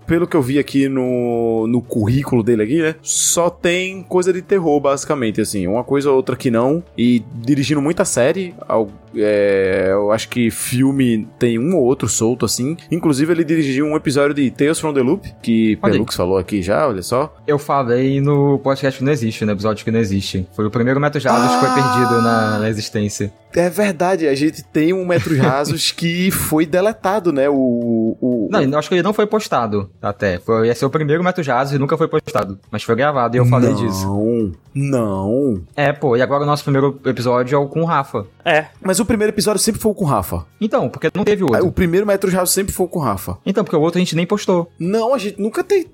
pelo 0.09 0.27
que 0.27 0.35
eu 0.35 0.41
vi 0.41 0.57
aqui 0.59 0.89
no, 0.89 1.65
no 1.67 1.81
currículo 1.81 2.41
dele 2.43 2.63
aqui, 2.63 2.81
né, 2.81 2.95
só 3.01 3.49
tem 3.49 4.01
coisa 4.03 4.33
de 4.33 4.41
terror 4.41 4.79
basicamente, 4.81 5.39
assim, 5.39 5.67
uma 5.67 5.83
coisa 5.83 6.09
ou 6.09 6.15
outra 6.17 6.35
que 6.35 6.49
não, 6.51 6.83
e 6.97 7.23
dirigindo 7.35 7.81
muita 7.81 8.03
série, 8.03 8.53
al- 8.67 8.89
é, 9.15 9.87
eu 9.91 10.11
acho 10.11 10.29
que 10.29 10.51
filme 10.51 11.27
tem 11.39 11.57
um 11.57 11.75
ou 11.75 11.83
outro 11.83 12.07
solto 12.07 12.45
assim. 12.45 12.77
Inclusive 12.91 13.31
ele 13.33 13.43
dirigiu 13.43 13.85
um 13.85 13.95
episódio 13.95 14.35
de 14.35 14.51
Tales 14.51 14.79
from 14.79 14.93
the 14.93 15.01
Loop, 15.01 15.27
que 15.41 15.77
Olha 15.81 15.91
aí. 15.93 15.97
Pelux 15.97 16.15
falou 16.15 16.37
aqui 16.37 16.61
já, 16.61 16.87
olha 16.87 17.01
só. 17.01 17.35
Eu 17.47 17.57
falei 17.57 18.21
no 18.21 18.59
podcast 18.59 18.99
que 18.99 19.03
não 19.05 19.11
existe, 19.11 19.43
no 19.45 19.51
episódio 19.51 19.83
que 19.83 19.89
não 19.91 19.99
existe. 19.99 20.47
Foi 20.55 20.65
o 20.65 20.69
primeiro 20.71 20.99
Metro 20.99 21.19
Jados 21.19 21.51
que 21.53 21.59
foi 21.59 21.69
Ah! 21.69 21.73
perdido 21.73 22.21
na, 22.21 22.59
na 22.59 22.69
existência. 22.69 23.33
É 23.55 23.67
verdade, 23.67 24.27
a 24.27 24.35
gente 24.35 24.63
tem 24.63 24.93
um 24.93 25.03
Metros 25.05 25.37
Rasos 25.41 25.91
que 25.91 26.29
foi 26.29 26.67
deletado, 26.67 27.33
né? 27.33 27.49
O. 27.49 28.15
o 28.21 28.47
Não, 28.51 28.61
eu 28.61 28.77
acho 28.77 28.89
que 28.89 28.93
ele 28.95 29.01
não 29.01 29.11
foi 29.13 29.25
postado 29.25 29.89
até. 30.01 30.39
Foi, 30.39 30.67
ia 30.67 30.75
ser 30.75 30.85
o 30.85 30.89
primeiro 30.89 31.23
Metro 31.23 31.43
Jados 31.43 31.73
e 31.73 31.77
nunca 31.77 31.97
foi 31.97 32.07
postado. 32.07 32.59
Mas 32.71 32.83
foi 32.83 32.95
gravado 32.95 33.35
e 33.35 33.39
eu 33.39 33.45
falei 33.45 33.71
não, 33.71 33.75
disso. 33.75 34.53
Não. 34.73 35.61
É, 35.75 35.91
pô, 35.91 36.15
e 36.15 36.21
agora 36.21 36.43
o 36.43 36.45
nosso 36.45 36.63
primeiro 36.63 36.99
episódio 37.05 37.55
é 37.55 37.59
o 37.59 37.67
com 37.67 37.81
o 37.81 37.85
Rafa. 37.85 38.25
É. 38.45 38.67
Mas 38.81 38.99
o 38.99 39.05
primeiro 39.05 39.33
episódio 39.33 39.61
sempre 39.61 39.81
foi 39.81 39.93
com 39.93 40.05
o 40.05 40.07
Rafa. 40.07 40.45
Então, 40.59 40.89
porque 40.89 41.09
não 41.13 41.23
teve 41.23 41.43
outro. 41.43 41.65
O 41.65 41.71
primeiro 41.71 42.05
Metros 42.05 42.33
Rasos 42.33 42.53
sempre 42.53 42.73
foi 42.73 42.87
com 42.87 42.99
o 42.99 43.01
Rafa. 43.01 43.37
Então, 43.45 43.63
porque 43.63 43.75
o 43.75 43.81
outro 43.81 43.97
a 43.97 44.01
gente 44.01 44.15
nem 44.15 44.25
postou. 44.25 44.71
Não, 44.79 45.13
a 45.13 45.17
gente 45.17 45.41
nunca 45.41 45.63
tem. 45.63 45.85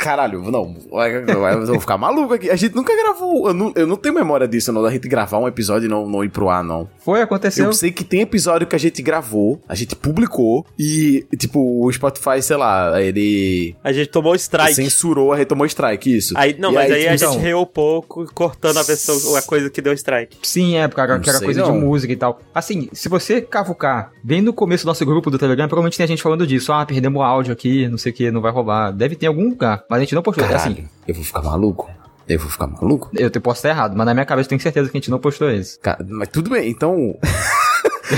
Caralho, 0.00 0.50
não. 0.50 0.76
Eu 0.90 1.66
vou 1.66 1.80
ficar 1.80 1.96
maluco 1.96 2.34
aqui. 2.34 2.50
A 2.50 2.56
gente 2.56 2.74
nunca 2.74 2.94
gravou. 2.96 3.48
Eu 3.48 3.54
não, 3.54 3.72
eu 3.74 3.86
não 3.86 3.96
tenho 3.96 4.14
memória 4.14 4.48
disso, 4.48 4.72
não. 4.72 4.82
Da 4.82 4.90
gente 4.90 5.08
gravar 5.08 5.38
um 5.38 5.46
episódio 5.46 5.86
e 5.86 5.88
não, 5.88 6.08
não 6.08 6.24
ir 6.24 6.28
pro 6.28 6.48
ar, 6.48 6.64
não. 6.64 6.88
Foi, 6.98 7.20
aconteceu. 7.20 7.66
Eu 7.66 7.72
sei 7.72 7.92
que 7.92 8.04
tem 8.04 8.20
episódio 8.20 8.66
que 8.66 8.76
a 8.76 8.78
gente 8.78 9.00
gravou, 9.02 9.60
a 9.68 9.74
gente 9.74 9.94
publicou 9.94 10.66
e, 10.78 11.26
tipo, 11.36 11.84
o 11.84 11.92
Spotify, 11.92 12.42
sei 12.42 12.56
lá, 12.56 13.00
ele 13.00 13.51
A 13.82 13.92
gente 13.92 14.08
tomou 14.08 14.34
strike. 14.34 14.74
censurou, 14.74 15.32
a 15.32 15.38
gente 15.38 15.48
tomou 15.48 15.66
strike, 15.66 16.16
isso. 16.16 16.34
Aí, 16.36 16.54
não, 16.58 16.70
E 16.70 16.74
mas 16.74 16.90
aí, 16.90 17.08
a 17.08 17.14
então- 17.14 17.32
gente 17.32 17.42
reou 17.42 17.66
pouco, 17.66 18.26
cortando 18.34 18.78
a 18.78 18.82
versão, 18.82 19.36
a 19.36 19.42
coisa 19.42 19.68
que 19.70 19.80
deu 19.80 19.92
strike. 19.92 20.36
Sim, 20.42 20.76
é, 20.76 20.86
porque 20.88 21.00
era, 21.00 21.14
era 21.14 21.40
coisa 21.40 21.60
não. 21.62 21.72
de 21.72 21.78
música 21.84 22.12
e 22.12 22.16
tal. 22.16 22.40
Assim, 22.54 22.88
se 22.92 23.08
você 23.08 23.40
cavucar 23.40 24.12
bem 24.22 24.40
no 24.40 24.52
começo 24.52 24.84
do 24.84 24.88
nosso 24.88 25.04
grupo 25.04 25.30
do 25.30 25.38
Telegram, 25.38 25.66
provavelmente 25.68 25.96
tem 25.96 26.04
a 26.04 26.08
gente 26.08 26.22
falando 26.22 26.46
disso. 26.46 26.72
Ah, 26.72 26.84
perdemos 26.86 27.20
o 27.20 27.22
áudio 27.22 27.52
aqui, 27.52 27.88
não 27.88 27.98
sei 27.98 28.12
o 28.12 28.14
que, 28.14 28.30
não 28.30 28.40
vai 28.40 28.52
roubar. 28.52 28.92
Deve 28.92 29.16
ter 29.16 29.26
em 29.26 29.28
algum 29.28 29.48
lugar, 29.50 29.84
mas 29.88 29.98
a 29.98 30.00
gente 30.00 30.14
não 30.14 30.22
postou. 30.22 30.44
É 30.44 30.48
Caralho, 30.48 30.72
assim, 30.72 30.84
eu 31.06 31.14
vou 31.14 31.24
ficar 31.24 31.42
maluco. 31.42 31.90
Eu 32.28 32.38
vou 32.38 32.48
ficar 32.48 32.66
maluco. 32.68 33.10
eu 33.14 33.28
te- 33.28 33.40
posso 33.40 33.58
estar 33.58 33.70
errado, 33.70 33.96
mas 33.96 34.06
na 34.06 34.14
minha 34.14 34.24
cabeça 34.24 34.46
eu 34.46 34.50
tenho 34.50 34.60
certeza 34.60 34.88
que 34.88 34.96
a 34.96 35.00
gente 35.00 35.10
não 35.10 35.18
postou 35.18 35.50
esse. 35.50 35.78
Cara, 35.80 36.06
mas 36.08 36.28
tudo 36.28 36.50
bem, 36.50 36.70
então. 36.70 37.16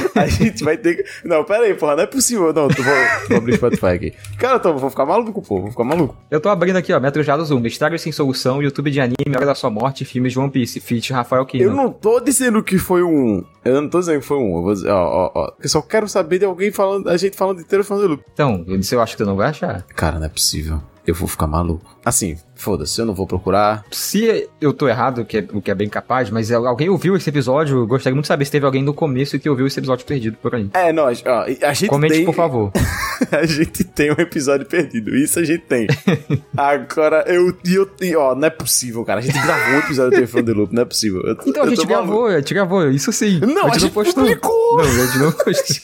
a 0.14 0.26
gente 0.26 0.62
vai 0.64 0.76
ter 0.76 0.96
que. 0.96 1.04
Não, 1.28 1.44
pera 1.44 1.64
aí, 1.64 1.74
porra, 1.74 1.96
não 1.96 2.02
é 2.02 2.06
possível. 2.06 2.52
Não, 2.52 2.68
tu 2.68 2.82
vou, 2.82 2.94
vou 3.28 3.38
abrir 3.38 3.52
o 3.52 3.56
Spotify 3.56 3.86
aqui. 3.86 4.12
Cara, 4.38 4.54
eu 4.56 4.60
tô- 4.60 4.74
vou 4.74 4.90
ficar 4.90 5.06
maluco, 5.06 5.40
pô, 5.42 5.60
vou 5.60 5.70
ficar 5.70 5.84
maluco. 5.84 6.16
Eu 6.30 6.40
tô 6.40 6.48
abrindo 6.48 6.76
aqui, 6.76 6.92
ó, 6.92 7.00
Metro 7.00 7.22
Jados 7.22 7.50
1, 7.50 7.66
Estragos 7.66 8.02
Sem 8.02 8.12
Solução, 8.12 8.62
YouTube 8.62 8.90
de 8.90 9.00
anime, 9.00 9.34
Hora 9.36 9.46
da 9.46 9.54
Sua 9.54 9.70
Morte, 9.70 10.04
filmes 10.04 10.32
de 10.32 10.38
One 10.38 10.50
Piece, 10.50 10.80
feat 10.80 11.12
Rafael 11.12 11.44
Kino. 11.46 11.64
Eu 11.64 11.74
não 11.74 11.90
tô 11.90 12.20
dizendo 12.20 12.62
que 12.62 12.78
foi 12.78 13.02
um. 13.02 13.44
Eu 13.64 13.80
não 13.80 13.88
tô 13.88 13.98
dizendo 14.00 14.20
que 14.20 14.26
foi 14.26 14.36
um. 14.36 14.56
Eu 14.56 14.62
vou 14.62 14.72
dizer, 14.74 14.90
ó, 14.90 15.04
ó, 15.26 15.30
ó. 15.34 15.52
Eu 15.62 15.68
só 15.68 15.80
quero 15.80 16.08
saber 16.08 16.38
de 16.38 16.44
alguém 16.44 16.70
falando. 16.70 17.08
A 17.08 17.16
gente 17.16 17.36
falando 17.36 17.60
inteiro 17.60 17.84
falando 17.84 18.08
loop. 18.08 18.24
Então, 18.32 18.64
eu 18.66 18.76
disse, 18.76 18.94
eu 18.94 19.00
acho 19.00 19.16
que 19.16 19.22
tu 19.22 19.26
não 19.26 19.36
vai 19.36 19.48
achar. 19.48 19.82
Cara, 19.94 20.18
não 20.18 20.26
é 20.26 20.28
possível. 20.28 20.80
Eu 21.06 21.14
vou 21.14 21.28
ficar 21.28 21.46
maluco. 21.46 21.84
Assim, 22.04 22.36
foda-se, 22.54 23.00
eu 23.00 23.06
não 23.06 23.14
vou 23.14 23.26
procurar. 23.26 23.84
Se 23.90 24.48
eu 24.60 24.72
tô 24.72 24.88
errado, 24.88 25.20
o 25.22 25.24
que 25.24 25.38
é, 25.38 25.46
o 25.52 25.60
que 25.60 25.70
é 25.70 25.74
bem 25.74 25.88
capaz, 25.88 26.30
mas 26.30 26.50
alguém 26.52 26.88
ouviu 26.88 27.16
esse 27.16 27.28
episódio, 27.28 27.78
eu 27.78 27.86
gostaria 27.86 28.14
muito 28.14 28.24
de 28.24 28.28
saber 28.28 28.44
se 28.44 28.50
teve 28.50 28.64
alguém 28.66 28.82
no 28.82 28.94
começo 28.94 29.38
que 29.38 29.48
ouviu 29.48 29.66
esse 29.66 29.78
episódio 29.78 30.06
perdido 30.06 30.36
por 30.40 30.54
aí. 30.54 30.68
É, 30.72 30.92
nós, 30.92 31.22
ó, 31.26 31.44
a 31.44 31.72
gente 31.72 31.88
Comente, 31.88 32.14
tem. 32.14 32.24
por 32.24 32.34
favor. 32.34 32.72
a 33.32 33.44
gente 33.46 33.84
tem 33.84 34.10
um 34.10 34.16
episódio 34.18 34.66
perdido. 34.66 35.14
Isso 35.16 35.38
a 35.38 35.44
gente 35.44 35.62
tem. 35.64 35.86
Agora, 36.56 37.24
eu, 37.26 37.56
e 37.64 37.74
eu, 37.74 37.90
e, 38.00 38.14
ó, 38.16 38.34
não 38.34 38.46
é 38.46 38.50
possível, 38.50 39.04
cara. 39.04 39.20
A 39.20 39.22
gente 39.22 39.38
gravou 39.40 39.74
um 39.74 39.78
episódio 39.78 40.10
do 40.10 40.14
Telefone 40.16 40.44
the 40.44 40.52
Loop, 40.52 40.74
não 40.74 40.82
é 40.82 40.84
possível. 40.84 41.22
Eu, 41.22 41.36
Então 41.46 41.62
a 41.62 41.66
eu 41.66 41.70
gente 41.70 41.86
gravou, 41.86 42.26
a 42.26 42.38
gente 42.38 42.54
gravou, 42.54 42.90
isso 42.90 43.12
sim. 43.12 43.40
Não, 43.40 43.66
a 43.66 43.78
gente 43.78 43.92
publicou. 43.92 44.76
Não, 44.76 44.84
a 44.84 45.06
gente 45.06 45.18
não 45.18 45.32
postou. 45.44 45.76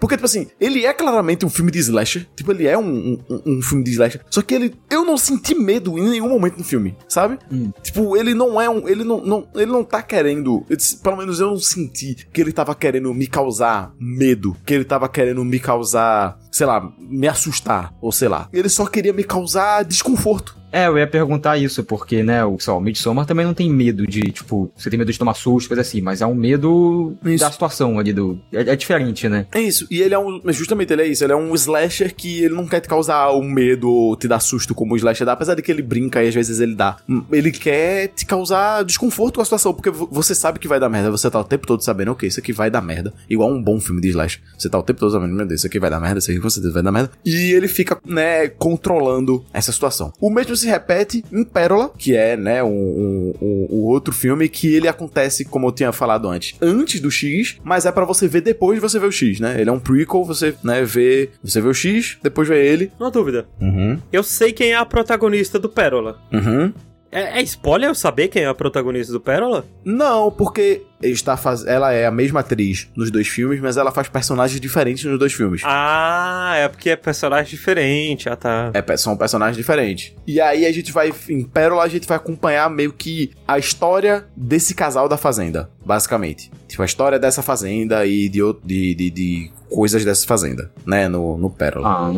porque, 0.00 0.16
tipo 0.16 0.26
assim, 0.26 0.48
ele 0.60 0.84
é 0.84 0.92
claramente 0.92 1.46
um 1.46 1.50
filme 1.50 1.70
de 1.70 1.78
slasher. 1.78 2.26
Tipo, 2.34 2.50
ele 2.50 2.66
é 2.66 2.76
um, 2.76 3.18
um, 3.30 3.42
um 3.46 3.62
filme 3.62 3.84
de 3.84 3.92
slasher. 3.92 4.20
Só 4.28 4.42
que 4.42 4.52
ele. 4.54 4.74
Eu 4.90 5.04
não 5.04 5.16
senti 5.16 5.54
medo 5.54 5.96
em 5.98 6.08
nenhum 6.10 6.28
momento 6.28 6.58
no 6.58 6.64
filme, 6.64 6.96
sabe? 7.08 7.38
Hum. 7.52 7.70
Tipo, 7.82 8.16
ele 8.16 8.34
não 8.34 8.60
é 8.60 8.68
um. 8.68 8.88
Ele 8.88 9.04
não, 9.04 9.24
não, 9.24 9.46
ele 9.54 9.70
não 9.70 9.84
tá 9.84 10.02
querendo. 10.02 10.64
eu 10.68 10.76
Pelo 11.02 11.16
menos 11.16 11.38
eu 11.38 11.46
não 11.48 11.58
senti 11.58 12.26
que 12.32 12.40
ele 12.40 12.52
tava 12.52 12.74
querendo 12.74 13.12
me 13.14 13.26
causar 13.28 13.94
medo. 14.00 14.56
Que 14.66 14.74
ele 14.74 14.84
tava 14.84 15.08
querendo 15.08 15.44
me 15.44 15.60
causar 15.60 16.38
sei 16.56 16.66
lá, 16.66 16.90
me 16.98 17.28
assustar, 17.28 17.92
ou 18.00 18.10
sei 18.10 18.28
lá. 18.28 18.48
Ele 18.50 18.70
só 18.70 18.86
queria 18.86 19.12
me 19.12 19.22
causar 19.22 19.84
desconforto. 19.84 20.56
É, 20.76 20.86
eu 20.86 20.98
ia 20.98 21.06
perguntar 21.06 21.56
isso, 21.56 21.82
porque, 21.84 22.22
né, 22.22 22.44
o, 22.44 22.58
sei 22.58 22.72
lá, 22.72 22.78
o 22.78 22.82
Midsommar 22.82 23.24
também 23.26 23.46
não 23.46 23.54
tem 23.54 23.70
medo 23.70 24.06
de, 24.06 24.20
tipo, 24.32 24.70
você 24.76 24.90
tem 24.90 24.98
medo 24.98 25.10
de 25.12 25.18
tomar 25.18 25.34
susto, 25.34 25.68
coisa 25.68 25.80
assim, 25.80 26.00
mas 26.00 26.20
é 26.20 26.26
um 26.26 26.34
medo 26.34 27.14
Isso. 27.24 27.44
da 27.44 27.50
situação 27.50 27.98
ali 27.98 28.12
do. 28.12 28.38
É, 28.52 28.60
é 28.72 28.76
diferente, 28.76 29.28
né? 29.28 29.46
É 29.52 29.60
isso, 29.60 29.86
e 29.90 30.00
ele 30.02 30.14
é 30.14 30.18
um. 30.18 30.40
Justamente 30.52 30.92
ele 30.92 31.02
é 31.02 31.06
isso, 31.06 31.24
ele 31.24 31.32
é 31.32 31.36
um 31.36 31.54
slasher 31.54 32.14
que 32.14 32.44
ele 32.44 32.54
não 32.54 32.66
quer 32.66 32.80
te 32.80 32.88
causar 32.88 33.30
um 33.32 33.42
medo 33.48 33.88
ou 33.90 34.16
te 34.16 34.28
dar 34.28 34.40
susto 34.40 34.74
como 34.74 34.94
o 34.94 34.96
slasher 34.96 35.24
dá, 35.26 35.32
apesar 35.32 35.54
de 35.54 35.62
que 35.62 35.70
ele 35.72 35.82
brinca 35.82 36.22
e 36.22 36.28
às 36.28 36.34
vezes 36.34 36.60
ele 36.60 36.74
dá. 36.74 36.96
Hum, 37.08 37.22
Ele 37.32 37.50
quer 37.50 38.08
te 38.08 38.26
causar 38.26 38.84
desconforto 38.84 39.36
com 39.36 39.40
a 39.42 39.44
situação, 39.44 39.72
porque 39.72 39.90
vo- 39.90 40.08
você 40.10 40.34
sabe 40.34 40.58
que 40.58 40.68
vai 40.68 40.78
dar 40.80 40.88
merda, 40.88 41.10
você 41.10 41.30
tá 41.30 41.40
o 41.40 41.44
tempo 41.44 41.66
todo 41.66 41.82
sabendo, 41.82 42.12
ok, 42.12 42.28
isso 42.28 42.40
aqui 42.40 42.52
vai 42.52 42.70
dar 42.70 42.82
merda. 42.82 43.12
Igual 43.30 43.50
um 43.50 43.62
bom 43.62 43.80
filme 43.80 44.00
de 44.00 44.08
slasher. 44.08 44.40
Você 44.58 44.68
tá 44.68 44.78
o 44.78 44.82
tempo 44.82 45.00
todo 45.00 45.12
sabendo, 45.12 45.34
meu 45.34 45.46
Deus, 45.46 45.60
isso 45.60 45.66
aqui 45.66 45.78
vai 45.78 45.88
dar 45.90 46.00
merda, 46.00 46.18
isso 46.18 46.30
aqui 46.30 46.40
com 46.40 46.50
certeza 46.50 46.74
vai 46.74 46.82
dar 46.82 46.92
merda. 46.92 47.10
E 47.24 47.52
ele 47.52 47.68
fica, 47.68 47.98
né, 48.04 48.48
controlando 48.48 49.44
essa 49.52 49.72
situação. 49.72 50.12
O 50.20 50.28
mesmo 50.30 50.56
se 50.56 50.65
repete 50.68 51.24
em 51.32 51.44
Pérola, 51.44 51.90
que 51.96 52.14
é, 52.14 52.36
né, 52.36 52.62
um, 52.62 52.68
um- 52.68 53.32
um- 53.40 53.66
o 53.70 53.84
outro 53.86 54.12
filme 54.12 54.48
que 54.48 54.74
ele 54.74 54.88
acontece, 54.88 55.44
como 55.44 55.66
eu 55.68 55.72
tinha 55.72 55.92
falado 55.92 56.28
antes, 56.28 56.54
antes 56.60 57.00
do 57.00 57.10
X, 57.10 57.56
mas 57.64 57.86
é 57.86 57.92
pra 57.92 58.04
você 58.04 58.26
ver 58.28 58.40
depois 58.40 58.76
de 58.76 58.80
você 58.80 58.98
ver 58.98 59.06
o 59.06 59.12
X, 59.12 59.40
né? 59.40 59.60
Ele 59.60 59.70
é 59.70 59.72
um 59.72 59.78
prequel, 59.80 60.24
você, 60.24 60.54
né, 60.62 60.84
vê, 60.84 61.30
você 61.42 61.60
vê 61.60 61.68
o 61.68 61.74
X, 61.74 62.18
depois 62.22 62.48
vê 62.48 62.66
ele. 62.66 62.90
Uma 62.98 63.10
dúvida. 63.10 63.46
Uhum. 63.60 63.98
Eu 64.12 64.22
sei 64.22 64.52
quem 64.52 64.72
é 64.72 64.76
a 64.76 64.84
protagonista 64.84 65.58
do 65.58 65.68
Pérola. 65.68 66.18
Uhum. 66.32 66.72
É, 67.16 67.38
é 67.38 67.42
spoiler 67.42 67.88
eu 67.88 67.94
saber 67.94 68.28
quem 68.28 68.42
é 68.42 68.46
a 68.46 68.54
protagonista 68.54 69.10
do 69.10 69.18
Pérola? 69.18 69.64
Não, 69.82 70.30
porque 70.30 70.82
está 71.00 71.34
faz... 71.34 71.66
ela 71.66 71.90
é 71.90 72.04
a 72.04 72.10
mesma 72.10 72.40
atriz 72.40 72.88
nos 72.94 73.10
dois 73.10 73.26
filmes, 73.26 73.58
mas 73.58 73.78
ela 73.78 73.90
faz 73.90 74.06
personagens 74.06 74.60
diferentes 74.60 75.02
nos 75.04 75.18
dois 75.18 75.32
filmes. 75.32 75.62
Ah, 75.64 76.52
é 76.56 76.68
porque 76.68 76.90
é 76.90 76.96
personagem 76.96 77.48
diferente. 77.48 78.28
Ah, 78.28 78.36
tá. 78.36 78.70
É, 78.74 78.96
são 78.98 79.16
personagens 79.16 79.56
diferentes. 79.56 80.12
E 80.26 80.38
aí 80.42 80.66
a 80.66 80.72
gente 80.72 80.92
vai, 80.92 81.10
em 81.30 81.42
Pérola, 81.42 81.84
a 81.84 81.88
gente 81.88 82.06
vai 82.06 82.18
acompanhar 82.18 82.68
meio 82.68 82.92
que 82.92 83.30
a 83.48 83.58
história 83.58 84.26
desse 84.36 84.74
casal 84.74 85.08
da 85.08 85.16
fazenda, 85.16 85.70
basicamente. 85.82 86.50
Tipo, 86.68 86.82
a 86.82 86.86
história 86.86 87.18
dessa 87.18 87.40
fazenda 87.40 88.04
e 88.04 88.28
de, 88.28 88.40
de, 88.62 88.94
de, 88.94 89.10
de 89.10 89.50
coisas 89.70 90.04
dessa 90.04 90.26
fazenda, 90.26 90.70
né, 90.84 91.08
no, 91.08 91.38
no 91.38 91.48
Pérola. 91.48 92.12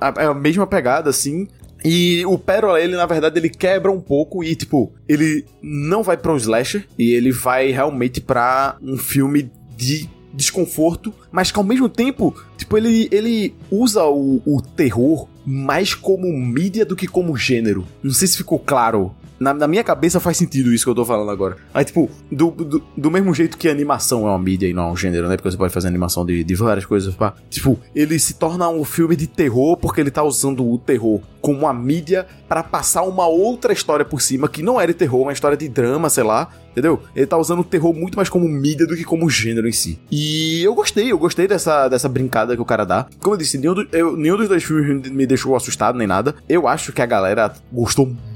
Ah, 0.00 0.12
É 0.20 0.26
a 0.26 0.34
mesma 0.34 0.68
pegada, 0.68 1.10
assim. 1.10 1.48
E 1.88 2.26
o 2.26 2.36
Pérola, 2.36 2.80
ele, 2.80 2.96
na 2.96 3.06
verdade, 3.06 3.38
ele 3.38 3.48
quebra 3.48 3.92
um 3.92 4.00
pouco 4.00 4.42
e, 4.42 4.56
tipo, 4.56 4.92
ele 5.08 5.44
não 5.62 6.02
vai 6.02 6.16
pra 6.16 6.32
um 6.32 6.36
slasher 6.36 6.84
e 6.98 7.12
ele 7.12 7.30
vai 7.30 7.70
realmente 7.70 8.20
pra 8.20 8.76
um 8.82 8.98
filme 8.98 9.48
de 9.76 10.10
desconforto, 10.34 11.14
mas 11.30 11.52
que 11.52 11.58
ao 11.58 11.64
mesmo 11.64 11.88
tempo, 11.88 12.34
tipo, 12.58 12.76
ele, 12.76 13.08
ele 13.12 13.54
usa 13.70 14.04
o, 14.04 14.42
o 14.44 14.60
terror 14.60 15.28
mais 15.46 15.94
como 15.94 16.26
mídia 16.26 16.84
do 16.84 16.96
que 16.96 17.06
como 17.06 17.36
gênero. 17.36 17.86
Não 18.02 18.12
sei 18.12 18.26
se 18.26 18.36
ficou 18.36 18.58
claro. 18.58 19.14
Na, 19.38 19.52
na 19.52 19.66
minha 19.68 19.84
cabeça 19.84 20.18
faz 20.18 20.36
sentido 20.36 20.72
isso 20.72 20.84
que 20.84 20.90
eu 20.90 20.94
tô 20.94 21.04
falando 21.04 21.30
agora. 21.30 21.56
Aí, 21.74 21.84
tipo, 21.84 22.10
do, 22.30 22.50
do, 22.50 22.82
do 22.96 23.10
mesmo 23.10 23.34
jeito 23.34 23.56
que 23.58 23.68
animação 23.68 24.26
é 24.26 24.30
uma 24.30 24.38
mídia 24.38 24.66
e 24.66 24.72
não 24.72 24.88
é 24.88 24.92
um 24.92 24.96
gênero, 24.96 25.28
né? 25.28 25.36
Porque 25.36 25.50
você 25.50 25.56
pode 25.56 25.72
fazer 25.72 25.88
animação 25.88 26.24
de, 26.24 26.42
de 26.42 26.54
várias 26.54 26.86
coisas, 26.86 27.14
pá. 27.14 27.34
Tipo, 27.50 27.78
ele 27.94 28.18
se 28.18 28.34
torna 28.34 28.68
um 28.68 28.84
filme 28.84 29.14
de 29.16 29.26
terror 29.26 29.76
porque 29.76 30.00
ele 30.00 30.10
tá 30.10 30.22
usando 30.22 30.66
o 30.66 30.78
terror 30.78 31.20
como 31.40 31.60
uma 31.60 31.72
mídia 31.74 32.26
pra 32.48 32.62
passar 32.62 33.02
uma 33.02 33.26
outra 33.26 33.72
história 33.72 34.04
por 34.04 34.20
cima 34.20 34.48
que 34.48 34.62
não 34.62 34.80
era 34.80 34.92
de 34.92 34.98
terror, 34.98 35.20
uma 35.22 35.32
história 35.32 35.56
de 35.56 35.68
drama, 35.68 36.08
sei 36.10 36.24
lá. 36.24 36.48
Entendeu? 36.72 37.00
Ele 37.14 37.26
tá 37.26 37.38
usando 37.38 37.60
o 37.60 37.64
terror 37.64 37.94
muito 37.94 38.16
mais 38.16 38.28
como 38.28 38.46
mídia 38.46 38.86
do 38.86 38.94
que 38.94 39.02
como 39.04 39.30
gênero 39.30 39.66
em 39.66 39.72
si. 39.72 39.98
E 40.10 40.62
eu 40.62 40.74
gostei, 40.74 41.10
eu 41.10 41.18
gostei 41.18 41.48
dessa, 41.48 41.88
dessa 41.88 42.06
brincada 42.08 42.54
que 42.54 42.60
o 42.60 42.66
cara 42.66 42.84
dá. 42.84 43.06
Como 43.20 43.34
eu 43.34 43.38
disse, 43.38 43.56
nenhum, 43.56 43.72
do- 43.74 43.88
eu- 43.92 44.14
nenhum 44.16 44.36
dos 44.36 44.46
dois 44.48 44.62
filmes 44.62 45.10
me 45.10 45.26
deixou 45.26 45.56
assustado 45.56 45.96
nem 45.96 46.06
nada. 46.06 46.34
Eu 46.48 46.68
acho 46.68 46.92
que 46.92 47.00
a 47.00 47.06
galera 47.06 47.50
gostou 47.72 48.06
muito 48.06 48.35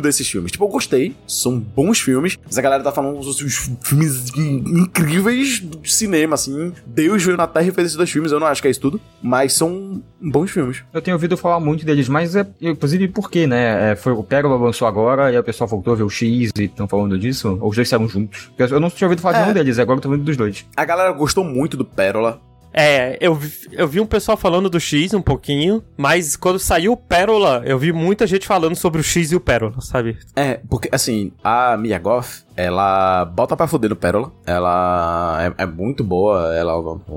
desses 0.00 0.28
filmes. 0.28 0.52
Tipo, 0.52 0.64
eu 0.64 0.68
gostei, 0.68 1.14
são 1.26 1.58
bons 1.58 2.00
filmes, 2.00 2.38
mas 2.44 2.56
a 2.58 2.62
galera 2.62 2.82
tá 2.82 2.92
falando 2.92 3.18
dos 3.20 3.40
os 3.40 3.70
filmes 3.82 4.30
in- 4.36 4.80
incríveis 4.82 5.60
do 5.60 5.86
cinema, 5.88 6.34
assim. 6.34 6.72
Deus 6.86 7.22
veio 7.22 7.36
na 7.36 7.46
Terra 7.46 7.66
e 7.68 7.70
fez 7.72 7.86
esses 7.86 7.96
dois 7.96 8.10
filmes, 8.10 8.32
eu 8.32 8.40
não 8.40 8.46
acho 8.46 8.60
que 8.62 8.68
é 8.68 8.70
isso 8.70 8.80
tudo, 8.80 9.00
mas 9.22 9.52
são 9.52 10.02
bons 10.20 10.50
filmes. 10.50 10.82
Eu 10.92 11.02
tenho 11.02 11.14
ouvido 11.16 11.36
falar 11.36 11.60
muito 11.60 11.84
deles, 11.84 12.08
mas 12.08 12.34
é, 12.36 12.46
inclusive 12.60 13.08
por 13.08 13.30
quê, 13.30 13.46
né? 13.46 13.92
É, 13.92 13.96
foi 13.96 14.12
o 14.12 14.22
Pérola 14.22 14.56
lançou 14.56 14.86
agora 14.88 15.32
e 15.32 15.38
o 15.38 15.42
pessoal 15.44 15.68
voltou 15.68 15.92
a 15.92 15.96
ver 15.96 16.02
o 16.04 16.10
X 16.10 16.50
e 16.56 16.64
estão 16.64 16.86
falando 16.88 17.18
disso. 17.18 17.58
Ou 17.60 17.70
os 17.70 17.76
dois 17.76 17.88
saíram 17.88 18.08
juntos. 18.08 18.50
Eu 18.58 18.80
não 18.80 18.90
tinha 18.90 19.06
ouvido 19.06 19.20
falar 19.20 19.34
de 19.34 19.38
É. 19.38 19.42
nenhum 19.42 19.54
deles, 19.54 19.78
agora 19.78 19.98
eu 19.98 20.02
tô 20.02 20.08
vendo 20.10 20.24
dos 20.24 20.36
dois. 20.36 20.64
A 20.76 20.84
galera 20.84 21.12
gostou 21.12 21.44
muito 21.44 21.76
do 21.76 21.84
Pérola. 21.84 22.40
É, 22.74 23.16
eu 23.20 23.34
vi, 23.36 23.52
eu 23.70 23.86
vi 23.86 24.00
um 24.00 24.06
pessoal 24.06 24.36
falando 24.36 24.68
do 24.68 24.80
X 24.80 25.14
um 25.14 25.22
pouquinho, 25.22 25.82
mas 25.96 26.34
quando 26.34 26.58
saiu 26.58 26.92
o 26.92 26.96
Pérola, 26.96 27.62
eu 27.64 27.78
vi 27.78 27.92
muita 27.92 28.26
gente 28.26 28.46
falando 28.46 28.74
sobre 28.74 29.00
o 29.00 29.04
X 29.04 29.30
e 29.30 29.36
o 29.36 29.40
Pérola, 29.40 29.80
sabe? 29.80 30.18
É, 30.34 30.60
porque 30.68 30.88
assim, 30.90 31.30
a 31.42 31.76
Mia 31.76 31.98
Goth, 32.00 32.44
ela 32.56 33.24
bota 33.24 33.56
pra 33.56 33.66
fuder 33.66 33.90
no 33.90 33.96
Pérola. 33.96 34.32
Ela 34.46 35.52
é, 35.58 35.62
é 35.62 35.66
muito 35.66 36.02
boa, 36.04 36.54
ela 36.54 36.74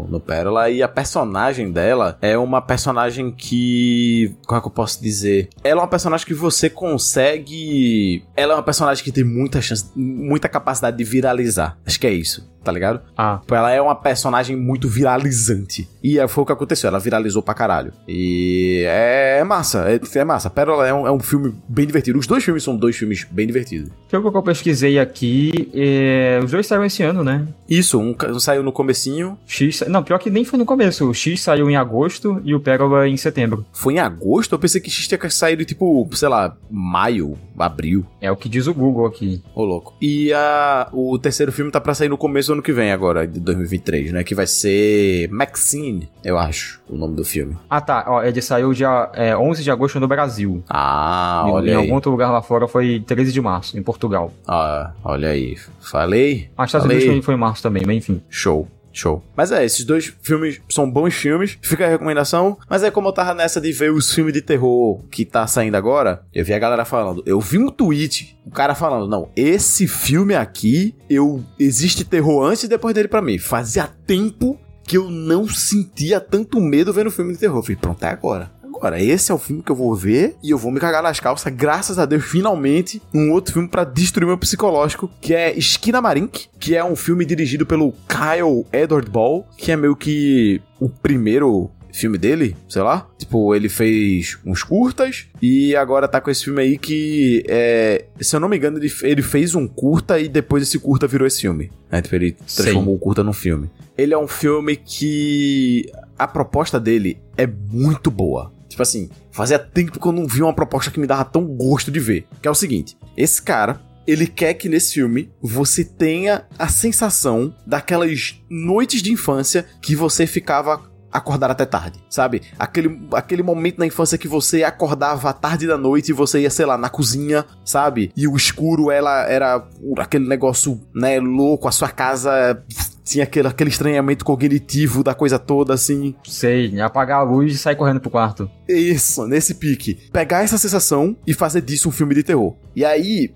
no, 0.09 0.19
Pérola. 0.19 0.69
E 0.69 0.81
a 0.83 0.87
personagem 0.87 1.71
dela 1.71 2.17
é 2.21 2.37
uma 2.37 2.61
personagem 2.61 3.31
que. 3.31 4.35
Como 4.45 4.57
é 4.57 4.61
que 4.61 4.67
eu 4.67 4.71
posso 4.71 5.01
dizer? 5.01 5.49
Ela 5.63 5.81
é 5.81 5.83
uma 5.83 5.89
personagem 5.89 6.25
que 6.25 6.33
você 6.33 6.69
consegue. 6.69 8.23
Ela 8.35 8.53
é 8.53 8.55
uma 8.55 8.63
personagem 8.63 9.03
que 9.03 9.11
tem 9.11 9.23
muita 9.23 9.61
chance, 9.61 9.85
muita 9.95 10.47
capacidade 10.49 10.97
de 10.97 11.03
viralizar. 11.03 11.77
Acho 11.85 11.99
que 11.99 12.07
é 12.07 12.11
isso, 12.13 12.49
tá 12.63 12.71
ligado? 12.71 13.01
Ah, 13.17 13.37
Tipo, 13.41 13.55
ela 13.55 13.71
é 13.71 13.81
uma 13.81 13.95
personagem 13.95 14.55
muito 14.55 14.87
viralizante. 14.87 15.87
E 16.03 16.19
é- 16.19 16.27
foi 16.27 16.43
o 16.43 16.45
que 16.45 16.51
aconteceu, 16.53 16.87
ela 16.87 16.99
viralizou 16.99 17.41
pra 17.41 17.53
caralho. 17.53 17.91
E 18.07 18.83
é, 18.87 19.39
é 19.39 19.43
massa, 19.43 19.85
é, 19.89 19.99
é 20.19 20.23
massa. 20.23 20.49
Pérola 20.49 20.87
é 20.87 20.93
um, 20.93 21.07
é 21.07 21.11
um 21.11 21.19
filme 21.19 21.53
bem 21.67 21.85
divertido. 21.85 22.17
Os 22.19 22.27
dois 22.27 22.43
filmes 22.43 22.63
são 22.63 22.75
dois 22.75 22.95
filmes 22.95 23.25
bem 23.29 23.45
divertidos. 23.47 23.91
pelo 24.09 24.31
que 24.31 24.37
eu 24.37 24.43
pesquisei 24.43 24.99
aqui, 24.99 25.26
é, 25.73 26.39
os 26.43 26.51
dois 26.51 26.67
saíram 26.67 26.85
esse 26.85 27.03
ano, 27.03 27.23
né? 27.23 27.47
Isso, 27.69 27.99
um, 27.99 28.15
um 28.29 28.39
saiu 28.39 28.63
no 28.63 28.71
comecinho. 28.71 29.37
X, 29.45 29.83
não, 29.87 30.03
pior 30.03 30.17
que 30.19 30.29
nem 30.29 30.45
foi 30.45 30.57
no 30.57 30.65
começo. 30.65 31.09
O 31.09 31.13
X 31.13 31.41
saiu 31.41 31.69
em 31.69 31.75
agosto 31.75 32.41
e 32.43 32.55
o 32.55 32.59
Pérola 32.59 33.07
em 33.07 33.17
setembro. 33.17 33.65
Foi 33.73 33.95
em 33.95 33.99
agosto? 33.99 34.53
Eu 34.53 34.59
pensei 34.59 34.79
que 34.79 34.89
X 34.89 35.07
tinha 35.07 35.29
saído, 35.29 35.65
tipo, 35.65 36.07
sei 36.13 36.29
lá, 36.29 36.55
maio, 36.69 37.37
abril. 37.57 38.05
É 38.21 38.31
o 38.31 38.37
que 38.37 38.47
diz 38.47 38.67
o 38.67 38.73
Google 38.73 39.05
aqui. 39.05 39.41
Ô, 39.53 39.63
louco. 39.63 39.93
E 40.01 40.31
a, 40.33 40.87
o 40.93 41.17
terceiro 41.19 41.51
filme 41.51 41.71
tá 41.71 41.81
pra 41.81 41.93
sair 41.93 42.09
no 42.09 42.17
começo 42.17 42.49
do 42.49 42.53
ano 42.53 42.61
que 42.61 42.71
vem, 42.71 42.91
agora, 42.91 43.27
de 43.27 43.39
2023, 43.39 44.13
né? 44.13 44.23
Que 44.23 44.35
vai 44.35 44.47
ser 44.47 45.29
Maxine, 45.29 46.09
eu 46.23 46.37
acho, 46.37 46.79
o 46.89 46.95
nome 46.95 47.15
do 47.15 47.25
filme. 47.25 47.57
Ah, 47.69 47.81
tá. 47.81 48.05
Ó, 48.07 48.23
ele 48.23 48.41
saiu 48.41 48.73
dia 48.73 49.09
é, 49.13 49.35
11 49.35 49.63
de 49.63 49.71
agosto 49.71 49.99
no 49.99 50.07
Brasil. 50.07 50.63
Ah, 50.69 51.45
em, 51.47 51.51
olha 51.51 51.71
em 51.71 51.73
aí. 51.73 51.81
algum 51.81 51.95
outro 51.95 52.11
lugar 52.11 52.31
lá 52.31 52.41
fora 52.41 52.67
foi 52.67 53.03
13 53.05 53.31
de 53.31 53.41
março, 53.41 53.77
em 53.77 53.83
Portugal. 53.83 54.31
Ah, 54.47 54.91
olha 55.03 55.16
aí. 55.25 55.57
Falei? 55.79 56.49
Mas 56.55 56.69
Estados. 56.69 56.87
Unidos 56.87 57.25
foi 57.25 57.33
em 57.33 57.37
março 57.37 57.63
também, 57.63 57.83
mas 57.85 57.97
enfim. 57.97 58.21
Show. 58.29 58.67
Show. 58.91 59.23
Mas 59.35 59.51
é, 59.51 59.63
esses 59.63 59.85
dois 59.85 60.11
filmes 60.23 60.59
são 60.69 60.89
bons 60.89 61.13
filmes, 61.13 61.57
fica 61.61 61.85
a 61.85 61.89
recomendação. 61.89 62.57
Mas 62.67 62.81
é 62.81 62.89
como 62.89 63.07
eu 63.07 63.13
tava 63.13 63.33
nessa 63.35 63.61
de 63.61 63.71
ver 63.71 63.91
os 63.91 64.11
filmes 64.11 64.33
de 64.33 64.41
terror 64.41 65.03
que 65.11 65.23
tá 65.23 65.45
saindo 65.45 65.75
agora, 65.75 66.23
eu 66.33 66.43
vi 66.43 66.53
a 66.53 66.59
galera 66.59 66.83
falando. 66.83 67.21
Eu 67.25 67.39
vi 67.39 67.59
um 67.59 67.69
tweet, 67.69 68.35
o 68.43 68.49
cara 68.49 68.73
falando: 68.73 69.07
Não, 69.07 69.29
esse 69.35 69.87
filme 69.87 70.33
aqui, 70.33 70.95
eu 71.07 71.43
existe 71.59 72.03
terror 72.03 72.43
antes 72.43 72.63
e 72.63 72.67
depois 72.67 72.95
dele 72.95 73.07
pra 73.07 73.21
mim. 73.21 73.37
Fazia 73.37 73.87
tempo 73.87 74.59
que 74.87 74.97
eu 74.97 75.09
não 75.11 75.47
sentia 75.47 76.19
tanto 76.19 76.61
medo 76.61 76.93
vendo 76.93 77.11
filme 77.11 77.33
de 77.33 77.39
terror. 77.39 77.57
Eu 77.57 77.61
falei, 77.61 77.75
pronto, 77.75 78.03
é 78.03 78.07
agora. 78.07 78.49
Agora, 78.77 79.01
esse 79.01 79.31
é 79.31 79.35
o 79.35 79.39
filme 79.39 79.63
que 79.63 79.71
eu 79.71 79.75
vou 79.75 79.95
ver 79.95 80.35
e 80.41 80.51
eu 80.51 80.57
vou 80.57 80.71
me 80.71 80.79
cagar 80.79 81.01
nas 81.01 81.19
calças, 81.19 81.51
graças 81.53 81.97
a 81.97 82.05
Deus, 82.05 82.23
finalmente, 82.23 83.01
um 83.13 83.31
outro 83.31 83.53
filme 83.53 83.67
pra 83.67 83.83
destruir 83.83 84.27
meu 84.27 84.37
psicológico, 84.37 85.09
que 85.19 85.33
é 85.33 85.57
Esquina 85.57 86.01
Marink, 86.01 86.47
que 86.59 86.75
é 86.75 86.83
um 86.83 86.95
filme 86.95 87.25
dirigido 87.25 87.65
pelo 87.65 87.93
Kyle 88.07 88.65
Edward 88.71 89.09
Ball, 89.09 89.47
que 89.57 89.71
é 89.71 89.75
meio 89.75 89.95
que 89.95 90.61
o 90.79 90.87
primeiro 90.87 91.71
filme 91.97 92.17
dele, 92.17 92.55
sei 92.69 92.81
lá. 92.81 93.07
Tipo, 93.17 93.55
ele 93.55 93.67
fez 93.67 94.37
uns 94.45 94.63
curtas 94.63 95.25
e 95.41 95.75
agora 95.75 96.07
tá 96.07 96.21
com 96.21 96.29
esse 96.29 96.45
filme 96.45 96.61
aí 96.61 96.77
que, 96.77 97.43
é, 97.47 98.05
se 98.19 98.35
eu 98.35 98.39
não 98.39 98.47
me 98.47 98.57
engano, 98.57 98.77
ele, 98.77 98.91
ele 99.01 99.21
fez 99.21 99.55
um 99.55 99.67
curta 99.67 100.19
e 100.19 100.29
depois 100.29 100.63
esse 100.63 100.79
curta 100.79 101.07
virou 101.07 101.27
esse 101.27 101.41
filme. 101.41 101.71
Né? 101.91 102.01
Tipo, 102.01 102.15
ele 102.15 102.31
transformou 102.33 102.95
o 102.95 102.99
curta 102.99 103.23
num 103.23 103.33
filme. 103.33 103.69
Ele 103.97 104.13
é 104.13 104.17
um 104.17 104.27
filme 104.27 104.75
que 104.75 105.89
a 106.17 106.27
proposta 106.27 106.79
dele 106.79 107.17
é 107.35 107.47
muito 107.47 108.11
boa. 108.11 108.51
Tipo 108.77 108.83
assim, 108.83 109.09
fazia 109.31 109.57
tempo 109.57 109.99
que 109.99 110.07
eu 110.07 110.11
não 110.11 110.27
vi 110.27 110.43
uma 110.43 110.53
proposta 110.53 110.91
que 110.91 110.99
me 110.99 111.07
dava 111.07 111.25
tão 111.25 111.43
gosto 111.43 111.89
de 111.89 111.99
ver. 111.99 112.27
Que 112.39 112.47
é 112.47 112.51
o 112.51 112.53
seguinte: 112.53 112.95
esse 113.17 113.41
cara, 113.41 113.81
ele 114.05 114.27
quer 114.27 114.53
que 114.53 114.69
nesse 114.69 114.93
filme 114.93 115.31
você 115.41 115.83
tenha 115.83 116.45
a 116.59 116.67
sensação 116.67 117.55
daquelas 117.65 118.39
noites 118.47 119.01
de 119.01 119.11
infância 119.11 119.65
que 119.81 119.95
você 119.95 120.27
ficava 120.27 120.91
acordar 121.11 121.49
até 121.49 121.65
tarde, 121.65 121.99
sabe? 122.07 122.43
Aquele, 122.59 123.01
aquele 123.13 123.41
momento 123.41 123.79
na 123.79 123.87
infância 123.87 124.15
que 124.15 124.27
você 124.27 124.63
acordava 124.63 125.31
à 125.31 125.33
tarde 125.33 125.65
da 125.65 125.77
noite 125.77 126.09
e 126.09 126.13
você 126.13 126.41
ia, 126.41 126.49
sei 126.51 126.67
lá, 126.67 126.77
na 126.77 126.89
cozinha, 126.89 127.45
sabe? 127.65 128.11
E 128.15 128.27
o 128.27 128.35
escuro 128.35 128.91
ela 128.91 129.23
era 129.23 129.67
aquele 129.97 130.27
negócio, 130.27 130.79
né, 130.93 131.19
louco, 131.19 131.67
a 131.67 131.71
sua 131.71 131.89
casa 131.89 132.63
tinha 133.07 133.23
aquele, 133.23 133.47
aquele 133.47 133.69
estranhamento 133.69 134.25
cognitivo 134.25 135.01
da 135.01 135.13
coisa 135.13 135.39
toda, 135.39 135.73
assim. 135.73 136.13
Sei, 136.25 136.79
apagar 136.81 137.19
a 137.21 137.23
luz 137.23 137.53
e 137.53 137.57
sair 137.57 137.75
correndo 137.75 138.01
pro 138.01 138.09
quarto. 138.09 138.49
Isso, 138.67 139.25
nesse 139.25 139.55
pique. 139.55 139.97
Pegar 140.11 140.43
essa 140.43 140.57
sensação 140.57 141.15
e 141.25 141.33
fazer 141.33 141.61
disso 141.61 141.87
um 141.87 141.91
filme 141.91 142.13
de 142.13 142.23
terror. 142.23 142.53
E 142.75 142.83
aí, 142.83 143.31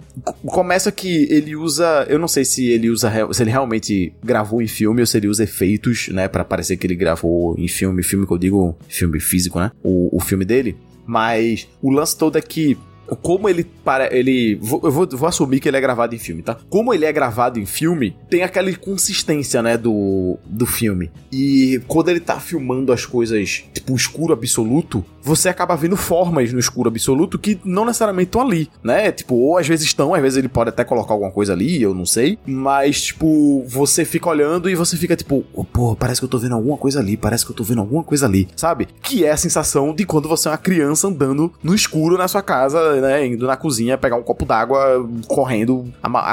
começa 0.46 0.92
que 0.92 1.26
ele 1.32 1.56
usa. 1.56 2.06
Eu 2.10 2.20
não 2.20 2.28
sei 2.28 2.44
se 2.44 2.68
ele 2.68 2.90
usa. 2.90 3.10
Se 3.32 3.42
ele 3.42 3.52
realmente 3.52 4.14
gravou 4.22 4.62
em 4.62 4.68
filme 4.68 5.00
ou 5.00 5.08
se 5.08 5.18
ele 5.18 5.28
usa 5.28 5.46
efeitos, 5.46 6.10
né? 6.10 6.28
para 6.28 6.44
parecer 6.44 6.76
que 6.76 6.86
ele 6.86 6.96
gravou 6.96 7.56
em 7.58 7.68
filme. 7.68 8.04
Filme 8.04 8.28
que 8.28 8.34
eu 8.34 8.38
digo, 8.38 8.78
filme 8.90 9.20
físico, 9.22 9.58
né? 9.58 9.72
O, 9.82 10.16
o 10.16 10.20
filme 10.20 10.44
dele. 10.44 10.78
Mas 11.06 11.68
o 11.82 11.90
lance 11.90 12.18
todo 12.18 12.38
é 12.38 12.42
que 12.42 12.78
como 13.16 13.50
ele 13.50 13.64
para 13.64 14.14
ele 14.16 14.60
eu 14.62 14.92
vou, 14.92 15.08
vou, 15.08 15.28
assumir 15.28 15.60
que 15.60 15.68
ele 15.68 15.78
é 15.78 15.82
gravado 15.82 16.16
em 16.16 16.20
filme, 16.20 16.42
tá? 16.42 16.58
Como 16.70 16.94
ele 16.94 17.06
é 17.06 17.12
gravado 17.12 17.60
em 17.60 17.66
filme, 17.66 18.16
tem 18.30 18.44
aquela 18.44 18.72
consistência, 18.76 19.62
né, 19.62 19.78
do, 19.78 20.38
do 20.46 20.66
filme. 20.66 21.12
E 21.32 21.82
quando 21.88 22.10
ele 22.10 22.20
tá 22.20 22.40
filmando 22.40 22.92
as 22.94 23.06
coisas 23.06 23.64
tipo 23.74 23.96
escuro 23.96 24.34
absoluto, 24.34 25.04
você 25.22 25.50
acaba 25.50 25.76
vendo 25.76 25.96
formas 25.96 26.52
no 26.52 26.60
escuro 26.60 26.90
absoluto 26.90 27.38
que 27.38 27.60
não 27.64 27.86
necessariamente 27.86 28.30
estão 28.30 28.42
ali, 28.42 28.70
né? 28.84 29.12
Tipo, 29.12 29.36
ou 29.36 29.58
às 29.58 29.68
vezes 29.68 29.86
estão, 29.86 30.14
às 30.14 30.22
vezes 30.22 30.38
ele 30.38 30.50
pode 30.50 30.70
até 30.70 30.84
colocar 30.84 31.14
alguma 31.14 31.32
coisa 31.32 31.54
ali, 31.54 31.82
eu 31.82 31.94
não 31.94 32.06
sei, 32.06 32.38
mas 32.46 33.02
tipo, 33.02 33.64
você 33.68 34.06
fica 34.06 34.30
olhando 34.30 34.70
e 34.70 34.76
você 34.76 34.98
fica 34.98 35.16
tipo, 35.16 35.44
oh, 35.54 35.64
pô, 35.64 35.96
parece 35.96 36.20
que 36.22 36.26
eu 36.26 36.30
tô 36.30 36.38
vendo 36.38 36.56
alguma 36.56 36.78
coisa 36.78 37.00
ali, 37.00 37.18
parece 37.18 37.46
que 37.46 37.52
eu 37.52 37.56
tô 37.56 37.64
vendo 37.64 37.82
alguma 37.82 38.04
coisa 38.04 38.26
ali, 38.26 38.48
sabe? 38.56 38.88
Que 39.02 39.26
é 39.26 39.32
a 39.32 39.38
sensação 39.38 39.94
de 39.94 40.06
quando 40.06 40.28
você 40.28 40.48
é 40.48 40.52
uma 40.52 40.58
criança 40.58 41.08
andando 41.08 41.52
no 41.64 41.76
escuro 41.76 42.18
na 42.18 42.28
sua 42.28 42.42
casa, 42.42 43.01
né, 43.02 43.26
indo 43.26 43.46
na 43.48 43.58
cozinha 43.58 43.98
pegar 43.98 44.16
um 44.16 44.24
copo 44.24 44.46
d'água, 44.46 45.08
correndo, 45.28 45.92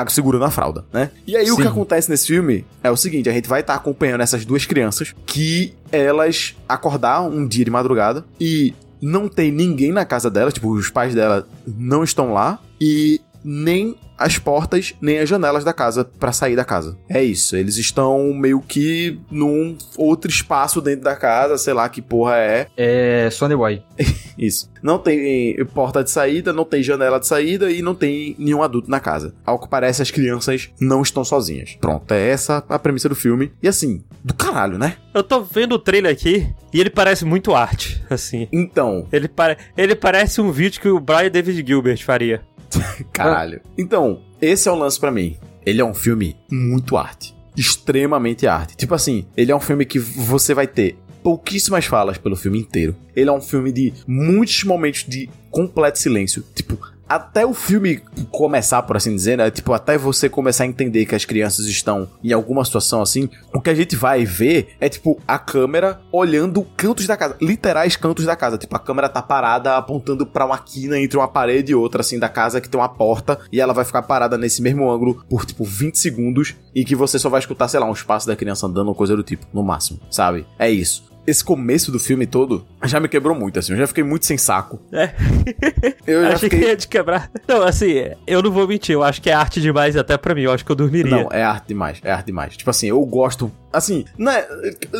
segurando 0.08 0.44
a 0.44 0.50
fralda, 0.50 0.84
né? 0.92 1.10
E 1.26 1.36
aí 1.36 1.46
Sim. 1.46 1.52
o 1.52 1.56
que 1.56 1.66
acontece 1.66 2.10
nesse 2.10 2.26
filme 2.26 2.64
é 2.82 2.90
o 2.90 2.96
seguinte, 2.96 3.28
a 3.28 3.32
gente 3.32 3.48
vai 3.48 3.60
estar 3.60 3.74
tá 3.74 3.78
acompanhando 3.78 4.20
essas 4.20 4.44
duas 4.44 4.66
crianças 4.66 5.14
que 5.26 5.74
elas 5.90 6.54
acordaram 6.68 7.28
um 7.30 7.46
dia 7.46 7.64
de 7.64 7.70
madrugada 7.70 8.24
e 8.40 8.74
não 9.00 9.28
tem 9.28 9.50
ninguém 9.50 9.92
na 9.92 10.04
casa 10.04 10.30
dela, 10.30 10.50
tipo, 10.50 10.70
os 10.70 10.90
pais 10.90 11.14
dela 11.14 11.46
não 11.66 12.02
estão 12.02 12.32
lá 12.32 12.58
e 12.80 13.20
nem 13.48 13.96
as 14.18 14.36
portas 14.36 14.94
nem 15.00 15.20
as 15.20 15.28
janelas 15.28 15.64
da 15.64 15.72
casa 15.72 16.04
para 16.04 16.32
sair 16.32 16.56
da 16.56 16.64
casa. 16.64 16.98
É 17.08 17.22
isso, 17.22 17.56
eles 17.56 17.78
estão 17.78 18.34
meio 18.34 18.60
que 18.60 19.18
num 19.30 19.78
outro 19.96 20.28
espaço 20.28 20.82
dentro 20.82 21.04
da 21.04 21.16
casa, 21.16 21.56
sei 21.56 21.72
lá 21.72 21.88
que 21.88 22.02
porra 22.02 22.36
é. 22.36 22.66
É 22.76 23.30
Sony 23.30 23.56
Boy. 23.56 23.82
isso. 24.36 24.70
Não 24.82 24.98
tem 24.98 25.64
porta 25.66 26.04
de 26.04 26.10
saída, 26.10 26.52
não 26.52 26.64
tem 26.64 26.82
janela 26.82 27.18
de 27.18 27.26
saída 27.26 27.70
e 27.70 27.80
não 27.80 27.94
tem 27.94 28.34
nenhum 28.38 28.62
adulto 28.62 28.90
na 28.90 29.00
casa. 29.00 29.34
Ao 29.46 29.58
que 29.58 29.68
parece, 29.68 30.02
as 30.02 30.10
crianças 30.10 30.70
não 30.80 31.00
estão 31.00 31.24
sozinhas. 31.24 31.76
Pronto, 31.80 32.12
é 32.12 32.28
essa 32.28 32.62
a 32.68 32.78
premissa 32.78 33.08
do 33.08 33.14
filme. 33.14 33.52
E 33.62 33.68
assim, 33.68 34.02
do 34.22 34.34
caralho, 34.34 34.78
né? 34.78 34.96
Eu 35.14 35.22
tô 35.22 35.42
vendo 35.42 35.72
o 35.72 35.78
trailer 35.78 36.12
aqui 36.12 36.52
e 36.72 36.80
ele 36.80 36.90
parece 36.90 37.24
muito 37.24 37.54
arte, 37.54 38.02
assim. 38.10 38.48
Então. 38.52 39.06
Ele, 39.12 39.28
pare... 39.28 39.56
ele 39.76 39.94
parece 39.94 40.40
um 40.40 40.50
vídeo 40.50 40.80
que 40.80 40.88
o 40.88 41.00
Brian 41.00 41.30
David 41.30 41.64
Gilbert 41.66 42.04
faria. 42.04 42.42
Caralho. 43.12 43.60
Então, 43.76 44.22
esse 44.40 44.68
é 44.68 44.72
o 44.72 44.76
lance 44.76 44.98
para 44.98 45.10
mim. 45.10 45.36
Ele 45.64 45.80
é 45.80 45.84
um 45.84 45.94
filme 45.94 46.36
muito 46.50 46.96
arte. 46.96 47.34
Extremamente 47.56 48.46
arte. 48.46 48.76
Tipo 48.76 48.94
assim, 48.94 49.26
ele 49.36 49.52
é 49.52 49.56
um 49.56 49.60
filme 49.60 49.84
que 49.84 49.98
você 49.98 50.54
vai 50.54 50.66
ter 50.66 50.96
pouquíssimas 51.22 51.84
falas 51.84 52.16
pelo 52.16 52.36
filme 52.36 52.58
inteiro. 52.58 52.94
Ele 53.14 53.28
é 53.28 53.32
um 53.32 53.40
filme 53.40 53.72
de 53.72 53.92
muitos 54.06 54.64
momentos 54.64 55.04
de 55.04 55.28
completo 55.50 55.98
silêncio. 55.98 56.44
Tipo, 56.54 56.78
até 57.08 57.46
o 57.46 57.54
filme 57.54 58.00
começar, 58.30 58.82
por 58.82 58.96
assim 58.96 59.14
dizer, 59.14 59.38
né? 59.38 59.50
Tipo, 59.50 59.72
até 59.72 59.96
você 59.96 60.28
começar 60.28 60.64
a 60.64 60.66
entender 60.66 61.06
que 61.06 61.14
as 61.14 61.24
crianças 61.24 61.66
estão 61.66 62.08
em 62.22 62.32
alguma 62.32 62.64
situação 62.64 63.00
assim, 63.00 63.28
o 63.54 63.60
que 63.60 63.70
a 63.70 63.74
gente 63.74 63.96
vai 63.96 64.24
ver 64.24 64.76
é, 64.80 64.88
tipo, 64.88 65.20
a 65.26 65.38
câmera 65.38 66.00
olhando 66.12 66.62
cantos 66.76 67.06
da 67.06 67.16
casa, 67.16 67.36
literais 67.40 67.96
cantos 67.96 68.24
da 68.24 68.36
casa. 68.36 68.58
Tipo, 68.58 68.76
a 68.76 68.80
câmera 68.80 69.08
tá 69.08 69.22
parada 69.22 69.76
apontando 69.76 70.26
para 70.26 70.44
uma 70.44 70.58
quina 70.58 70.98
entre 70.98 71.16
uma 71.16 71.28
parede 71.28 71.72
e 71.72 71.74
outra, 71.74 72.00
assim, 72.00 72.18
da 72.18 72.28
casa 72.28 72.60
que 72.60 72.68
tem 72.68 72.78
uma 72.78 72.88
porta 72.88 73.38
e 73.50 73.60
ela 73.60 73.72
vai 73.72 73.84
ficar 73.84 74.02
parada 74.02 74.36
nesse 74.36 74.60
mesmo 74.60 74.90
ângulo 74.90 75.24
por, 75.28 75.46
tipo, 75.46 75.64
20 75.64 75.98
segundos 75.98 76.54
e 76.74 76.84
que 76.84 76.94
você 76.94 77.18
só 77.18 77.28
vai 77.28 77.40
escutar, 77.40 77.68
sei 77.68 77.80
lá, 77.80 77.86
um 77.86 77.92
espaço 77.92 78.26
da 78.26 78.36
criança 78.36 78.66
andando 78.66 78.88
ou 78.88 78.94
coisa 78.94 79.16
do 79.16 79.22
tipo, 79.22 79.46
no 79.52 79.62
máximo, 79.62 80.00
sabe? 80.10 80.46
É 80.58 80.70
isso 80.70 81.08
esse 81.30 81.44
começo 81.44 81.92
do 81.92 81.98
filme 81.98 82.26
todo 82.26 82.64
já 82.84 83.00
me 83.00 83.08
quebrou 83.08 83.34
muito, 83.34 83.58
assim. 83.58 83.72
Eu 83.72 83.78
já 83.78 83.86
fiquei 83.86 84.04
muito 84.04 84.26
sem 84.26 84.38
saco. 84.38 84.80
É. 84.92 85.10
eu 86.06 86.22
já 86.22 86.28
Achei 86.34 86.48
fiquei... 86.48 86.60
que 86.60 86.66
ia 86.66 86.76
te 86.76 86.88
quebrar. 86.88 87.30
Não, 87.46 87.62
assim, 87.62 88.10
eu 88.26 88.42
não 88.42 88.50
vou 88.50 88.66
mentir. 88.68 88.94
Eu 88.94 89.02
acho 89.02 89.20
que 89.20 89.30
é 89.30 89.32
arte 89.32 89.60
demais 89.60 89.96
até 89.96 90.16
pra 90.16 90.34
mim. 90.34 90.42
Eu 90.42 90.52
acho 90.52 90.64
que 90.64 90.70
eu 90.70 90.76
dormiria. 90.76 91.10
Não, 91.10 91.28
é 91.32 91.42
arte 91.42 91.68
demais. 91.68 92.00
É 92.04 92.12
arte 92.12 92.26
demais. 92.26 92.56
Tipo 92.56 92.70
assim, 92.70 92.88
eu 92.88 93.04
gosto 93.04 93.50
Assim, 93.70 94.06
não 94.16 94.32
é, 94.32 94.48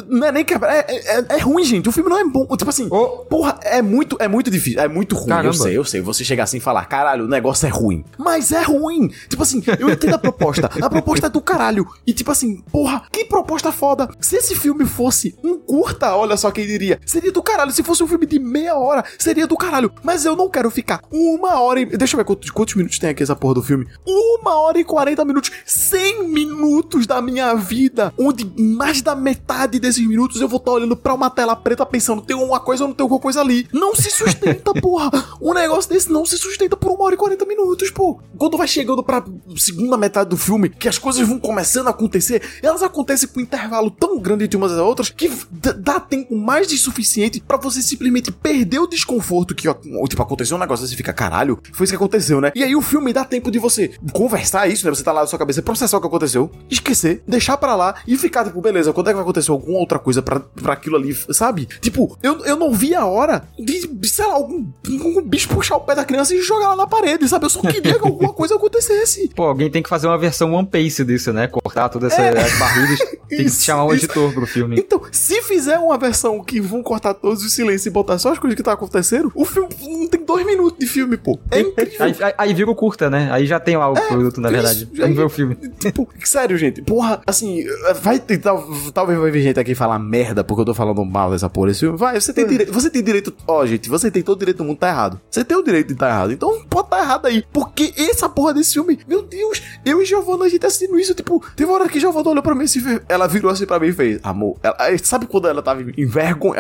não 0.09 0.27
é 0.27 0.33
nem 0.33 0.45
quebrar. 0.45 0.75
É, 0.75 0.85
é, 0.89 1.25
é, 1.31 1.39
ruim, 1.39 1.65
gente. 1.65 1.89
O 1.89 1.93
filme 1.93 2.11
não 2.11 2.19
é 2.19 2.25
bom. 2.25 2.47
Tipo 2.57 2.69
assim, 2.69 2.87
oh. 2.91 3.25
porra, 3.25 3.59
é 3.63 3.81
muito, 3.81 4.17
é 4.21 4.29
muito 4.29 4.51
difícil. 4.51 4.81
É 4.81 4.87
muito 4.87 5.17
ruim. 5.17 5.29
Caramba. 5.29 5.49
Eu 5.49 5.55
sei, 5.55 5.77
eu 5.79 5.85
sei. 5.85 6.01
Você 6.03 6.23
chegar 6.23 6.45
assim 6.45 6.59
e 6.59 6.61
falar, 6.61 6.85
caralho, 6.85 7.25
o 7.25 7.29
negócio 7.29 7.67
é 7.67 7.71
ruim. 7.71 8.05
Mas 8.19 8.53
é 8.53 8.63
ruim. 8.63 9.09
Tipo 9.29 9.43
assim, 9.43 9.63
eu 9.79 9.89
entendo 9.89 10.15
a 10.15 10.19
proposta. 10.19 10.71
A 10.83 10.91
proposta 10.91 11.29
é 11.29 11.31
do 11.31 11.41
caralho. 11.41 11.87
E 12.07 12.13
tipo 12.13 12.31
assim, 12.31 12.63
porra, 12.71 13.05
que 13.11 13.25
proposta 13.25 13.73
foda. 13.73 14.09
Se 14.21 14.37
esse 14.37 14.55
filme 14.55 14.85
fosse 14.85 15.35
um 15.43 15.59
curta, 15.59 16.15
olha 16.15 16.37
só 16.37 16.51
quem 16.51 16.67
diria. 16.67 17.01
Seria 17.07 17.33
do 17.33 17.43
caralho. 17.43 17.68
Se 17.73 17.83
fosse 17.83 18.03
um 18.03 18.07
filme 18.07 18.27
de 18.27 18.39
meia 18.39 18.77
hora, 18.77 19.05
seria 19.19 19.47
do 19.47 19.57
caralho. 19.57 19.93
Mas 20.03 20.25
eu 20.25 20.37
não 20.37 20.49
quero 20.49 20.71
ficar 20.71 21.01
uma 21.11 21.61
hora 21.61 21.81
e. 21.81 21.87
Deixa 21.87 22.15
eu 22.15 22.19
ver 22.19 22.25
quantos, 22.25 22.51
quantos 22.51 22.75
minutos 22.75 22.99
tem 22.99 23.11
aqui 23.11 23.23
essa 23.23 23.37
porra 23.37 23.55
do 23.55 23.63
filme. 23.63 23.87
Uma 24.07 24.57
hora 24.57 24.79
e 24.79 24.85
quarenta 24.85 25.25
minutos. 25.25 25.51
Cem 25.65 26.29
minutos 26.29 27.07
da 27.07 27.21
minha 27.21 27.55
vida. 27.55 28.13
Onde 28.19 28.45
mais 28.61 29.03
da 29.03 29.15
metade 29.15 29.79
desses 29.79 30.07
minutos 30.07 30.41
eu 30.41 30.49
vou 30.49 30.59
estar 30.59 30.73
olhando 30.73 30.97
pra 30.97 31.15
uma 31.15 31.31
tela 31.31 31.55
preta 31.57 31.85
pensando, 31.85 32.23
tem 32.23 32.37
uma 32.37 32.61
coisa 32.61 32.85
ou 32.85 32.89
não 32.89 32.95
tem 32.95 33.03
alguma 33.05 33.21
coisa 33.21 33.41
ali. 33.41 33.69
Não 33.73 33.95
se 33.95 34.11
sustenta, 34.11 34.73
porra. 34.81 35.11
Um 35.41 35.53
negócio 35.53 35.91
desse 35.91 36.11
não 36.11 36.25
se 36.25 36.37
sustenta 36.39 36.77
por 36.77 36.91
uma 36.91 37.05
hora 37.05 37.15
e 37.15 37.19
quarenta 37.19 37.45
minutos, 37.45 37.91
pô. 37.91 38.21
Quando 38.37 38.57
vai 38.57 38.69
chegando 38.69 39.03
pra 39.03 39.25
segunda 39.57 39.97
metade 39.97 40.31
do 40.31 40.37
filme, 40.37 40.69
que 40.69 40.89
as 40.89 40.99
coisas 40.99 41.27
vão 41.27 41.39
começando 41.39 41.89
a 41.89 41.91
acontecer, 41.91 42.43
elas 42.63 42.83
acontecem 42.83 43.29
com 43.29 43.41
um 43.41 43.43
intervalo 43.43 43.91
tão 43.91 44.19
grande 44.19 44.45
entre 44.45 44.57
umas 44.57 44.73
e 44.73 44.77
outras 44.77 45.11
que 45.11 45.31
dá 45.79 46.01
tempo 46.01 46.37
mais 46.37 46.67
de 46.67 46.79
suficiente 46.79 47.41
para 47.41 47.58
você 47.63 47.83
simplesmente 47.83 48.31
perder 48.31 48.79
o 48.79 48.87
desconforto 48.87 49.55
que, 49.55 49.69
tipo, 50.09 50.23
aconteceu 50.23 50.57
um 50.57 50.61
negócio 50.61 50.87
você 50.87 50.97
fica, 50.97 51.13
caralho, 51.13 51.59
foi 51.73 51.85
isso 51.85 51.93
que 51.93 51.97
aconteceu, 51.97 52.41
né? 52.41 52.53
E 52.55 52.63
aí 52.63 52.75
o 52.75 52.83
filme 52.83 53.13
dá 53.13 53.25
tempo 53.25 53.51
de 53.51 53.59
você 53.59 53.93
conversar 54.13 54.69
isso, 54.69 54.85
né? 54.85 54.95
Você 54.95 55.03
tá 55.03 55.13
lá 55.13 55.23
na 55.23 55.27
sua 55.27 55.39
cabeça, 55.39 55.63
processar 55.63 55.97
o 55.97 56.01
que 56.01 56.07
aconteceu, 56.07 56.51
esquecer, 56.71 57.23
deixar 57.27 57.57
para 57.57 57.75
lá 57.75 57.97
e 58.07 58.17
ficar, 58.17 58.45
tipo, 58.45 58.61
beleza, 58.61 58.93
quando 58.93 59.09
é 59.09 59.11
que 59.11 59.17
vai 59.17 59.23
acontecer 59.23 59.51
alguma 59.51 59.79
outra 59.79 59.99
coisa 59.99 60.23
pra, 60.23 60.41
pra 60.41 60.73
aquilo 60.73 60.97
ali, 60.97 61.15
sabe? 61.31 61.69
Tipo, 61.81 62.17
eu, 62.23 62.45
eu 62.45 62.57
não 62.57 62.73
vi 62.73 62.95
a 62.95 63.05
hora 63.05 63.45
de, 63.59 64.09
sei 64.09 64.27
lá, 64.27 64.35
algum, 64.35 64.67
algum 64.87 65.23
bicho 65.23 65.49
puxar 65.49 65.77
o 65.77 65.81
pé 65.81 65.95
da 65.95 66.05
criança 66.05 66.35
e 66.35 66.43
jogar 66.43 66.67
ela 66.67 66.77
na 66.77 66.87
parede, 66.87 67.29
sabe? 67.29 67.47
Eu 67.47 67.51
só 67.51 67.61
queria 67.61 67.99
que 67.99 68.07
alguma 68.07 68.33
coisa 68.33 68.55
acontecesse. 68.55 69.29
Pô, 69.35 69.45
alguém 69.45 69.71
tem 69.71 69.83
que 69.83 69.89
fazer 69.89 70.07
uma 70.07 70.19
versão 70.19 70.53
One 70.53 70.67
Piece 70.67 71.05
disso, 71.05 71.33
né? 71.33 71.47
Cortar 71.47 71.89
todas 71.89 72.13
essas 72.13 72.25
é. 72.25 72.59
barrigas. 72.59 72.99
tem 73.29 73.45
que 73.45 73.51
chamar 73.51 73.85
um 73.85 73.93
editor 73.93 74.33
pro 74.33 74.47
filme. 74.47 74.77
Então, 74.79 75.03
se 75.13 75.43
fizer 75.43 75.79
uma 75.79 75.99
versão 75.99 76.43
que 76.43 76.61
vão 76.61 76.83
cortar 76.83 77.15
todos 77.15 77.45
os 77.45 77.48
silêncios 77.53 77.87
e 77.87 77.91
botar 77.91 78.19
só 78.19 78.33
as 78.33 78.39
coisas 78.39 78.57
que 78.57 78.63
tá 78.63 78.73
acontecendo, 78.73 79.31
o 79.35 79.45
filme 79.45 79.69
não 79.81 80.09
tem 80.09 80.25
dois 80.25 80.45
minutos 80.45 80.79
de 80.79 80.87
filme, 80.87 81.17
pô. 81.17 81.39
É 81.51 81.61
incrível. 81.61 82.07
Aí, 82.07 82.17
aí, 82.21 82.35
aí 82.37 82.55
vira 82.55 82.71
o 82.71 82.75
curta, 82.75 83.09
né? 83.09 83.29
Aí 83.31 83.47
já 83.47 83.61
tem 83.61 83.77
lá 83.77 83.91
o 83.91 83.97
é, 83.97 84.01
produto, 84.09 84.41
na 84.41 84.51
verdade. 84.51 84.89
Vamos 84.97 85.17
ver 85.17 85.25
o 85.25 85.29
filme. 85.29 85.57
Tipo, 85.79 86.09
sério, 86.25 86.59
gente. 86.59 86.83
Porra, 86.83 87.21
assim, 87.27 87.65
vai 88.03 88.19
tentar 88.19 88.55
talvez 88.93 89.19
vai 89.19 89.31
vir 89.31 89.43
gente 89.43 89.61
aqui 89.61 89.75
falar 89.75 89.99
merda 89.99 90.43
porque 90.43 90.61
eu 90.61 90.65
tô 90.65 90.75
falando 90.75 91.05
mal 91.05 91.31
dessa 91.31 91.49
porra 91.49 91.69
desse 91.69 91.81
filme. 91.81 91.97
Vai, 91.97 92.21
você 92.21 92.33
tem 92.33 92.45
é. 92.45 92.49
direito. 92.49 92.73
Você 92.73 92.91
tem 92.91 93.03
direito. 93.03 93.35
Ó, 93.47 93.65
gente, 93.65 93.89
você 93.89 94.11
tem 94.11 94.23
todo 94.23 94.37
o 94.37 94.39
direito 94.39 94.59
do 94.59 94.65
mundo 94.65 94.79
tá 94.79 94.89
errado. 94.89 95.21
Você 95.31 95.45
tem 95.45 95.57
o 95.57 95.63
direito 95.63 95.89
de 95.89 95.93
estar 95.95 96.09
tá 96.09 96.13
errado. 96.13 96.33
Então 96.33 96.65
pode 96.69 96.89
tá 96.89 96.99
errado 96.99 97.27
aí. 97.27 97.45
Porque 97.53 97.93
essa 97.97 98.29
porra 98.29 98.55
desse 98.55 98.75
filme, 98.75 98.99
meu 99.07 99.23
Deus, 99.23 99.63
eu 99.85 100.03
e 100.03 100.05
Giovanna, 100.05 100.45
a 100.45 100.49
gente 100.49 100.65
assistindo 100.67 100.99
isso, 100.99 101.15
tipo, 101.15 101.45
teve 101.55 101.71
uma 101.71 101.79
hora 101.79 101.89
que 101.89 102.01
Giovanna 102.01 102.31
olhou 102.31 102.43
pra 102.43 102.55
mim 102.55 102.65
assim, 102.65 102.81
ela 103.09 103.27
virou 103.27 103.51
assim 103.51 103.67
pra 103.67 103.79
mim 103.79 103.89
e 103.89 103.93
fez, 103.93 104.21
amor, 104.23 104.57
ela, 104.63 104.77
sabe 105.03 105.27
quando 105.27 105.49
ela 105.49 105.63
tava 105.63 105.83
envergon, 105.97 106.55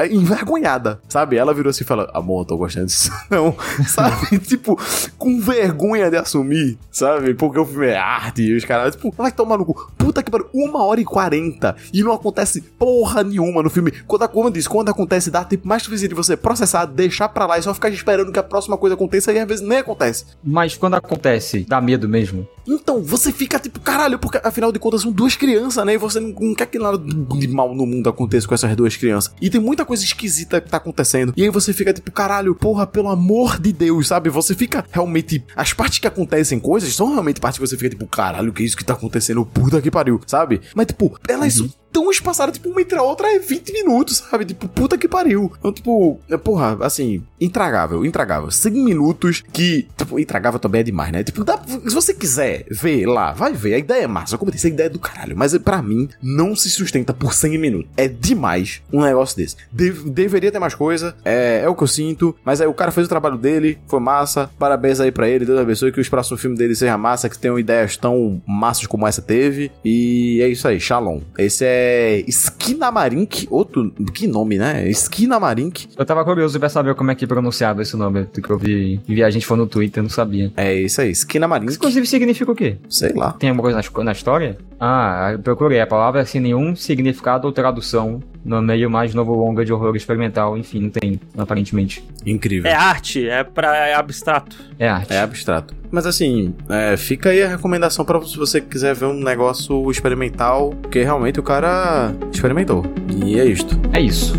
envergonhada, 0.79 1.01
sabe? 1.09 1.37
Ela 1.37 1.53
virou 1.53 1.71
assim 1.71 1.85
e 1.85 1.87
falou, 1.87 2.09
amor, 2.15 2.43
eu 2.43 2.45
tô 2.47 2.57
gostando 2.57 2.87
disso. 2.87 3.11
Não, 3.29 3.55
sabe? 3.87 4.39
tipo, 4.41 4.79
com 5.19 5.41
vergonha 5.41 6.11
de 6.11 6.17
assumir, 6.17 6.79
sabe? 6.91 7.35
Porque 7.35 7.59
o 7.59 7.67
filme 7.67 7.89
é 7.89 7.97
arte 7.97 8.43
e 8.43 8.57
os 8.57 8.65
caras, 8.65 8.95
tipo, 8.95 9.13
vai 9.17 9.33
tomar 9.33 9.59
no 9.59 9.67
cu. 9.67 9.91
Puta 10.09 10.23
que 10.23 10.31
pariu, 10.31 10.49
uma 10.55 10.87
hora 10.87 11.03
e 11.03 11.05
quarenta 11.05 11.77
e 11.93 12.03
não 12.03 12.13
acontece 12.13 12.63
porra 12.63 13.23
nenhuma 13.23 13.63
no 13.63 13.69
filme. 13.69 13.93
Quando, 14.07 14.27
como 14.31 14.49
eu 14.49 14.51
disse, 14.51 14.67
quando 14.67 14.89
acontece, 14.89 15.31
dá 15.31 15.45
tempo 15.45 15.69
mais 15.69 15.83
suficiente 15.83 16.09
de 16.09 16.15
você 16.15 16.35
processar, 16.35 16.87
deixar 16.87 17.29
pra 17.29 17.45
lá 17.45 17.59
e 17.59 17.63
só 17.63 17.75
ficar 17.75 17.91
esperando 17.91 18.33
que 18.33 18.39
a 18.39 18.43
próxima 18.43 18.79
coisa 18.79 18.95
aconteça 18.95 19.31
e 19.35 19.39
às 19.39 19.47
vezes 19.47 19.69
nem 19.69 19.77
acontece. 19.77 20.25
Mas 20.43 20.75
quando 20.79 20.95
acontece, 20.95 21.67
dá 21.69 21.79
medo 21.79 22.09
mesmo? 22.09 22.49
Então, 22.67 23.03
você 23.03 23.33
fica 23.33 23.59
tipo, 23.59 23.81
caralho, 23.81 24.19
porque 24.19 24.39
afinal 24.45 24.71
de 24.71 24.79
contas 24.79 25.01
são 25.01 25.11
duas 25.11 25.35
crianças, 25.37 25.85
né? 25.87 25.95
E 25.95 25.99
você 25.99 26.21
não, 26.21 26.35
não 26.39 26.55
quer 26.55 26.67
que 26.67 26.79
nada 26.79 26.99
de 26.99 27.49
mal 27.49 27.75
no 27.75 27.87
mundo 27.87 28.11
aconteça 28.11 28.47
com 28.47 28.55
essas 28.55 28.77
duas 28.77 28.95
crianças. 28.95 29.33
E 29.41 29.49
tem 29.49 29.61
muita 29.61 29.87
coisa 29.87 30.05
esquisita 30.05 30.61
que 30.61 30.69
tá 30.69 30.77
acontecendo. 30.77 31.33
E 31.35 31.43
aí 31.43 31.49
você 31.49 31.73
fica 31.73 31.95
tipo, 31.95 32.11
caralho, 32.13 32.55
porra, 32.55 32.87
pelo 32.87 33.09
amor 33.09 33.59
de 33.59 33.73
Deus, 33.73 34.09
sabe? 34.09 34.29
Você 34.29 34.55
fica 34.55 34.85
realmente. 34.91 35.43
As 35.57 35.73
partes 35.73 35.99
que 35.99 36.07
acontecem 36.07 36.59
coisas 36.59 36.95
são 36.95 37.11
realmente 37.11 37.41
partes 37.41 37.59
que 37.59 37.67
você 37.67 37.77
fica 37.77 37.91
tipo, 37.91 38.07
caralho, 38.07 38.51
o 38.51 38.53
que 38.53 38.63
é 38.63 38.67
isso 38.67 38.77
que 38.77 38.85
tá 38.85 38.93
acontecendo? 38.93 39.47
Puta 39.47 39.81
que 39.81 39.91
pariu, 39.91 39.98
sabe? 40.27 40.61
Mas, 40.75 40.87
tipo, 40.87 41.19
elas 41.29 41.59
uhum 41.59 41.71
tão 41.93 42.11
espaçadas, 42.11 42.55
tipo, 42.55 42.69
uma 42.69 42.81
entre 42.81 42.99
a 42.99 43.03
outra 43.03 43.35
é 43.35 43.39
20 43.39 43.73
minutos, 43.73 44.19
sabe? 44.19 44.45
Tipo, 44.45 44.69
puta 44.69 44.99
que 44.99 45.09
pariu. 45.09 45.53
Então, 45.59 45.73
tipo, 45.73 46.21
é, 46.29 46.37
porra, 46.37 46.79
assim, 46.81 47.23
intragável, 47.41 48.05
intragável. 48.05 48.51
100 48.51 48.73
minutos 48.73 49.45
que, 49.53 49.89
tipo, 49.97 50.19
intragável 50.19 50.61
também 50.61 50.81
é 50.81 50.85
demais, 50.85 51.13
né? 51.13 51.25
Tipo, 51.25 51.45
dá, 51.45 51.61
se 51.67 51.95
você 51.95 52.15
quiser 52.15 52.67
ver 52.71 53.07
lá, 53.07 53.33
vai 53.33 53.53
ver. 53.53 53.75
A 53.75 53.79
ideia 53.79 54.05
é 54.05 54.07
massa, 54.07 54.39
eu 54.41 54.51
disse, 54.51 54.67
a 54.67 54.71
ideia 54.71 54.87
é 54.87 54.91
do 54.91 54.99
caralho. 54.99 55.37
Mas 55.37 55.57
para 55.59 55.83
mim, 55.83 56.09
não 56.23 56.55
se 56.55 56.71
sustenta 56.71 57.13
por 57.13 57.35
100 57.35 57.59
minutos. 57.59 57.91
É 57.97 58.09
demais 58.09 58.83
um 58.93 59.03
negócio 59.03 59.37
desse. 59.37 59.57
De 59.73 59.91
deveria 59.91 60.53
ter 60.53 60.59
mais 60.59 60.75
coisa, 60.75 61.17
é, 61.25 61.63
é 61.65 61.69
o 61.69 61.75
que 61.75 61.83
eu 61.83 61.89
sinto. 61.89 62.37
Mas 62.45 62.61
aí 62.61 62.67
o 62.67 62.75
cara 62.75 62.91
fez 62.91 63.07
o 63.07 63.11
trabalho 63.11 63.37
dele, 63.37 63.79
foi 63.87 64.01
massa. 64.01 64.51
Parabéns 64.59 65.01
aí 65.01 65.11
para 65.11 65.29
ele, 65.29 65.45
Deus 65.45 65.59
abençoe 65.59 65.93
que 65.93 66.01
os 66.01 66.09
próximos 66.09 66.41
filmes 66.41 66.59
dele 66.59 66.75
sejam 66.75 66.99
massa, 66.99 67.29
que 67.29 67.39
tenham 67.39 67.59
ideias 67.59 67.97
tão 67.97 68.43
massas 68.47 68.87
como 68.87 69.07
essa 69.07 69.23
teve. 69.23 69.71
E 69.85 70.41
é 70.43 70.49
isso 70.49 70.67
aí, 70.67 70.79
Shalom. 70.81 71.21
Esse 71.37 71.65
é 71.65 71.78
é 71.79 72.25
Skinamarink, 72.27 73.47
outro, 73.51 73.91
que 74.13 74.27
nome, 74.27 74.59
né? 74.59 74.89
Skinamarink. 74.91 75.89
Eu 75.97 76.05
tava 76.05 76.25
curioso 76.25 76.59
pra 76.59 76.69
saber 76.69 76.95
como 76.95 77.11
é 77.11 77.15
que 77.15 77.27
pronunciava 77.27 77.83
esse 77.83 77.97
nome, 77.97 78.25
do 78.25 78.43
que 78.43 78.51
eu 78.51 78.59
vi, 78.59 79.01
vi 79.07 79.23
a 79.23 79.31
gente 79.31 79.47
for 79.47 79.57
no 79.57 79.67
Twitter, 79.67 80.03
não 80.03 80.11
sabia. 80.11 80.53
É 80.57 80.75
isso 80.75 81.01
aí, 81.01 81.11
Skinamarink. 81.11 81.71
Isso 81.71 81.79
inclusive 81.79 82.07
significa 82.07 82.51
o 82.51 82.55
quê? 82.55 82.77
Sei 82.89 83.13
lá. 83.13 83.33
Tem 83.33 83.51
alguma 83.51 83.63
coisa 83.63 83.81
na, 83.81 84.05
na 84.05 84.13
história? 84.13 84.59
Ah, 84.81 85.37
procurei 85.43 85.81
a 85.81 85.87
palavra 85.87 86.25
sem 86.25 86.41
nenhum 86.41 86.75
significado 86.75 87.47
ou 87.47 87.53
tradução 87.53 88.23
no 88.45 88.63
meio 88.63 88.91
mais 88.91 89.15
novo 89.15 89.35
longa 89.35 89.65
de 89.65 89.73
horror 89.73 89.95
experimental, 89.97 90.57
enfim, 90.57 90.81
não 90.81 90.91
tem, 90.91 91.21
aparentemente. 91.37 92.03
Incrível. 92.25 92.71
É 92.71 92.75
arte, 92.75 93.29
é 93.29 93.45
para 93.45 93.77
é 93.89 93.95
abstrato. 93.95 94.57
É 94.79 94.89
arte. 94.89 95.13
É 95.13 95.21
abstrato. 95.21 95.75
Mas 95.91 96.07
assim, 96.07 96.55
é, 96.69 96.97
fica 96.97 97.31
aí 97.31 97.43
a 97.43 97.49
recomendação 97.49 98.05
para 98.05 98.21
se 98.23 98.37
você 98.37 98.61
quiser 98.61 98.95
ver 98.95 99.07
um 99.07 99.15
negócio 99.15 99.91
experimental, 99.91 100.71
porque 100.83 101.03
realmente 101.03 101.41
o 101.41 101.43
cara 101.43 102.15
experimentou. 102.33 102.85
E 103.25 103.39
é 103.39 103.45
isto. 103.45 103.79
É 103.93 104.01
isso. 104.01 104.35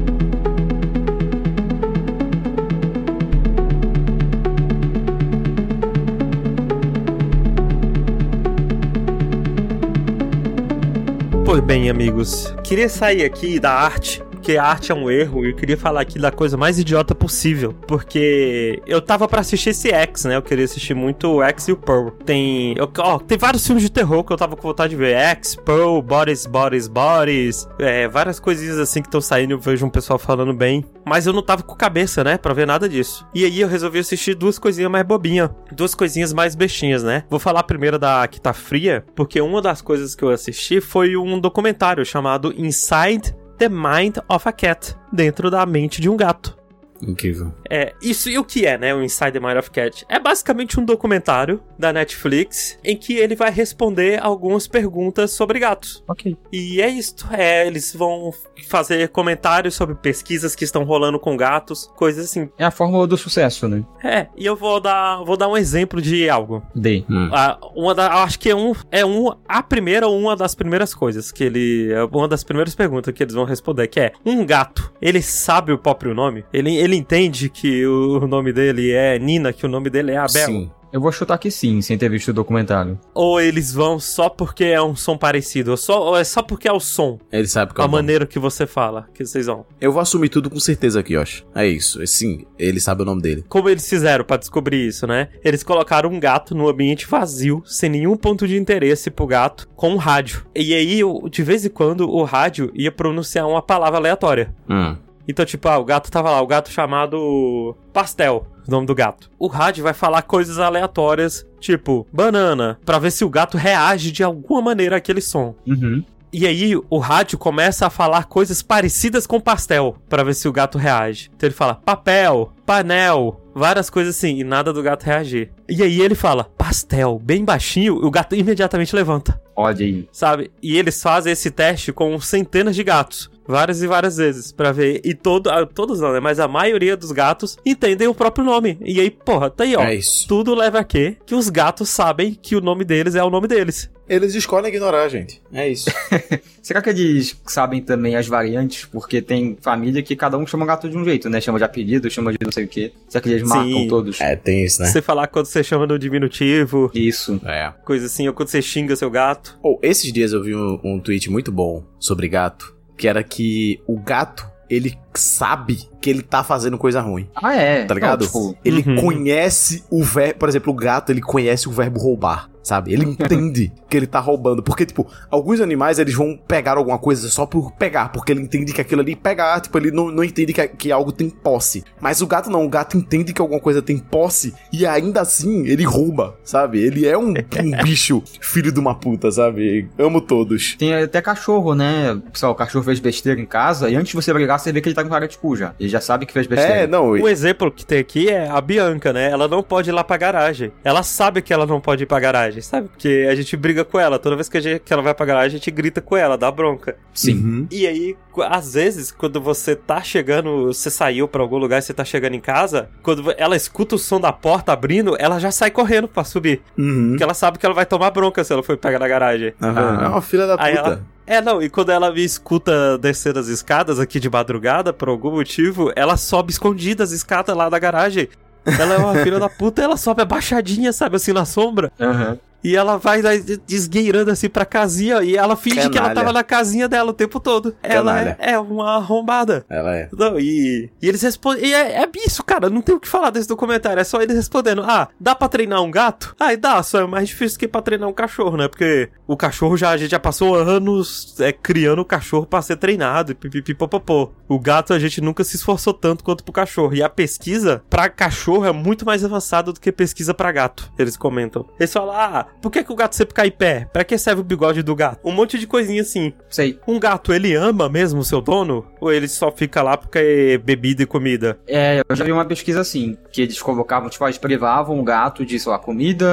Pois 11.59 11.67
bem, 11.67 11.89
amigos, 11.89 12.55
queria 12.63 12.87
sair 12.87 13.25
aqui 13.25 13.59
da 13.59 13.69
arte 13.69 14.23
porque 14.49 14.57
arte 14.57 14.91
é 14.91 14.95
um 14.95 15.11
erro 15.11 15.45
e 15.45 15.51
eu 15.51 15.55
queria 15.55 15.77
falar 15.77 16.01
aqui 16.01 16.17
da 16.17 16.31
coisa 16.31 16.57
mais 16.57 16.79
idiota 16.79 17.13
possível. 17.13 17.71
Porque 17.87 18.81
eu 18.87 18.99
tava 18.99 19.27
para 19.27 19.41
assistir 19.41 19.69
esse 19.69 19.89
X, 19.89 20.25
né? 20.25 20.37
Eu 20.37 20.41
queria 20.41 20.65
assistir 20.65 20.95
muito 20.95 21.35
o 21.35 21.43
X 21.43 21.67
e 21.67 21.71
o 21.71 21.77
Pearl. 21.77 22.09
Tem. 22.25 22.73
Ó, 22.97 23.19
tem 23.19 23.37
vários 23.37 23.63
filmes 23.63 23.83
de 23.83 23.91
terror 23.91 24.23
que 24.23 24.33
eu 24.33 24.37
tava 24.37 24.55
com 24.55 24.67
vontade 24.67 24.89
de 24.89 24.95
ver. 24.95 25.15
X, 25.15 25.53
Pearl, 25.53 26.01
Bodies, 26.01 26.47
Bodies, 26.47 26.87
Bodies. 26.87 27.69
É, 27.77 28.07
várias 28.07 28.39
coisinhas 28.39 28.79
assim 28.79 29.03
que 29.03 29.07
estão 29.07 29.21
saindo, 29.21 29.51
eu 29.51 29.59
vejo 29.59 29.85
um 29.85 29.89
pessoal 29.89 30.17
falando 30.17 30.51
bem. 30.51 30.83
Mas 31.05 31.27
eu 31.27 31.33
não 31.33 31.43
tava 31.43 31.61
com 31.61 31.75
cabeça, 31.75 32.23
né? 32.23 32.35
Pra 32.35 32.51
ver 32.51 32.65
nada 32.65 32.89
disso. 32.89 33.27
E 33.35 33.45
aí 33.45 33.61
eu 33.61 33.67
resolvi 33.67 33.99
assistir 33.99 34.33
duas 34.33 34.57
coisinhas 34.57 34.89
mais 34.89 35.05
bobinhas. 35.05 35.51
Duas 35.71 35.93
coisinhas 35.93 36.33
mais 36.33 36.55
bestinhas, 36.55 37.03
né? 37.03 37.23
Vou 37.29 37.39
falar 37.39 37.61
primeiro 37.61 37.99
da 37.99 38.27
que 38.27 38.41
tá 38.41 38.51
fria, 38.51 39.05
porque 39.15 39.39
uma 39.39 39.61
das 39.61 39.79
coisas 39.79 40.15
que 40.15 40.23
eu 40.23 40.29
assisti 40.29 40.81
foi 40.81 41.15
um 41.15 41.39
documentário 41.39 42.03
chamado 42.03 42.51
Inside 42.57 43.37
The 43.59 43.67
Mind 43.67 44.23
of 44.29 44.47
a 44.47 44.53
Cat 44.53 44.95
dentro 45.11 45.51
da 45.51 45.65
mente 45.65 45.99
de 45.99 46.07
um 46.07 46.15
gato. 46.15 46.58
Incrível. 47.01 47.53
É, 47.69 47.93
isso 48.01 48.29
e 48.29 48.37
o 48.37 48.43
que 48.43 48.65
é, 48.65 48.77
né, 48.77 48.93
o 48.93 49.03
Inside 49.03 49.31
the 49.31 49.39
Mind 49.39 49.57
of 49.57 49.71
Cat? 49.71 50.05
É 50.09 50.19
basicamente 50.19 50.79
um 50.79 50.85
documentário 50.85 51.61
da 51.77 51.93
Netflix 51.93 52.77
em 52.83 52.95
que 52.97 53.13
ele 53.13 53.35
vai 53.35 53.51
responder 53.51 54.21
algumas 54.21 54.67
perguntas 54.67 55.31
sobre 55.31 55.59
gatos. 55.59 56.03
Ok. 56.07 56.37
E 56.51 56.81
é 56.81 56.89
isso. 56.89 57.15
É, 57.31 57.65
eles 57.67 57.93
vão 57.93 58.31
fazer 58.67 59.09
comentários 59.09 59.75
sobre 59.75 59.95
pesquisas 59.95 60.55
que 60.55 60.63
estão 60.63 60.83
rolando 60.83 61.19
com 61.19 61.35
gatos, 61.37 61.89
coisas 61.95 62.25
assim. 62.25 62.49
É 62.57 62.65
a 62.65 62.71
fórmula 62.71 63.07
do 63.07 63.17
sucesso, 63.17 63.67
né? 63.67 63.83
É, 64.03 64.27
e 64.35 64.45
eu 64.45 64.55
vou 64.55 64.79
dar, 64.79 65.23
vou 65.23 65.37
dar 65.37 65.47
um 65.47 65.57
exemplo 65.57 66.01
de 66.01 66.29
algo. 66.29 66.63
Dê. 66.75 67.03
Hum. 67.09 67.29
uma 67.75 67.95
da, 67.95 68.23
acho 68.23 68.39
que 68.39 68.49
é 68.49 68.55
um, 68.55 68.73
é 68.91 69.05
um, 69.05 69.33
a 69.47 69.63
primeira 69.63 70.07
ou 70.07 70.17
uma 70.19 70.35
das 70.35 70.55
primeiras 70.55 70.93
coisas 70.93 71.31
que 71.31 71.43
ele, 71.43 71.91
é 71.91 72.03
uma 72.03 72.27
das 72.27 72.43
primeiras 72.43 72.75
perguntas 72.75 73.13
que 73.13 73.23
eles 73.23 73.33
vão 73.33 73.45
responder, 73.45 73.87
que 73.87 73.99
é, 73.99 74.13
um 74.25 74.45
gato, 74.45 74.91
ele 75.01 75.21
sabe 75.21 75.71
o 75.71 75.77
próprio 75.77 76.13
nome? 76.13 76.43
Ele, 76.53 76.75
ele 76.75 76.88
entende 76.95 77.49
que 77.49 77.85
o 77.85 78.27
nome 78.27 78.53
dele 78.53 78.91
é 78.91 79.17
Nina, 79.19 79.53
que 79.53 79.65
o 79.65 79.69
nome 79.69 79.89
dele 79.89 80.11
é 80.11 80.17
Abel? 80.17 80.47
Sim. 80.47 80.71
Eu 80.91 80.99
vou 80.99 81.11
chutar 81.11 81.37
que 81.37 81.51
sim, 81.51 81.81
sem 81.81 81.97
ter 81.97 82.09
visto 82.09 82.29
o 82.29 82.33
documentário. 82.33 82.99
Ou 83.13 83.39
eles 83.39 83.71
vão 83.71 83.99
só 83.99 84.27
porque 84.27 84.65
é 84.65 84.81
um 84.81 84.95
som 84.95 85.15
parecido, 85.15 85.71
ou, 85.71 85.77
só, 85.77 86.01
ou 86.01 86.17
é 86.17 86.23
só 86.23 86.41
porque 86.41 86.67
é 86.67 86.71
o 86.71 86.79
som. 86.79 87.19
Ele 87.31 87.47
sabe 87.47 87.75
que 87.75 87.81
é 87.81 87.83
A 87.83 87.87
maneira 87.87 88.25
que 88.25 88.39
você 88.39 88.65
fala, 88.65 89.07
que 89.13 89.23
vocês 89.23 89.45
vão. 89.45 89.65
Eu 89.79 89.91
vou 89.91 90.01
assumir 90.01 90.29
tudo 90.29 90.49
com 90.49 90.59
certeza 90.59 90.99
aqui, 90.99 91.13
Yoshi. 91.13 91.45
É 91.53 91.67
isso. 91.67 92.01
É 92.01 92.07
sim, 92.07 92.43
ele 92.57 92.79
sabe 92.79 93.03
o 93.03 93.05
nome 93.05 93.21
dele. 93.21 93.45
Como 93.47 93.69
eles 93.69 93.87
fizeram 93.87 94.25
para 94.25 94.37
descobrir 94.37 94.87
isso, 94.87 95.05
né? 95.05 95.29
Eles 95.43 95.61
colocaram 95.61 96.09
um 96.09 96.19
gato 96.19 96.55
no 96.55 96.67
ambiente 96.67 97.05
vazio, 97.05 97.61
sem 97.65 97.89
nenhum 97.89 98.17
ponto 98.17 98.47
de 98.47 98.57
interesse 98.57 99.11
pro 99.11 99.27
gato, 99.27 99.69
com 99.75 99.91
um 99.91 99.97
rádio. 99.97 100.43
E 100.55 100.73
aí, 100.73 101.01
de 101.29 101.43
vez 101.43 101.65
em 101.65 101.69
quando, 101.69 102.09
o 102.09 102.23
rádio 102.23 102.71
ia 102.73 102.91
pronunciar 102.91 103.47
uma 103.47 103.61
palavra 103.61 103.99
aleatória. 103.99 104.55
Hum. 104.67 104.95
Então, 105.29 105.45
tipo, 105.45 105.67
ah, 105.67 105.77
o 105.77 105.85
gato 105.85 106.09
tava 106.09 106.31
lá, 106.31 106.41
o 106.41 106.47
gato 106.47 106.71
chamado 106.71 107.77
Pastel, 107.93 108.47
o 108.67 108.71
nome 108.71 108.87
do 108.87 108.95
gato. 108.95 109.29
O 109.37 109.45
rádio 109.45 109.83
vai 109.83 109.93
falar 109.93 110.23
coisas 110.23 110.57
aleatórias, 110.57 111.45
tipo, 111.59 112.07
banana, 112.11 112.79
para 112.83 112.97
ver 112.97 113.11
se 113.11 113.23
o 113.23 113.29
gato 113.29 113.55
reage 113.55 114.11
de 114.11 114.23
alguma 114.23 114.59
maneira 114.59 114.97
àquele 114.97 115.21
som. 115.21 115.53
Uhum. 115.67 116.03
E 116.33 116.47
aí 116.47 116.75
o 116.75 116.97
rádio 116.97 117.37
começa 117.37 117.85
a 117.85 117.91
falar 117.91 118.23
coisas 118.25 118.63
parecidas 118.63 119.27
com 119.27 119.39
pastel, 119.39 119.97
para 120.09 120.23
ver 120.23 120.33
se 120.33 120.47
o 120.47 120.51
gato 120.51 120.79
reage. 120.79 121.29
Então 121.35 121.45
ele 121.45 121.55
fala 121.55 121.75
papel, 121.75 122.51
panel, 122.65 123.39
várias 123.53 123.87
coisas 123.87 124.15
assim, 124.15 124.39
e 124.39 124.43
nada 124.43 124.73
do 124.73 124.81
gato 124.81 125.03
reagir. 125.03 125.51
E 125.67 125.83
aí 125.83 126.01
ele 126.01 126.15
fala 126.15 126.43
pastel, 126.57 127.19
bem 127.23 127.45
baixinho, 127.45 128.03
o 128.03 128.09
gato 128.09 128.35
imediatamente 128.35 128.95
levanta. 128.95 129.39
Olha 129.55 129.85
aí. 129.85 130.09
Sabe? 130.11 130.49
E 130.61 130.75
eles 130.75 130.99
fazem 131.03 131.33
esse 131.33 131.51
teste 131.51 131.93
com 131.93 132.19
centenas 132.19 132.75
de 132.75 132.83
gatos 132.83 133.29
várias 133.49 133.81
e 133.81 133.87
várias 133.87 134.17
vezes 134.17 134.51
para 134.51 134.71
ver. 134.71 135.01
E 135.03 135.15
todo, 135.15 135.49
ah, 135.49 135.65
todos 135.65 135.99
não, 135.99 136.13
né? 136.13 136.19
Mas 136.19 136.39
a 136.39 136.47
maioria 136.47 136.95
dos 136.95 137.11
gatos 137.11 137.57
entendem 137.65 138.07
o 138.07 138.13
próprio 138.13 138.45
nome. 138.45 138.77
E 138.79 139.01
aí, 139.01 139.09
porra, 139.09 139.49
tá 139.49 139.63
aí, 139.63 139.75
ó. 139.75 139.81
É 139.81 139.95
isso. 139.95 140.27
Tudo 140.27 140.53
leva 140.53 140.79
a 140.79 140.83
quê? 140.83 141.17
Que 141.25 141.33
os 141.33 141.49
gatos 141.49 141.89
sabem 141.89 142.37
que 142.39 142.55
o 142.55 142.61
nome 142.61 142.85
deles 142.85 143.15
é 143.15 143.23
o 143.23 143.29
nome 143.29 143.47
deles. 143.47 143.89
Eles 144.07 144.33
escolhem 144.33 144.69
ignorar, 144.69 145.07
gente. 145.07 145.41
É 145.53 145.67
isso. 145.67 145.89
Será 146.63 146.81
que 146.81 146.89
eles 146.89 147.39
sabem 147.45 147.81
também 147.81 148.15
as 148.15 148.27
variantes? 148.27 148.85
Porque 148.85 149.21
tem 149.21 149.55
família 149.61 150.01
que 150.01 150.15
cada 150.15 150.35
um 150.35 150.47
chama 150.47 150.63
o 150.63 150.67
gato 150.67 150.89
de 150.89 150.97
um 150.97 151.03
jeito, 151.03 151.29
né? 151.29 151.39
Chama 151.39 151.59
de 151.59 151.63
apelido, 151.63 152.09
chama 152.09 152.31
de 152.31 152.37
não 152.43 152.51
sei 152.51 152.65
o 152.65 152.67
quê. 152.67 152.91
Será 153.07 153.21
que 153.21 153.29
eles 153.29 153.47
Sim. 153.47 153.47
marcam 153.47 153.87
todos? 153.87 154.19
É, 154.19 154.35
tem 154.35 154.63
isso, 154.63 154.81
né? 154.81 154.87
Você 154.87 155.01
falar 155.01 155.27
quando 155.27 155.45
você 155.45 155.63
chama 155.63 155.85
no 155.85 155.97
diminutivo. 155.99 156.89
Isso. 156.93 157.39
É. 157.45 157.71
Coisa 157.85 158.07
assim, 158.07 158.27
ou 158.27 158.33
quando 158.33 158.49
você 158.49 158.61
xinga 158.61 158.95
seu 158.95 159.11
gato. 159.11 159.59
Ou 159.61 159.75
oh, 159.75 159.85
esses 159.85 160.11
dias 160.11 160.33
eu 160.33 160.41
vi 160.41 160.55
um, 160.55 160.79
um 160.83 160.99
tweet 160.99 161.29
muito 161.29 161.51
bom 161.51 161.83
sobre 161.99 162.27
gato 162.27 162.78
que 162.99 163.07
era 163.07 163.23
que 163.23 163.81
o 163.87 163.97
gato, 163.97 164.45
ele 164.69 164.99
sabe 165.15 165.89
que 166.01 166.09
ele 166.09 166.21
tá 166.21 166.43
fazendo 166.43 166.77
coisa 166.77 167.01
ruim. 167.01 167.29
Ah, 167.35 167.55
é? 167.55 167.85
Tá 167.85 167.93
ligado? 167.93 168.21
Não, 168.21 168.27
tipo, 168.27 168.57
ele 168.63 168.83
uhum. 168.87 168.95
conhece 168.95 169.83
o 169.89 170.03
verbo. 170.03 170.39
Por 170.39 170.49
exemplo, 170.49 170.73
o 170.73 170.75
gato, 170.75 171.11
ele 171.11 171.21
conhece 171.21 171.67
o 171.67 171.71
verbo 171.71 171.99
roubar 171.99 172.49
sabe? 172.69 172.93
Ele 172.93 173.03
entende 173.09 173.71
que 173.89 173.97
ele 173.97 174.07
tá 174.07 174.19
roubando. 174.19 174.61
Porque, 174.61 174.85
tipo, 174.85 175.07
alguns 175.29 175.59
animais 175.59 175.99
eles 175.99 176.13
vão 176.13 176.37
pegar 176.47 176.77
alguma 176.77 176.99
coisa 176.99 177.27
só 177.29 177.45
por 177.45 177.71
pegar, 177.73 178.09
porque 178.09 178.31
ele 178.31 178.41
entende 178.41 178.71
que 178.71 178.81
aquilo 178.81 179.01
ali 179.01 179.15
pegar, 179.15 179.59
tipo, 179.59 179.77
ele 179.77 179.91
não, 179.91 180.11
não 180.11 180.23
entende 180.23 180.53
que, 180.53 180.67
que 180.67 180.91
algo 180.91 181.11
tem 181.11 181.29
posse. 181.29 181.83
Mas 181.99 182.21
o 182.21 182.27
gato 182.27 182.49
não, 182.49 182.63
o 182.65 182.69
gato 182.69 182.97
entende 182.97 183.33
que 183.33 183.41
alguma 183.41 183.59
coisa 183.59 183.81
tem 183.81 183.97
posse 183.97 184.53
e 184.71 184.85
ainda 184.85 185.21
assim 185.21 185.65
ele 185.65 185.83
rouba, 185.83 186.37
sabe? 186.43 186.79
Ele 186.79 187.07
é 187.07 187.17
um, 187.17 187.33
um 187.33 187.83
bicho 187.83 188.21
filho 188.39 188.71
de 188.71 188.79
uma 188.79 188.93
puta, 188.95 189.31
sabe? 189.31 189.89
Amo 189.97 190.21
todos. 190.21 190.75
Tem 190.75 190.93
até 190.93 191.21
cachorro, 191.21 191.73
né? 191.73 192.19
Pessoal, 192.31 192.51
o 192.51 192.55
cachorro 192.55 192.83
fez 192.83 192.99
besteira 192.99 193.39
em 193.41 193.45
casa 193.45 193.89
e 193.89 193.95
antes 193.95 194.09
de 194.09 194.15
você 194.15 194.31
brigar, 194.31 194.59
você 194.59 194.71
vê 194.71 194.81
que 194.81 194.89
ele 194.89 194.95
tá 194.95 195.03
com 195.03 195.09
cara 195.09 195.27
de 195.27 195.37
cu 195.37 195.55
já. 195.55 195.73
Ele 195.79 195.88
já 195.89 195.99
sabe 196.01 196.25
que 196.25 196.33
fez 196.33 196.47
besteira. 196.47 196.81
É, 196.83 196.87
não. 196.87 197.09
Um 197.11 197.27
exemplo 197.27 197.71
que 197.71 197.85
tem 197.85 197.99
aqui 197.99 198.29
é 198.29 198.47
a 198.49 198.61
Bianca, 198.61 199.11
né? 199.11 199.29
Ela 199.29 199.47
não 199.47 199.61
pode 199.63 199.89
ir 199.89 199.93
lá 199.93 200.03
pra 200.03 200.17
garagem. 200.17 200.71
Ela 200.83 201.03
sabe 201.03 201.41
que 201.41 201.53
ela 201.53 201.65
não 201.65 201.81
pode 201.81 202.03
ir 202.03 202.05
pra 202.05 202.19
garagem, 202.19 202.61
sabe? 202.61 202.87
Porque 202.89 203.27
a 203.29 203.35
gente 203.35 203.55
briga 203.57 203.83
com 203.83 203.99
ela. 203.99 204.17
Toda 204.19 204.35
vez 204.35 204.47
que, 204.47 204.57
a 204.57 204.61
gente, 204.61 204.81
que 204.81 204.93
ela 204.93 205.01
vai 205.01 205.13
pra 205.13 205.25
garagem, 205.25 205.47
a 205.47 205.57
gente 205.59 205.71
grita 205.71 205.99
com 206.01 206.15
ela, 206.15 206.37
dá 206.37 206.49
bronca. 206.51 206.95
Sim. 207.13 207.33
Uhum. 207.33 207.67
E 207.71 207.85
aí, 207.87 208.15
às 208.49 208.73
vezes, 208.73 209.11
quando 209.11 209.41
você 209.41 209.75
tá 209.75 210.01
chegando, 210.01 210.67
você 210.67 210.89
saiu 210.89 211.27
pra 211.27 211.41
algum 211.41 211.57
lugar 211.57 211.79
e 211.79 211.81
você 211.81 211.93
tá 211.93 212.05
chegando 212.05 212.35
em 212.35 212.39
casa, 212.39 212.89
quando 213.03 213.33
ela 213.37 213.55
escuta 213.55 213.95
o 213.95 213.99
som 213.99 214.19
da 214.19 214.31
porta 214.31 214.71
abrindo, 214.71 215.15
ela 215.19 215.39
já 215.39 215.51
sai 215.51 215.71
correndo 215.71 216.07
pra 216.07 216.23
subir. 216.23 216.61
Uhum. 216.77 217.09
Porque 217.09 217.23
ela 217.23 217.33
sabe 217.33 217.57
que 217.57 217.65
ela 217.65 217.75
vai 217.75 217.85
tomar 217.85 218.11
bronca 218.11 218.43
se 218.43 218.53
ela 218.53 218.63
for 218.63 218.77
pegar 218.77 218.99
na 218.99 219.07
garagem. 219.07 219.53
Ah. 219.61 220.01
É 220.03 220.07
uma 220.07 220.21
filha 220.21 220.45
da 220.47 220.57
puta. 220.57 220.69
Aí 220.69 220.75
ela- 220.75 221.01
É, 221.29 221.39
não, 221.39 221.61
e 221.61 221.69
quando 221.69 221.91
ela 221.91 222.11
me 222.11 222.23
escuta 222.23 222.97
descer 222.97 223.37
as 223.37 223.45
escadas 223.47 223.99
aqui 223.99 224.19
de 224.19 224.27
madrugada, 224.27 224.91
por 224.91 225.09
algum 225.09 225.29
motivo, 225.29 225.93
ela 225.95 226.17
sobe 226.17 226.51
escondida 226.51 227.03
as 227.03 227.11
escadas 227.11 227.55
lá 227.55 227.69
da 227.69 227.77
garagem. 227.77 228.27
Ela 228.65 228.95
é 228.95 228.97
uma 228.97 229.13
filha 229.13 229.37
da 229.37 229.47
puta, 229.47 229.79
ela 229.79 229.95
sobe 229.95 230.23
abaixadinha, 230.23 230.91
sabe, 230.91 231.17
assim, 231.17 231.31
na 231.31 231.45
sombra. 231.45 231.91
Aham. 231.99 232.39
E 232.63 232.75
ela 232.75 232.97
vai 232.97 233.21
lá 233.21 233.31
esgueirando 233.67 234.31
assim 234.31 234.49
pra 234.49 234.65
casinha 234.65 235.21
e 235.23 235.35
ela 235.37 235.55
finge 235.55 235.75
que 235.89 235.97
ela 235.97 236.09
Canalha. 236.09 236.15
tava 236.15 236.33
na 236.33 236.43
casinha 236.43 236.87
dela 236.87 237.11
o 237.11 237.13
tempo 237.13 237.39
todo. 237.39 237.75
Ela 237.81 238.13
Canalha. 238.13 238.37
é, 238.39 238.51
é 238.51 238.59
uma 238.59 238.95
arrombada. 238.97 239.65
Ela 239.69 239.95
é. 239.95 240.09
Não, 240.11 240.39
e, 240.39 240.89
e 241.01 241.07
eles 241.07 241.21
respondem. 241.21 241.65
E 241.65 241.73
é, 241.73 242.01
é 242.03 242.09
isso, 242.25 242.43
cara. 242.43 242.69
Não 242.69 242.81
tem 242.81 242.95
o 242.95 242.99
que 242.99 243.07
falar 243.07 243.29
desse 243.29 243.47
documentário. 243.47 243.99
É 243.99 244.03
só 244.03 244.21
eles 244.21 244.35
respondendo: 244.35 244.81
Ah, 244.85 245.07
dá 245.19 245.33
pra 245.35 245.47
treinar 245.47 245.81
um 245.81 245.91
gato? 245.91 246.35
Ah, 246.39 246.53
e 246.53 246.57
dá, 246.57 246.81
só 246.83 246.99
é 247.01 247.07
mais 247.07 247.29
difícil 247.29 247.57
que 247.59 247.67
pra 247.67 247.81
treinar 247.81 248.09
um 248.09 248.13
cachorro, 248.13 248.57
né? 248.57 248.67
Porque 248.67 249.09
o 249.27 249.37
cachorro 249.37 249.77
já, 249.77 249.91
a 249.91 249.97
gente 249.97 250.11
já 250.11 250.19
passou 250.19 250.55
anos 250.55 251.39
é, 251.39 251.51
criando 251.51 251.99
o 251.99 252.05
cachorro 252.05 252.45
pra 252.45 252.61
ser 252.61 252.75
treinado. 252.77 253.35
Pipipipopopô. 253.35 254.31
O 254.47 254.59
gato 254.59 254.93
a 254.93 254.99
gente 254.99 255.21
nunca 255.21 255.43
se 255.43 255.55
esforçou 255.55 255.93
tanto 255.93 256.23
quanto 256.23 256.43
pro 256.43 256.53
cachorro. 256.53 256.93
E 256.93 257.01
a 257.03 257.09
pesquisa 257.09 257.83
pra 257.89 258.09
cachorro 258.09 258.65
é 258.65 258.71
muito 258.71 259.05
mais 259.05 259.23
avançada 259.23 259.71
do 259.71 259.79
que 259.79 259.91
pesquisa 259.91 260.33
pra 260.33 260.51
gato. 260.51 260.91
Eles 260.97 261.15
comentam. 261.15 261.65
Eles 261.79 261.93
falam: 261.93 262.15
Ah, 262.15 262.47
por 262.61 262.71
que, 262.71 262.83
que 262.83 262.91
o 262.91 262.95
gato 262.95 263.15
sempre 263.15 263.33
cai 263.33 263.47
em 263.47 263.51
pé? 263.51 263.87
Pra 263.91 264.03
que 264.03 264.17
serve 264.17 264.41
o 264.41 264.43
bigode 264.43 264.81
do 264.83 264.95
gato? 264.95 265.19
Um 265.23 265.31
monte 265.31 265.57
de 265.57 265.67
coisinha 265.67 266.01
assim. 266.01 266.33
Sei. 266.49 266.79
Um 266.87 266.99
gato, 266.99 267.33
ele 267.33 267.53
ama 267.55 267.89
mesmo 267.89 268.19
o 268.19 268.23
seu 268.25 268.41
dono? 268.41 268.85
Ou 268.99 269.11
ele 269.11 269.27
só 269.27 269.51
fica 269.51 269.81
lá 269.81 269.95
porque 269.97 270.19
é 270.19 270.57
bebida 270.57 271.03
e 271.03 271.05
comida? 271.05 271.57
É, 271.67 272.01
eu 272.07 272.15
já 272.15 272.23
vi 272.23 272.31
uma 272.31 272.45
pesquisa 272.45 272.81
assim, 272.81 273.17
que 273.31 273.41
eles 273.41 273.61
colocavam, 273.61 274.09
tipo, 274.09 274.25
eles 274.25 274.37
privavam 274.37 274.99
o 274.99 275.03
gato 275.03 275.45
de, 275.45 275.59
sei 275.59 275.71
lá, 275.71 275.79
comida, 275.79 276.25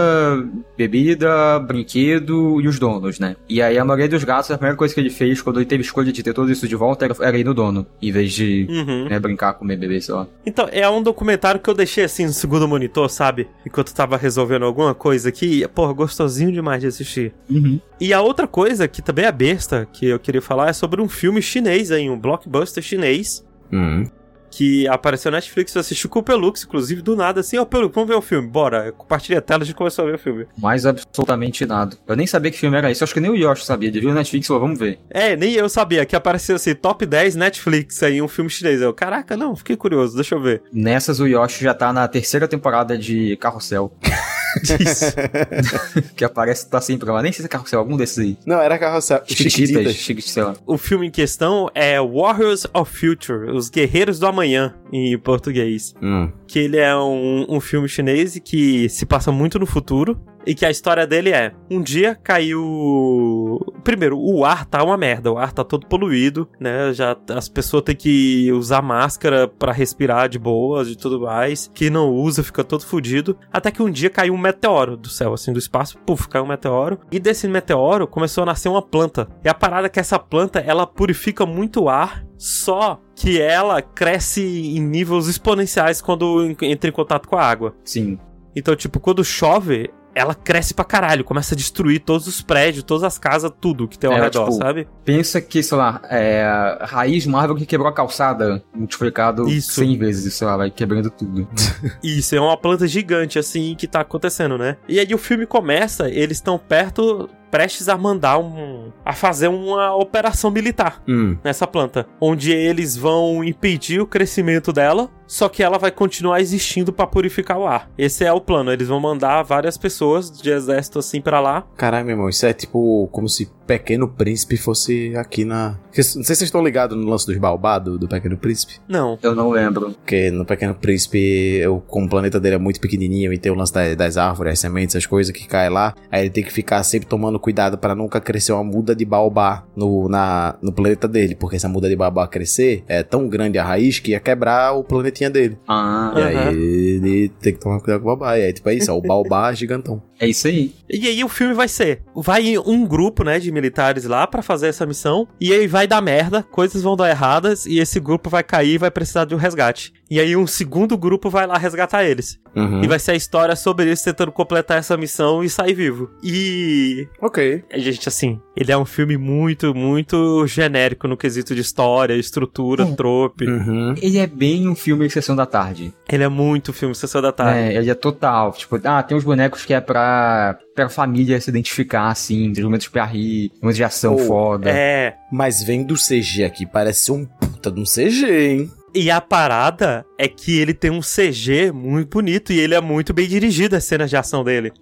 bebida, 0.77 1.59
brinquedo 1.61 2.61
e 2.61 2.69
os 2.69 2.79
donos, 2.79 3.19
né? 3.19 3.37
E 3.49 3.62
aí 3.62 3.79
a 3.79 3.85
maioria 3.85 4.09
dos 4.09 4.25
gatos, 4.25 4.51
a 4.51 4.57
primeira 4.59 4.77
coisa 4.77 4.93
que 4.95 5.01
ele 5.01 5.11
fez 5.11 5.41
quando 5.41 5.59
ele 5.59 5.67
teve 5.67 5.83
escolha 5.83 6.12
de 6.12 6.23
ter 6.23 6.33
tudo 6.33 6.51
isso 6.51 6.67
de 6.69 6.77
volta 6.77 7.07
era, 7.21 7.39
ir 7.39 7.45
no 7.45 7.55
dono, 7.55 7.87
em 8.01 8.11
vez 8.12 8.33
de 8.33 8.67
Uhum. 8.69 9.09
né, 9.09 9.19
brincar, 9.19 9.55
comer, 9.55 9.77
beber, 9.77 10.03
sei 10.03 10.14
lá. 10.14 10.27
Então, 10.45 10.69
é 10.71 10.89
um 10.89 11.03
documentário 11.03 11.61
que 11.61 11.69
eu 11.69 11.75
deixei 11.75 12.05
assim 12.05 12.27
no 12.27 12.33
segundo 12.33 12.67
monitor, 12.69 13.09
sabe? 13.09 13.49
Enquanto 13.64 13.89
eu 13.89 13.95
tava 13.95 14.17
resolvendo 14.17 14.64
alguma 14.64 14.95
coisa 14.95 15.29
aqui. 15.29 15.67
Porra, 15.69 15.93
gostosinho 16.07 16.53
demais 16.53 16.81
de 16.81 16.87
assistir. 16.87 17.35
Uhum. 17.51 17.81
E 18.01 18.13
a 18.13 18.21
outra 18.21 18.47
coisa 18.47 18.87
que 18.87 19.03
também 19.03 19.25
é 19.25 19.33
besta, 19.33 19.87
que 19.93 20.07
eu 20.07 20.19
queria 20.19 20.41
falar, 20.41 20.69
é 20.69 20.73
sobre 20.73 21.03
um 21.03 21.09
filme 21.09 21.43
chinês 21.43 21.91
aí, 21.91 22.09
um 22.09 22.19
blockbuster 22.19 22.83
chinês. 22.83 23.45
Uhum. 23.73 24.09
Que 24.49 24.87
apareceu 24.89 25.31
na 25.31 25.37
Netflix, 25.39 25.75
eu 25.75 25.81
assisti 25.81 26.09
com 26.09 26.21
o 26.21 26.23
Pelux, 26.23 26.63
inclusive, 26.65 27.03
do 27.03 27.15
nada, 27.15 27.41
assim, 27.41 27.59
ó, 27.59 27.65
Pelux, 27.65 27.95
vamos 27.95 28.09
ver 28.09 28.15
o 28.15 28.23
filme, 28.23 28.49
bora. 28.49 28.87
Eu 28.87 28.93
compartilhei 28.93 29.37
a 29.37 29.43
tela 29.43 29.63
e 29.63 29.65
a 29.65 29.67
gente 29.67 29.75
começou 29.75 30.05
a 30.05 30.09
ver 30.09 30.15
o 30.15 30.19
filme. 30.19 30.47
Mais 30.57 30.87
absolutamente 30.87 31.67
nada. 31.67 31.97
Eu 32.07 32.17
nem 32.17 32.27
sabia 32.27 32.51
que 32.51 32.57
filme 32.57 32.77
era 32.77 32.91
esse, 32.91 33.03
acho 33.05 33.13
que 33.13 33.21
nem 33.21 33.31
o 33.31 33.35
Yoshi 33.35 33.67
sabia. 33.67 33.89
Ele 33.89 34.01
viu 34.01 34.09
na 34.11 34.17
Netflix 34.17 34.47
e 34.47 34.49
falou, 34.49 34.63
vamos 34.63 34.79
ver. 34.79 34.99
É, 35.11 35.37
nem 35.37 35.53
eu 35.53 35.69
sabia 35.69 36.07
que 36.07 36.17
apareceu 36.17 36.57
assim, 36.57 36.75
top 36.75 37.05
10 37.05 37.35
Netflix 37.37 38.03
aí, 38.03 38.23
um 38.23 38.29
filme 38.29 38.49
chinês. 38.49 38.81
Eu, 38.81 38.95
caraca, 38.95 39.37
não, 39.37 39.55
fiquei 39.57 39.77
curioso, 39.77 40.15
deixa 40.15 40.37
eu 40.37 40.41
ver. 40.41 40.63
Nessas, 40.73 41.21
o 41.21 41.27
Yoshi 41.27 41.65
já 41.65 41.75
tá 41.75 41.93
na 41.93 42.07
terceira 42.09 42.49
temporada 42.49 42.97
de 42.97 43.37
Carrossel, 43.37 43.93
Isso. 44.63 45.15
que 46.17 46.25
aparece, 46.25 46.69
tá 46.69 46.81
sempre 46.81 47.11
lá. 47.11 47.23
Nem 47.23 47.33
sei 47.33 47.43
se 47.43 47.47
é 47.47 47.49
Carrossel, 47.49 47.79
algum 47.79 47.97
desses 47.97 48.19
aí. 48.19 48.39
Não, 48.47 48.61
era 48.61 48.79
carrossel. 48.79 49.23
Chiquititas, 49.27 49.95
Chiquititas. 49.95 50.59
O 50.67 50.79
filme 50.79 51.07
em 51.07 51.11
questão 51.11 51.71
é 51.75 52.01
Warriors 52.01 52.67
of 52.75 52.91
Future, 52.91 53.51
Os 53.51 53.69
Guerreiros 53.69 54.19
do 54.19 54.27
Amanhã, 54.27 54.75
em 54.93 55.17
português. 55.19 55.95
Hum. 56.03 56.31
Que 56.47 56.61
ele 56.61 56.79
é 56.79 56.95
um, 56.97 57.47
um 57.49 57.61
filme 57.61 57.89
chinês 57.89 58.39
que 58.43 58.89
se 58.89 59.07
passa 59.07 59.31
muito 59.33 59.59
no 59.59 59.67
futuro. 59.67 60.21
E 60.47 60.55
que 60.55 60.64
a 60.64 60.70
história 60.70 61.07
dele 61.07 61.30
é: 61.30 61.53
um 61.70 61.82
dia 61.82 62.14
caiu. 62.14 63.59
Primeiro, 63.82 64.18
o 64.18 64.44
ar 64.44 64.64
tá 64.64 64.82
uma 64.82 64.97
merda, 64.97 65.32
o 65.32 65.38
ar 65.38 65.53
tá 65.53 65.64
todo 65.64 65.86
poluído, 65.86 66.49
né? 66.61 66.92
Já 66.92 67.16
as 67.34 67.49
pessoas 67.49 67.82
têm 67.82 67.97
que 67.97 68.51
usar 68.53 68.82
máscara 68.82 69.49
pra 69.49 69.72
respirar 69.72 70.28
de 70.28 70.38
boas 70.38 70.88
e 70.88 70.97
tudo 70.97 71.20
mais. 71.20 71.70
Quem 71.74 71.90
não 71.90 72.11
usa 72.12 72.42
fica 72.42 72.64
todo 72.64 72.84
fudido. 72.84 73.36
Até 73.53 73.70
que 73.70 73.82
um 73.82 73.90
dia 73.90 74.11
caiu 74.11 74.34
um 74.34 74.38
meteoro 74.38 74.97
do 74.97 75.09
céu, 75.09 75.32
assim, 75.34 75.53
do 75.53 75.59
espaço, 75.59 75.99
puf, 76.07 76.28
caiu 76.28 76.44
um 76.44 76.49
meteoro. 76.49 76.99
E 77.11 77.18
desse 77.18 77.47
meteoro 77.49 78.07
começou 78.07 78.42
a 78.42 78.47
nascer 78.47 78.68
uma 78.68 78.82
planta. 78.82 79.28
E 79.44 79.49
a 79.49 79.55
parada 79.55 79.86
é 79.86 79.90
que 79.90 80.01
essa 80.01 80.18
planta, 80.18 80.59
ela 80.61 80.86
purifica 80.86 81.44
muito 81.47 81.84
o 81.84 81.88
ar, 81.88 82.24
só 82.36 83.01
que 83.14 83.40
ela 83.40 83.80
cresce 83.82 84.42
em 84.42 84.80
níveis 84.80 85.26
exponenciais 85.26 86.01
quando 86.01 86.44
en- 86.44 86.57
entra 86.62 86.88
em 86.90 86.92
contato 86.92 87.28
com 87.28 87.36
a 87.36 87.42
água. 87.42 87.74
Sim. 87.84 88.18
Então, 88.55 88.74
tipo, 88.74 88.99
quando 89.01 89.24
chove, 89.24 89.90
ela 90.17 90.35
cresce 90.35 90.73
pra 90.73 90.83
caralho, 90.83 91.23
começa 91.23 91.55
a 91.55 91.59
destruir 91.59 92.01
todos 92.01 92.27
os 92.27 92.41
prédios, 92.41 92.83
todas 92.83 93.05
as 93.05 93.19
casas, 93.19 93.53
tudo 93.61 93.87
que 93.87 93.99
tem 93.99 94.09
ao 94.09 94.17
É, 94.17 94.23
redor, 94.23 94.47
tipo, 94.47 94.53
sabe? 94.53 94.89
Pensa 95.05 95.43
que, 95.43 95.62
sei 95.62 95.77
lá, 95.77 96.01
é 96.09 96.43
a 96.43 96.87
raiz 96.87 97.25
de 97.25 97.29
uma 97.29 97.39
árvore 97.39 97.61
que 97.61 97.67
quebrou 97.67 97.87
a 97.87 97.93
calçada, 97.93 98.64
multiplicado 98.75 99.47
Isso. 99.47 99.75
100 99.75 99.99
vezes, 99.99 100.33
sei 100.33 100.47
lá, 100.47 100.57
vai 100.57 100.71
quebrando 100.71 101.11
tudo. 101.11 101.47
Isso, 102.03 102.35
é 102.35 102.41
uma 102.41 102.57
planta 102.57 102.89
gigante, 102.89 103.39
assim, 103.39 103.75
que 103.75 103.87
tá 103.87 104.01
acontecendo, 104.01 104.57
né? 104.57 104.79
E 104.89 104.99
aí 104.99 105.14
o 105.14 105.19
filme 105.19 105.45
começa, 105.45 106.09
eles 106.09 106.39
estão 106.39 106.59
perto, 106.59 107.29
prestes 107.51 107.88
a 107.88 107.97
mandar 107.97 108.38
um. 108.38 108.90
a 109.05 109.12
fazer 109.12 109.49
uma 109.49 109.94
operação 109.94 110.51
militar. 110.51 111.03
Hum. 111.09 111.36
nessa 111.42 111.66
planta, 111.66 112.07
onde 112.20 112.53
eles 112.53 112.97
vão 112.97 113.42
impedir 113.44 114.01
o 114.01 114.07
crescimento 114.07 114.72
dela, 114.72 115.11
só 115.26 115.49
que 115.49 115.62
ela 115.62 115.78
vai 115.78 115.90
continuar 115.90 116.40
existindo 116.40 116.92
pra 116.92 117.07
purificar 117.07 117.59
o 117.59 117.66
ar. 117.66 117.90
Esse 117.99 118.24
é 118.24 118.32
o 118.32 118.40
plano, 118.40 118.72
eles 118.72 118.88
vão 118.88 119.01
mandar 119.01 119.42
várias 119.42 119.76
pessoas 119.76 120.30
de 120.30 120.51
exército 120.51 120.99
assim 120.99 121.20
pra 121.20 121.40
lá. 121.40 121.66
Caralho, 121.76 122.07
meu 122.07 122.14
irmão, 122.14 122.28
isso 122.28 122.47
é 122.47 122.53
tipo 122.53 123.09
como 123.12 123.28
se 123.28 123.51
Pequeno 123.66 124.09
Príncipe 124.09 124.57
fosse 124.57 125.14
aqui 125.16 125.44
na. 125.44 125.76
Não 125.99 126.05
sei 126.05 126.12
se 126.22 126.24
vocês 126.24 126.42
estão 126.42 126.62
ligados 126.62 126.97
no 126.97 127.09
lance 127.09 127.26
dos 127.26 127.36
baobá 127.36 127.78
do, 127.78 127.99
do 127.99 128.09
Pequeno 128.09 128.36
Príncipe. 128.36 128.74
Não. 128.88 129.18
Eu 129.22 129.34
não 129.34 129.51
lembro. 129.51 129.92
Porque 129.92 130.30
no 130.30 130.44
Pequeno 130.44 130.74
Príncipe, 130.74 131.18
eu, 131.59 131.82
como 131.86 132.07
o 132.07 132.09
planeta 132.09 132.38
dele 132.40 132.57
é 132.57 132.59
muito 132.59 132.80
pequenininho 132.80 133.32
e 133.32 133.38
tem 133.38 133.51
o 133.53 133.55
lance 133.55 133.72
da- 133.72 133.94
das 133.94 134.16
árvores, 134.16 134.55
as 134.55 134.59
sementes, 134.61 134.97
as 134.97 135.07
coisas 135.07 135.32
que 135.34 135.47
caem 135.47 135.70
lá, 135.70 135.94
aí 136.11 136.22
ele 136.22 136.30
tem 136.30 136.44
que 136.44 136.53
ficar 136.53 136.82
sempre 136.82 137.09
tomando 137.09 137.38
cuidado 137.38 137.78
pra 137.78 137.94
nunca 137.94 138.20
crescer 138.20 138.53
uma 138.53 138.64
muda 138.64 138.94
de 138.94 139.05
baobá 139.05 139.64
no, 139.76 140.09
na, 140.09 140.57
no 140.62 140.72
planeta 140.72 141.07
dele. 141.09 141.34
Porque 141.34 141.59
se 141.59 141.66
a 141.66 141.68
muda 141.68 141.88
de 141.88 141.97
baobá 141.97 142.26
crescer, 142.26 142.84
é 142.88 143.03
tão 143.03 143.28
grande 143.28 143.59
a 143.59 143.64
raiz 143.64 143.99
que 143.99 144.12
ia 144.12 144.20
quebrar 144.20 144.72
o 144.72 144.84
planetinha 144.84 145.30
dele. 145.30 145.59
Ah, 145.68 146.12
E 146.16 146.20
Aham. 146.20 146.49
aí 146.49 146.57
ele 146.57 147.28
tem 147.40 147.53
que 147.53 147.61
tomar 147.61 147.80
cuidado 147.80 148.01
com 148.03 148.09
o 148.09 148.16
baobá. 148.16 148.38
E 148.38 148.42
aí, 148.44 148.53
tipo, 148.53 148.68
é 148.68 148.74
isso, 148.74 148.90
é 148.90 148.94
o 148.94 149.01
baobá 149.01 149.53
gigantão. 149.53 150.03
É 150.19 150.29
isso 150.29 150.47
aí. 150.47 150.75
E 150.89 151.07
aí 151.07 151.25
o 151.25 151.29
filme 151.29 151.55
vai 151.55 151.69
ser, 151.69 152.03
vai 152.14 152.57
um 152.59 152.87
grupo, 152.87 153.25
né, 153.25 153.39
de 153.39 153.51
militares 153.51 154.05
lá 154.05 154.27
pra 154.27 154.43
fazer 154.43 154.69
essa 154.69 154.87
missão, 154.87 155.29
e 155.41 155.53
aí 155.53 155.67
vai 155.67 155.87
dar 155.87 156.01
merda, 156.01 156.43
coisas 156.43 156.83
vão 156.83 156.97
dar 156.97 157.11
erradas, 157.11 157.67
e 157.67 157.79
esse 157.79 158.01
grupo 158.01 158.31
vai 158.31 158.43
cair 158.43 158.75
e 158.75 158.79
vai 158.79 158.91
precisar 158.91 159.25
de 159.25 159.35
um 159.35 159.39
resgate. 159.39 159.93
E 160.11 160.21
aí 160.21 160.37
um 160.37 160.47
segundo 160.47 160.97
grupo 160.97 161.29
vai 161.29 161.47
lá 161.47 161.59
resgatar 161.59 162.05
eles. 162.05 162.39
Uhum. 162.55 162.83
E 162.83 162.87
vai 162.87 162.99
ser 162.99 163.13
a 163.13 163.17
história 163.17 163.57
sobre 163.57 163.87
eles 163.87 164.03
tentando 164.03 164.33
completar 164.33 164.79
essa 164.79 164.97
missão 164.97 165.43
e 165.43 165.51
sair 165.51 165.75
vivo. 165.75 166.11
E 166.23 167.07
Ok. 167.21 167.65
É, 167.71 167.79
Gente, 167.79 168.09
assim, 168.09 168.41
ele 168.57 168.73
é 168.73 168.79
um 168.79 168.85
filme 168.85 169.17
muito, 169.17 169.75
muito 169.75 170.47
genérico 170.47 171.07
no 171.07 171.17
quesito 171.17 171.55
de 171.55 171.61
história, 171.61 172.15
estrutura, 172.15 172.87
trope. 172.97 173.47
Uhum. 173.47 173.95
Ele 174.01 174.19
é 174.19 174.27
bem 174.27 174.69
um 174.69 174.75
filme 174.75 175.07
de 175.07 175.13
sessão 175.13 175.37
da 175.37 175.47
tarde. 175.47 175.93
Ele 176.09 176.23
é 176.23 176.29
muito 176.29 176.73
filme 176.73 176.95
Sessão 176.95 177.21
da 177.21 177.33
Tarde. 177.33 177.59
É, 177.59 177.77
ele 177.77 177.91
é 177.91 177.95
total. 177.95 178.53
Tipo, 178.53 178.81
ah, 178.85 179.03
tem 179.03 179.17
uns 179.17 179.25
bonecos 179.25 179.65
que 179.65 179.75
é 179.75 179.81
pra, 179.81 180.59
pra 180.75 180.89
família 180.89 181.41
se 181.41 181.51
identificar, 181.51 182.09
assim, 182.09 182.53
tem 182.53 182.63
momentos 182.63 182.89
pra 182.89 183.05
rir, 183.05 183.51
momentos 183.61 183.77
de 183.77 183.85
ação 183.85 184.15
Oh, 184.15 184.19
foda. 184.19 184.71
É. 184.71 185.15
Mas 185.33 185.63
vem 185.63 185.85
do 185.85 185.95
CG 185.95 186.45
aqui, 186.45 186.65
parece 186.65 187.11
um 187.11 187.25
puta 187.25 187.71
de 187.71 187.81
um 187.81 187.85
CG, 187.85 188.27
hein? 188.27 188.71
E 188.97 189.11
a 189.11 189.20
parada 189.20 190.07
é 190.18 190.26
que 190.26 190.59
ele 190.59 190.72
tem 190.72 190.90
um 190.90 191.01
CG 191.01 191.70
muito 191.70 192.09
bonito 192.09 192.51
e 192.51 192.59
ele 192.59 192.74
é 192.74 192.80
muito 192.80 193.12
bem 193.12 193.28
dirigido 193.28 193.76
as 193.76 193.84
cenas 193.84 194.09
de 194.09 194.16
ação 194.16 194.42
dele. 194.42 194.72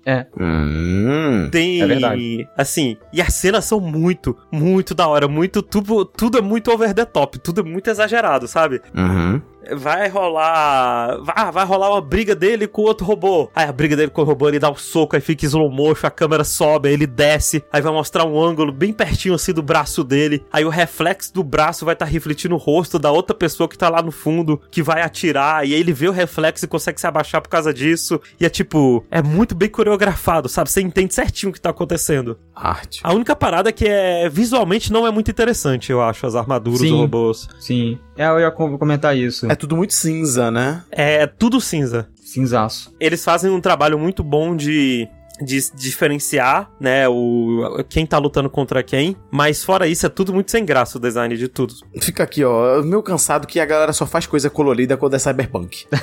Hum. 0.41 1.49
Tem. 1.51 1.83
É 1.83 1.87
verdade. 1.87 2.49
Assim, 2.57 2.97
e 3.13 3.21
as 3.21 3.35
cenas 3.35 3.65
são 3.65 3.81
muito, 3.81 4.37
muito 4.53 4.95
da 4.95 5.09
hora. 5.09 5.27
Muito. 5.27 5.61
Tudo, 5.63 6.05
tudo 6.05 6.39
é 6.39 6.41
muito 6.41 6.71
over 6.71 6.95
the 6.95 7.05
top. 7.05 7.41
Tudo 7.41 7.63
é 7.63 7.65
muito 7.65 7.91
exagerado, 7.91 8.47
sabe? 8.47 8.81
Uhum. 8.95 9.43
Vai 9.73 10.09
rolar. 10.09 11.19
Vai, 11.23 11.53
vai 11.53 11.65
rolar 11.65 11.91
uma 11.91 12.01
briga 12.01 12.35
dele 12.35 12.67
com 12.67 12.83
outro 12.83 13.07
robô. 13.07 13.51
Aí 13.55 13.69
a 13.69 13.73
briga 13.73 13.97
dele 13.97 14.11
com 14.11 14.23
o 14.23 14.25
robô, 14.25 14.49
ele 14.49 14.59
dá 14.59 14.71
um 14.71 14.77
soco, 14.77 15.17
aí 15.17 15.23
fica 15.23 15.45
slow 15.47 15.71
motion, 15.71 16.07
a 16.07 16.11
câmera 16.11 16.45
sobe, 16.45 16.89
aí 16.89 16.95
ele 16.95 17.07
desce, 17.07 17.65
aí 17.73 17.81
vai 17.81 17.93
mostrar 17.93 18.25
um 18.25 18.43
ângulo 18.43 18.73
bem 18.73 18.93
pertinho 18.93 19.35
assim 19.35 19.53
do 19.53 19.63
braço 19.63 20.05
dele. 20.05 20.45
Aí 20.53 20.65
o 20.65 20.69
reflexo 20.69 21.33
do 21.33 21.43
braço 21.43 21.85
vai 21.85 21.95
estar 21.95 22.07
tá 22.07 22.11
refletindo 22.11 22.55
o 22.55 22.59
rosto 22.59 22.99
da 22.99 23.11
outra 23.11 23.35
pessoa 23.35 23.69
que 23.69 23.79
tá 23.79 23.89
lá 23.89 24.03
no 24.03 24.11
fundo, 24.11 24.61
que 24.71 24.83
vai 24.83 25.03
atirar, 25.03 25.67
e 25.67 25.75
aí 25.75 25.81
ele 25.81 25.93
vê 25.93 26.09
o 26.09 26.13
reflexo 26.13 26.65
e 26.65 26.69
consegue 26.69 27.01
se 27.01 27.07
abaixar 27.07 27.41
por 27.41 27.49
causa 27.49 27.73
disso. 27.73 28.21
E 28.41 28.45
é 28.45 28.49
tipo, 28.49 29.05
é 29.11 29.23
muito 29.23 29.55
bem 29.55 29.69
coreografado, 29.69 30.49
sabe? 30.49 30.71
Você 30.71 30.81
entende 30.81 31.15
certinho 31.15 31.51
o 31.51 31.53
que 31.53 31.61
tá 31.61 31.71
acontecendo. 31.71 32.39
Arte. 32.55 33.01
A 33.03 33.13
única 33.13 33.35
parada 33.35 33.69
é 33.69 33.73
que 33.73 33.87
é 33.87 34.29
visualmente 34.29 34.93
não 34.93 35.07
é 35.07 35.11
muito 35.11 35.31
interessante, 35.31 35.91
eu 35.91 36.01
acho, 36.03 36.27
as 36.27 36.35
armaduras 36.35 36.81
Sim. 36.81 36.91
dos 36.91 36.99
robôs. 36.99 37.49
Sim. 37.59 37.99
É, 38.17 38.27
eu 38.27 38.39
ia 38.41 38.51
com- 38.51 38.79
comentar 38.79 39.17
isso. 39.17 39.51
É 39.51 39.55
tudo 39.57 39.77
muito 39.77 39.93
cinza, 39.95 40.51
né? 40.51 40.83
É 40.91 41.27
tudo 41.27 41.61
cinza. 41.61 42.09
Cinzaço. 42.25 42.95
Eles 43.01 43.25
fazem 43.25 43.51
um 43.51 43.61
trabalho 43.61 43.99
muito 43.99 44.23
bom 44.23 44.55
de 44.57 45.09
de 45.43 45.59
diferenciar, 45.75 46.71
né, 46.81 47.09
o 47.09 47.83
quem 47.89 48.07
tá 48.07 48.19
lutando 48.19 48.49
contra 48.51 48.83
quem, 48.83 49.17
mas 49.31 49.65
fora 49.65 49.87
isso 49.87 50.07
é 50.07 50.09
tudo 50.09 50.33
muito 50.33 50.51
sem 50.51 50.65
graça 50.65 50.99
o 50.99 51.01
design 51.01 51.37
de 51.37 51.49
tudo. 51.49 51.75
Fica 52.01 52.23
aqui, 52.23 52.45
ó. 52.45 52.83
Meu 52.83 53.03
cansado 53.03 53.47
que 53.47 53.59
a 53.59 53.65
galera 53.67 53.93
só 53.93 54.07
faz 54.07 54.27
coisa 54.27 54.49
colorida 54.51 54.97
quando 54.97 55.15
é 55.15 55.19
cyberpunk. 55.19 55.87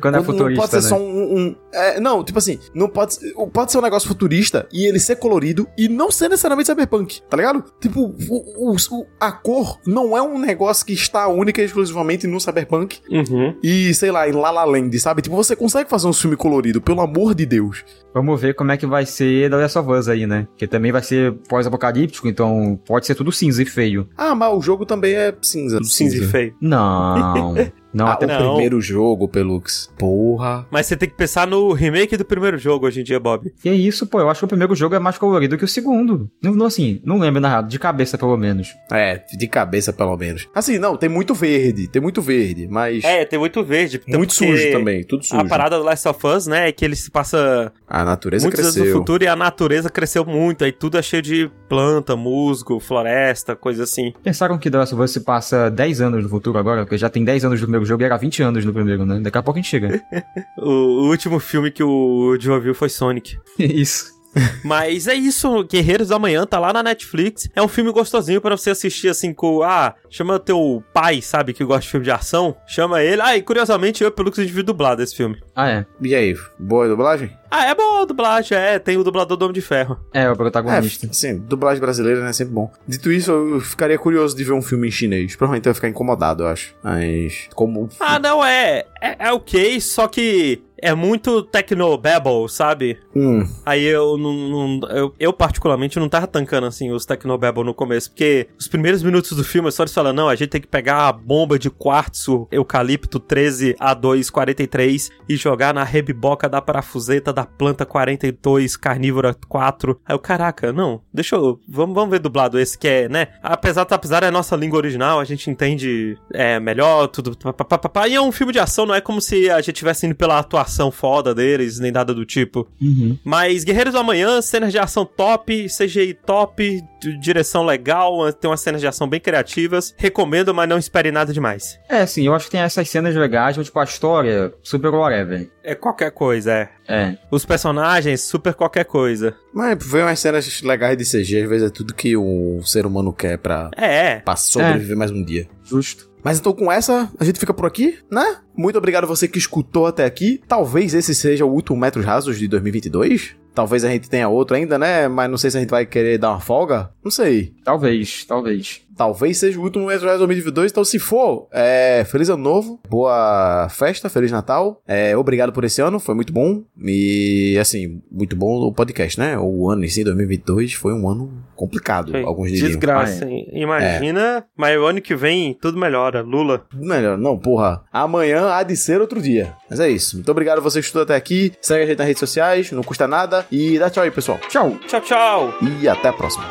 Quando 0.00 0.16
é 0.16 0.18
Quando 0.18 0.24
futurista, 0.24 0.42
não 0.48 0.56
pode 0.56 0.70
ser 0.70 0.76
né? 0.76 0.88
só 0.88 0.96
um. 0.98 1.36
um- 1.38 1.56
é, 1.72 2.00
não, 2.00 2.22
tipo 2.24 2.38
assim, 2.38 2.58
não 2.74 2.88
pode, 2.88 3.14
ser- 3.14 3.34
pode 3.52 3.72
ser 3.72 3.78
um 3.78 3.82
negócio 3.82 4.08
futurista 4.08 4.66
e 4.72 4.86
ele 4.86 4.98
ser 4.98 5.16
colorido 5.16 5.66
e 5.76 5.88
não 5.88 6.10
ser 6.10 6.28
necessariamente 6.28 6.66
cyberpunk, 6.68 7.20
tá 7.28 7.36
ligado? 7.36 7.64
Tipo, 7.80 8.00
o, 8.28 8.72
o- 8.72 8.76
o- 8.76 9.06
a 9.20 9.32
cor 9.32 9.78
não 9.86 10.16
é 10.16 10.22
um 10.22 10.38
negócio 10.38 10.84
que 10.86 10.92
está 10.92 11.26
única 11.28 11.60
e 11.60 11.64
exclusivamente 11.64 12.26
no 12.26 12.40
cyberpunk 12.40 13.00
Uhum. 13.10 13.54
e, 13.62 13.92
sei 13.94 14.10
lá, 14.10 14.28
em 14.28 14.32
La 14.32 14.50
La 14.50 14.64
Land, 14.64 14.98
sabe? 15.00 15.22
Tipo, 15.22 15.36
você 15.36 15.54
consegue 15.56 15.88
fazer 15.90 16.06
um 16.06 16.12
filme 16.12 16.36
colorido, 16.36 16.80
pelo 16.80 17.00
amor 17.00 17.34
de 17.34 17.44
Deus. 17.46 17.84
Vamos 18.16 18.40
ver 18.40 18.54
como 18.54 18.72
é 18.72 18.78
que 18.78 18.86
vai 18.86 19.04
ser 19.04 19.50
da 19.50 19.58
Last 19.58 19.78
of 19.78 19.90
Us 19.90 20.08
aí, 20.08 20.26
né? 20.26 20.48
Que 20.56 20.66
também 20.66 20.90
vai 20.90 21.02
ser 21.02 21.34
pós-apocalíptico, 21.50 22.26
então 22.26 22.80
pode 22.86 23.04
ser 23.04 23.14
tudo 23.14 23.30
cinza 23.30 23.62
e 23.62 23.66
feio. 23.66 24.08
Ah, 24.16 24.34
mas 24.34 24.54
o 24.54 24.62
jogo 24.62 24.86
também 24.86 25.12
é 25.14 25.36
cinza. 25.42 25.84
Cinza 25.84 26.16
e 26.16 26.26
feio. 26.26 26.54
Não. 26.58 27.54
Não, 27.96 28.06
Ah, 28.08 28.12
até 28.12 28.26
o 28.26 28.28
não. 28.28 28.50
primeiro 28.54 28.80
jogo, 28.80 29.26
Pelux. 29.26 29.90
Porra. 29.98 30.66
Mas 30.70 30.86
você 30.86 30.96
tem 30.96 31.08
que 31.08 31.14
pensar 31.16 31.46
no 31.46 31.72
remake 31.72 32.16
do 32.16 32.24
primeiro 32.24 32.58
jogo 32.58 32.86
hoje 32.86 33.00
em 33.00 33.04
dia, 33.04 33.18
Bob. 33.18 33.50
Que 33.62 33.70
isso, 33.70 34.06
pô. 34.06 34.20
Eu 34.20 34.28
acho 34.28 34.40
que 34.40 34.44
o 34.44 34.48
primeiro 34.48 34.74
jogo 34.74 34.94
é 34.94 34.98
mais 34.98 35.16
colorido 35.16 35.56
que 35.56 35.64
o 35.64 35.68
segundo. 35.68 36.30
Não, 36.42 36.54
não 36.54 36.66
assim, 36.66 37.00
não 37.04 37.18
lembro 37.18 37.40
na 37.40 37.48
real, 37.48 37.62
de 37.62 37.78
cabeça 37.78 38.18
pelo 38.18 38.36
menos. 38.36 38.74
É, 38.92 39.22
de 39.38 39.48
cabeça 39.48 39.92
pelo 39.92 40.16
menos. 40.16 40.46
Assim, 40.54 40.78
não, 40.78 40.96
tem 40.96 41.08
muito 41.08 41.34
verde, 41.34 41.88
tem 41.88 42.02
muito 42.02 42.20
verde, 42.20 42.68
mas 42.70 43.02
É, 43.04 43.24
tem 43.24 43.38
muito 43.38 43.64
verde. 43.64 44.00
muito 44.06 44.34
sujo 44.34 44.70
também, 44.72 45.02
tudo 45.02 45.24
sujo. 45.24 45.40
A 45.40 45.44
parada 45.46 45.78
do 45.78 45.82
Last 45.84 46.06
of 46.08 46.26
Us, 46.26 46.46
né, 46.46 46.68
é 46.68 46.72
que 46.72 46.84
ele 46.84 46.96
se 46.96 47.10
passa 47.10 47.72
A 47.88 48.04
natureza 48.04 48.44
muitos 48.44 48.60
anos 48.60 48.74
cresceu. 48.74 48.92
no 48.92 48.98
futuro 49.00 49.24
e 49.24 49.26
a 49.26 49.34
natureza 49.36 49.88
cresceu 49.88 50.24
muito. 50.24 50.64
Aí 50.64 50.72
tudo 50.72 50.98
é 50.98 51.02
cheio 51.02 51.22
de 51.22 51.50
planta, 51.68 52.14
musgo, 52.14 52.78
floresta, 52.78 53.56
coisa 53.56 53.84
assim. 53.84 54.12
Pensaram 54.22 54.58
que 54.58 54.70
The 54.70 54.78
Last 54.78 54.94
of 54.94 55.02
Us 55.02 55.10
se 55.12 55.20
passa 55.20 55.70
10 55.70 56.00
anos 56.00 56.22
no 56.22 56.28
futuro 56.28 56.58
agora? 56.58 56.82
Porque 56.84 56.98
já 56.98 57.08
tem 57.08 57.24
10 57.24 57.44
anos 57.46 57.60
no 57.60 57.66
primeiro 57.66 57.85
jogo 57.86 58.02
e 58.02 58.06
era 58.06 58.16
20 58.16 58.42
anos 58.42 58.64
no 58.64 58.72
primeiro, 58.72 59.06
né? 59.06 59.20
Daqui 59.20 59.38
a 59.38 59.42
pouco 59.42 59.58
a 59.58 59.62
gente 59.62 59.70
chega. 59.70 60.02
O, 60.58 60.70
o 60.70 61.08
último 61.10 61.38
filme 61.38 61.70
que 61.70 61.82
o 61.82 62.36
John 62.38 62.58
viu 62.60 62.74
foi 62.74 62.88
Sonic. 62.88 63.38
isso. 63.58 64.15
Mas 64.64 65.06
é 65.06 65.14
isso, 65.14 65.64
Guerreiros 65.64 66.08
da 66.08 66.18
Manhã 66.18 66.46
tá 66.46 66.58
lá 66.58 66.72
na 66.72 66.82
Netflix. 66.82 67.48
É 67.54 67.62
um 67.62 67.68
filme 67.68 67.90
gostosinho 67.92 68.40
pra 68.40 68.56
você 68.56 68.70
assistir 68.70 69.08
assim 69.08 69.32
com. 69.32 69.62
Ah, 69.62 69.94
chama 70.10 70.38
teu 70.38 70.82
pai, 70.92 71.22
sabe, 71.22 71.52
que 71.52 71.64
gosta 71.64 71.82
de 71.82 71.88
filme 71.88 72.04
de 72.04 72.10
ação. 72.10 72.56
Chama 72.66 73.02
ele. 73.02 73.20
Ah, 73.22 73.36
e 73.36 73.42
curiosamente 73.42 74.02
eu 74.02 74.08
e 74.08 74.10
o 74.10 74.12
Pelux 74.12 74.38
a 74.38 74.42
gente 74.42 74.52
viu 74.52 74.62
dublado 74.64 75.02
esse 75.02 75.14
filme. 75.16 75.40
Ah, 75.54 75.68
é. 75.68 75.86
E 76.02 76.14
aí, 76.14 76.34
boa 76.58 76.86
dublagem? 76.88 77.30
Ah, 77.50 77.66
é 77.66 77.74
boa 77.74 78.02
a 78.02 78.04
dublagem, 78.04 78.58
é. 78.58 78.78
Tem 78.78 78.96
o 78.96 79.04
dublador 79.04 79.36
do 79.36 79.42
Homem 79.44 79.54
de 79.54 79.60
Ferro. 79.60 79.98
É, 80.12 80.28
o 80.28 80.32
É, 80.32 80.34
protagonista. 80.34 81.08
sim, 81.12 81.38
dublagem 81.38 81.80
brasileira 81.80 82.20
né, 82.20 82.30
é 82.30 82.32
sempre 82.32 82.52
bom. 82.52 82.70
Dito 82.86 83.10
isso, 83.10 83.30
eu 83.30 83.60
ficaria 83.60 83.96
curioso 83.98 84.36
de 84.36 84.42
ver 84.44 84.52
um 84.52 84.60
filme 84.60 84.88
em 84.88 84.90
chinês. 84.90 85.36
Provavelmente 85.36 85.66
eu 85.66 85.70
ia 85.70 85.74
ficar 85.74 85.88
incomodado, 85.88 86.42
eu 86.42 86.48
acho. 86.48 86.74
Mas, 86.82 87.48
como... 87.54 87.88
Ah, 88.00 88.18
não, 88.18 88.44
é. 88.44 88.84
É, 89.00 89.28
é 89.28 89.32
ok, 89.32 89.80
só 89.80 90.08
que 90.08 90.60
é 90.80 90.94
muito 90.94 91.42
technobabble, 91.42 92.48
sabe? 92.48 92.98
Hum, 93.14 93.46
Aí 93.64 93.84
eu 93.84 94.16
não. 94.18 94.80
eu, 94.90 95.14
eu, 95.18 95.32
particularmente, 95.32 95.98
não 95.98 96.08
tava 96.08 96.26
tancando 96.26 96.66
assim 96.66 96.92
os 96.92 97.06
Technobabble 97.06 97.64
no 97.64 97.74
começo, 97.74 98.10
porque 98.10 98.48
os 98.58 98.68
primeiros 98.68 99.02
minutos 99.02 99.32
do 99.32 99.42
filme 99.42 99.68
é 99.68 99.70
só 99.70 99.82
eles 99.82 99.94
falando: 99.94 100.16
não, 100.16 100.28
a 100.28 100.34
gente 100.34 100.50
tem 100.50 100.60
que 100.60 100.66
pegar 100.66 101.08
a 101.08 101.12
bomba 101.12 101.58
de 101.58 101.70
quartzo 101.70 102.46
eucalipto 102.50 103.18
13A243 103.20 105.10
e 105.28 105.36
jogar 105.36 105.72
na 105.72 105.84
rebiboca 105.84 106.48
da 106.48 106.60
parafuseta 106.60 107.32
da 107.32 107.44
planta 107.44 107.86
42 107.86 108.76
carnívora 108.76 109.34
4. 109.48 110.00
Aí 110.04 110.14
eu, 110.14 110.18
caraca, 110.18 110.72
não, 110.72 111.00
deixa 111.12 111.36
eu. 111.36 111.58
Vamos, 111.68 111.94
vamos 111.94 112.10
ver 112.10 112.18
dublado 112.18 112.58
esse 112.58 112.76
que 112.78 112.88
é, 112.88 113.08
né? 113.08 113.28
Apesar, 113.42 113.86
apesar 113.88 114.22
é 114.22 114.26
a 114.28 114.32
nossa 114.32 114.54
língua 114.56 114.78
original, 114.78 115.20
a 115.20 115.24
gente 115.24 115.48
entende 115.50 116.18
é, 116.32 116.60
melhor, 116.60 117.08
tudo. 117.08 117.36
pá, 117.36 117.64
pá, 117.64 117.78
pá. 117.78 118.08
E 118.08 118.14
é 118.14 118.20
um 118.20 118.32
filme 118.32 118.52
de 118.52 118.58
ação, 118.58 118.84
não 118.86 118.94
é 118.94 119.00
como 119.00 119.20
se 119.20 119.48
a 119.50 119.60
gente 119.60 119.72
estivesse 119.72 120.06
indo 120.06 120.14
pela 120.14 120.38
atuação 120.38 120.65
foda 120.90 121.34
deles, 121.34 121.78
nem 121.78 121.90
nada 121.92 122.12
do 122.14 122.24
tipo. 122.24 122.66
Uhum. 122.80 123.18
Mas 123.24 123.64
Guerreiros 123.64 123.92
do 123.94 123.98
Amanhã, 123.98 124.40
cenas 124.42 124.72
de 124.72 124.78
ação 124.78 125.04
top, 125.04 125.66
CGI 125.68 126.14
top, 126.14 126.82
direção 127.20 127.64
legal, 127.64 128.32
tem 128.32 128.50
umas 128.50 128.60
cenas 128.60 128.80
de 128.80 128.86
ação 128.86 129.08
bem 129.08 129.20
criativas. 129.20 129.94
Recomendo, 129.96 130.54
mas 130.54 130.68
não 130.68 130.78
espere 130.78 131.10
nada 131.10 131.32
demais. 131.32 131.78
É, 131.88 132.04
sim, 132.06 132.26
eu 132.26 132.34
acho 132.34 132.46
que 132.46 132.52
tem 132.52 132.60
essas 132.60 132.88
cenas 132.88 133.14
legais, 133.14 133.56
mas 133.56 133.66
tipo, 133.66 133.78
a 133.78 133.84
história, 133.84 134.52
super 134.62 134.90
whatever. 134.90 135.48
É 135.62 135.74
qualquer 135.74 136.10
coisa, 136.12 136.52
é. 136.52 136.68
É. 136.88 137.16
Os 137.30 137.44
personagens, 137.44 138.20
super 138.22 138.54
qualquer 138.54 138.84
coisa. 138.84 139.34
mas 139.52 139.76
ver 139.84 140.02
umas 140.04 140.18
cenas 140.20 140.62
legais 140.62 140.96
de 140.96 141.04
CG, 141.04 141.42
às 141.42 141.48
vezes 141.48 141.66
é 141.68 141.70
tudo 141.70 141.92
que 141.94 142.16
o 142.16 142.60
ser 142.64 142.86
humano 142.86 143.12
quer 143.12 143.38
pra, 143.38 143.70
É, 143.76 143.86
é. 144.12 144.16
pra 144.20 144.36
sobreviver 144.36 144.96
mais 144.96 145.10
um 145.10 145.22
dia. 145.24 145.48
Justo. 145.64 146.08
Mas 146.26 146.40
então 146.40 146.52
com 146.52 146.72
essa, 146.72 147.08
a 147.20 147.24
gente 147.24 147.38
fica 147.38 147.54
por 147.54 147.66
aqui, 147.66 148.00
né? 148.10 148.38
Muito 148.56 148.76
obrigado 148.76 149.04
a 149.04 149.06
você 149.06 149.28
que 149.28 149.38
escutou 149.38 149.86
até 149.86 150.04
aqui. 150.04 150.40
Talvez 150.48 150.92
esse 150.92 151.14
seja 151.14 151.46
o 151.46 151.52
último 151.52 151.78
Metros 151.78 152.04
Rasos 152.04 152.36
de 152.36 152.48
2022. 152.48 153.36
Talvez 153.54 153.84
a 153.84 153.88
gente 153.88 154.10
tenha 154.10 154.28
outro 154.28 154.56
ainda, 154.56 154.76
né? 154.76 155.06
Mas 155.06 155.30
não 155.30 155.38
sei 155.38 155.52
se 155.52 155.56
a 155.56 155.60
gente 155.60 155.70
vai 155.70 155.86
querer 155.86 156.18
dar 156.18 156.30
uma 156.30 156.40
folga. 156.40 156.90
Não 157.04 157.12
sei. 157.12 157.54
Talvez, 157.62 158.24
talvez. 158.24 158.82
Talvez 158.96 159.38
seja 159.38 159.58
o 159.58 159.62
último 159.62 159.86
Rasos 159.88 160.18
2022. 160.18 160.72
Então, 160.72 160.84
se 160.84 160.98
for, 160.98 161.46
é... 161.52 162.04
Feliz 162.06 162.28
Ano 162.28 162.42
Novo. 162.42 162.80
Boa 162.88 163.68
festa. 163.70 164.08
Feliz 164.08 164.30
Natal. 164.30 164.80
É... 164.86 165.16
Obrigado 165.16 165.52
por 165.52 165.64
esse 165.64 165.80
ano. 165.80 165.98
Foi 165.98 166.14
muito 166.14 166.32
bom. 166.32 166.62
E, 166.82 167.56
assim, 167.60 168.00
muito 168.10 168.34
bom 168.34 168.56
o 168.60 168.72
podcast, 168.72 169.18
né? 169.18 169.38
O 169.38 169.70
ano 169.70 169.84
em 169.84 169.88
si, 169.88 170.02
2022, 170.02 170.74
foi 170.74 170.92
um 170.92 171.08
ano 171.08 171.30
complicado. 171.54 172.12
Foi 172.12 172.22
Alguns 172.22 172.50
diriam. 172.50 172.68
Desgraça, 172.68 173.24
hein? 173.24 173.48
Imagina, 173.52 174.44
mas 174.56 174.78
o 174.78 174.84
ano 174.84 175.00
que 175.00 175.14
vem 175.14 175.54
tudo 175.54 175.78
melhora. 175.78 176.22
Lula. 176.22 176.64
Melhor, 176.72 177.18
não, 177.18 177.38
porra. 177.38 177.82
Amanhã 177.92 178.50
há 178.50 178.62
de 178.62 178.76
ser 178.76 179.00
outro 179.00 179.20
dia. 179.20 179.54
Mas 179.68 179.80
é 179.80 179.88
isso. 179.88 180.16
Muito 180.16 180.30
obrigado 180.30 180.58
a 180.58 180.60
você 180.62 180.80
que 180.80 180.86
estudou 180.86 181.02
até 181.02 181.14
aqui. 181.14 181.52
Segue 181.60 181.84
a 181.84 181.86
gente 181.86 181.98
nas 181.98 182.06
redes 182.06 182.20
sociais, 182.20 182.70
não 182.72 182.82
custa 182.82 183.06
nada. 183.06 183.46
E 183.50 183.78
dá 183.78 183.90
tchau 183.90 184.04
aí, 184.04 184.10
pessoal. 184.10 184.38
Tchau! 184.48 184.76
Tchau, 184.86 185.00
tchau. 185.00 185.54
E 185.80 185.88
até 185.88 186.08
a 186.08 186.12
próxima. 186.12 186.44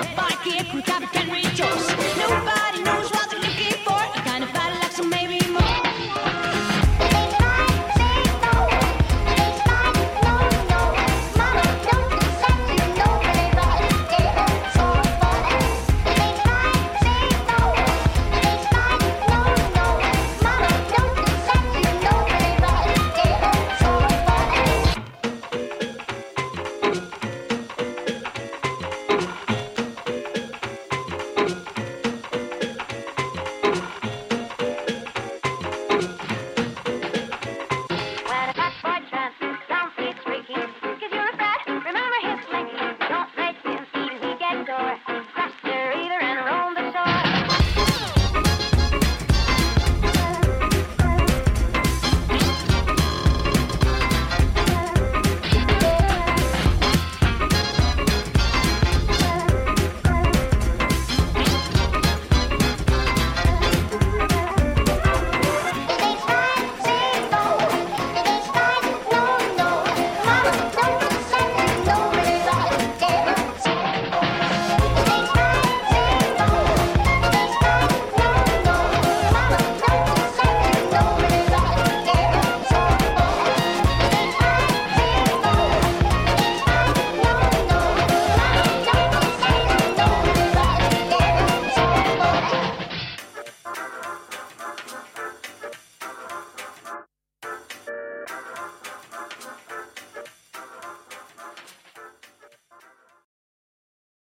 left 0.00 0.16
we 0.16 0.44
the 0.44 0.58
Africa 0.58 1.06
can 1.12 1.30
rejoice. 1.30 2.05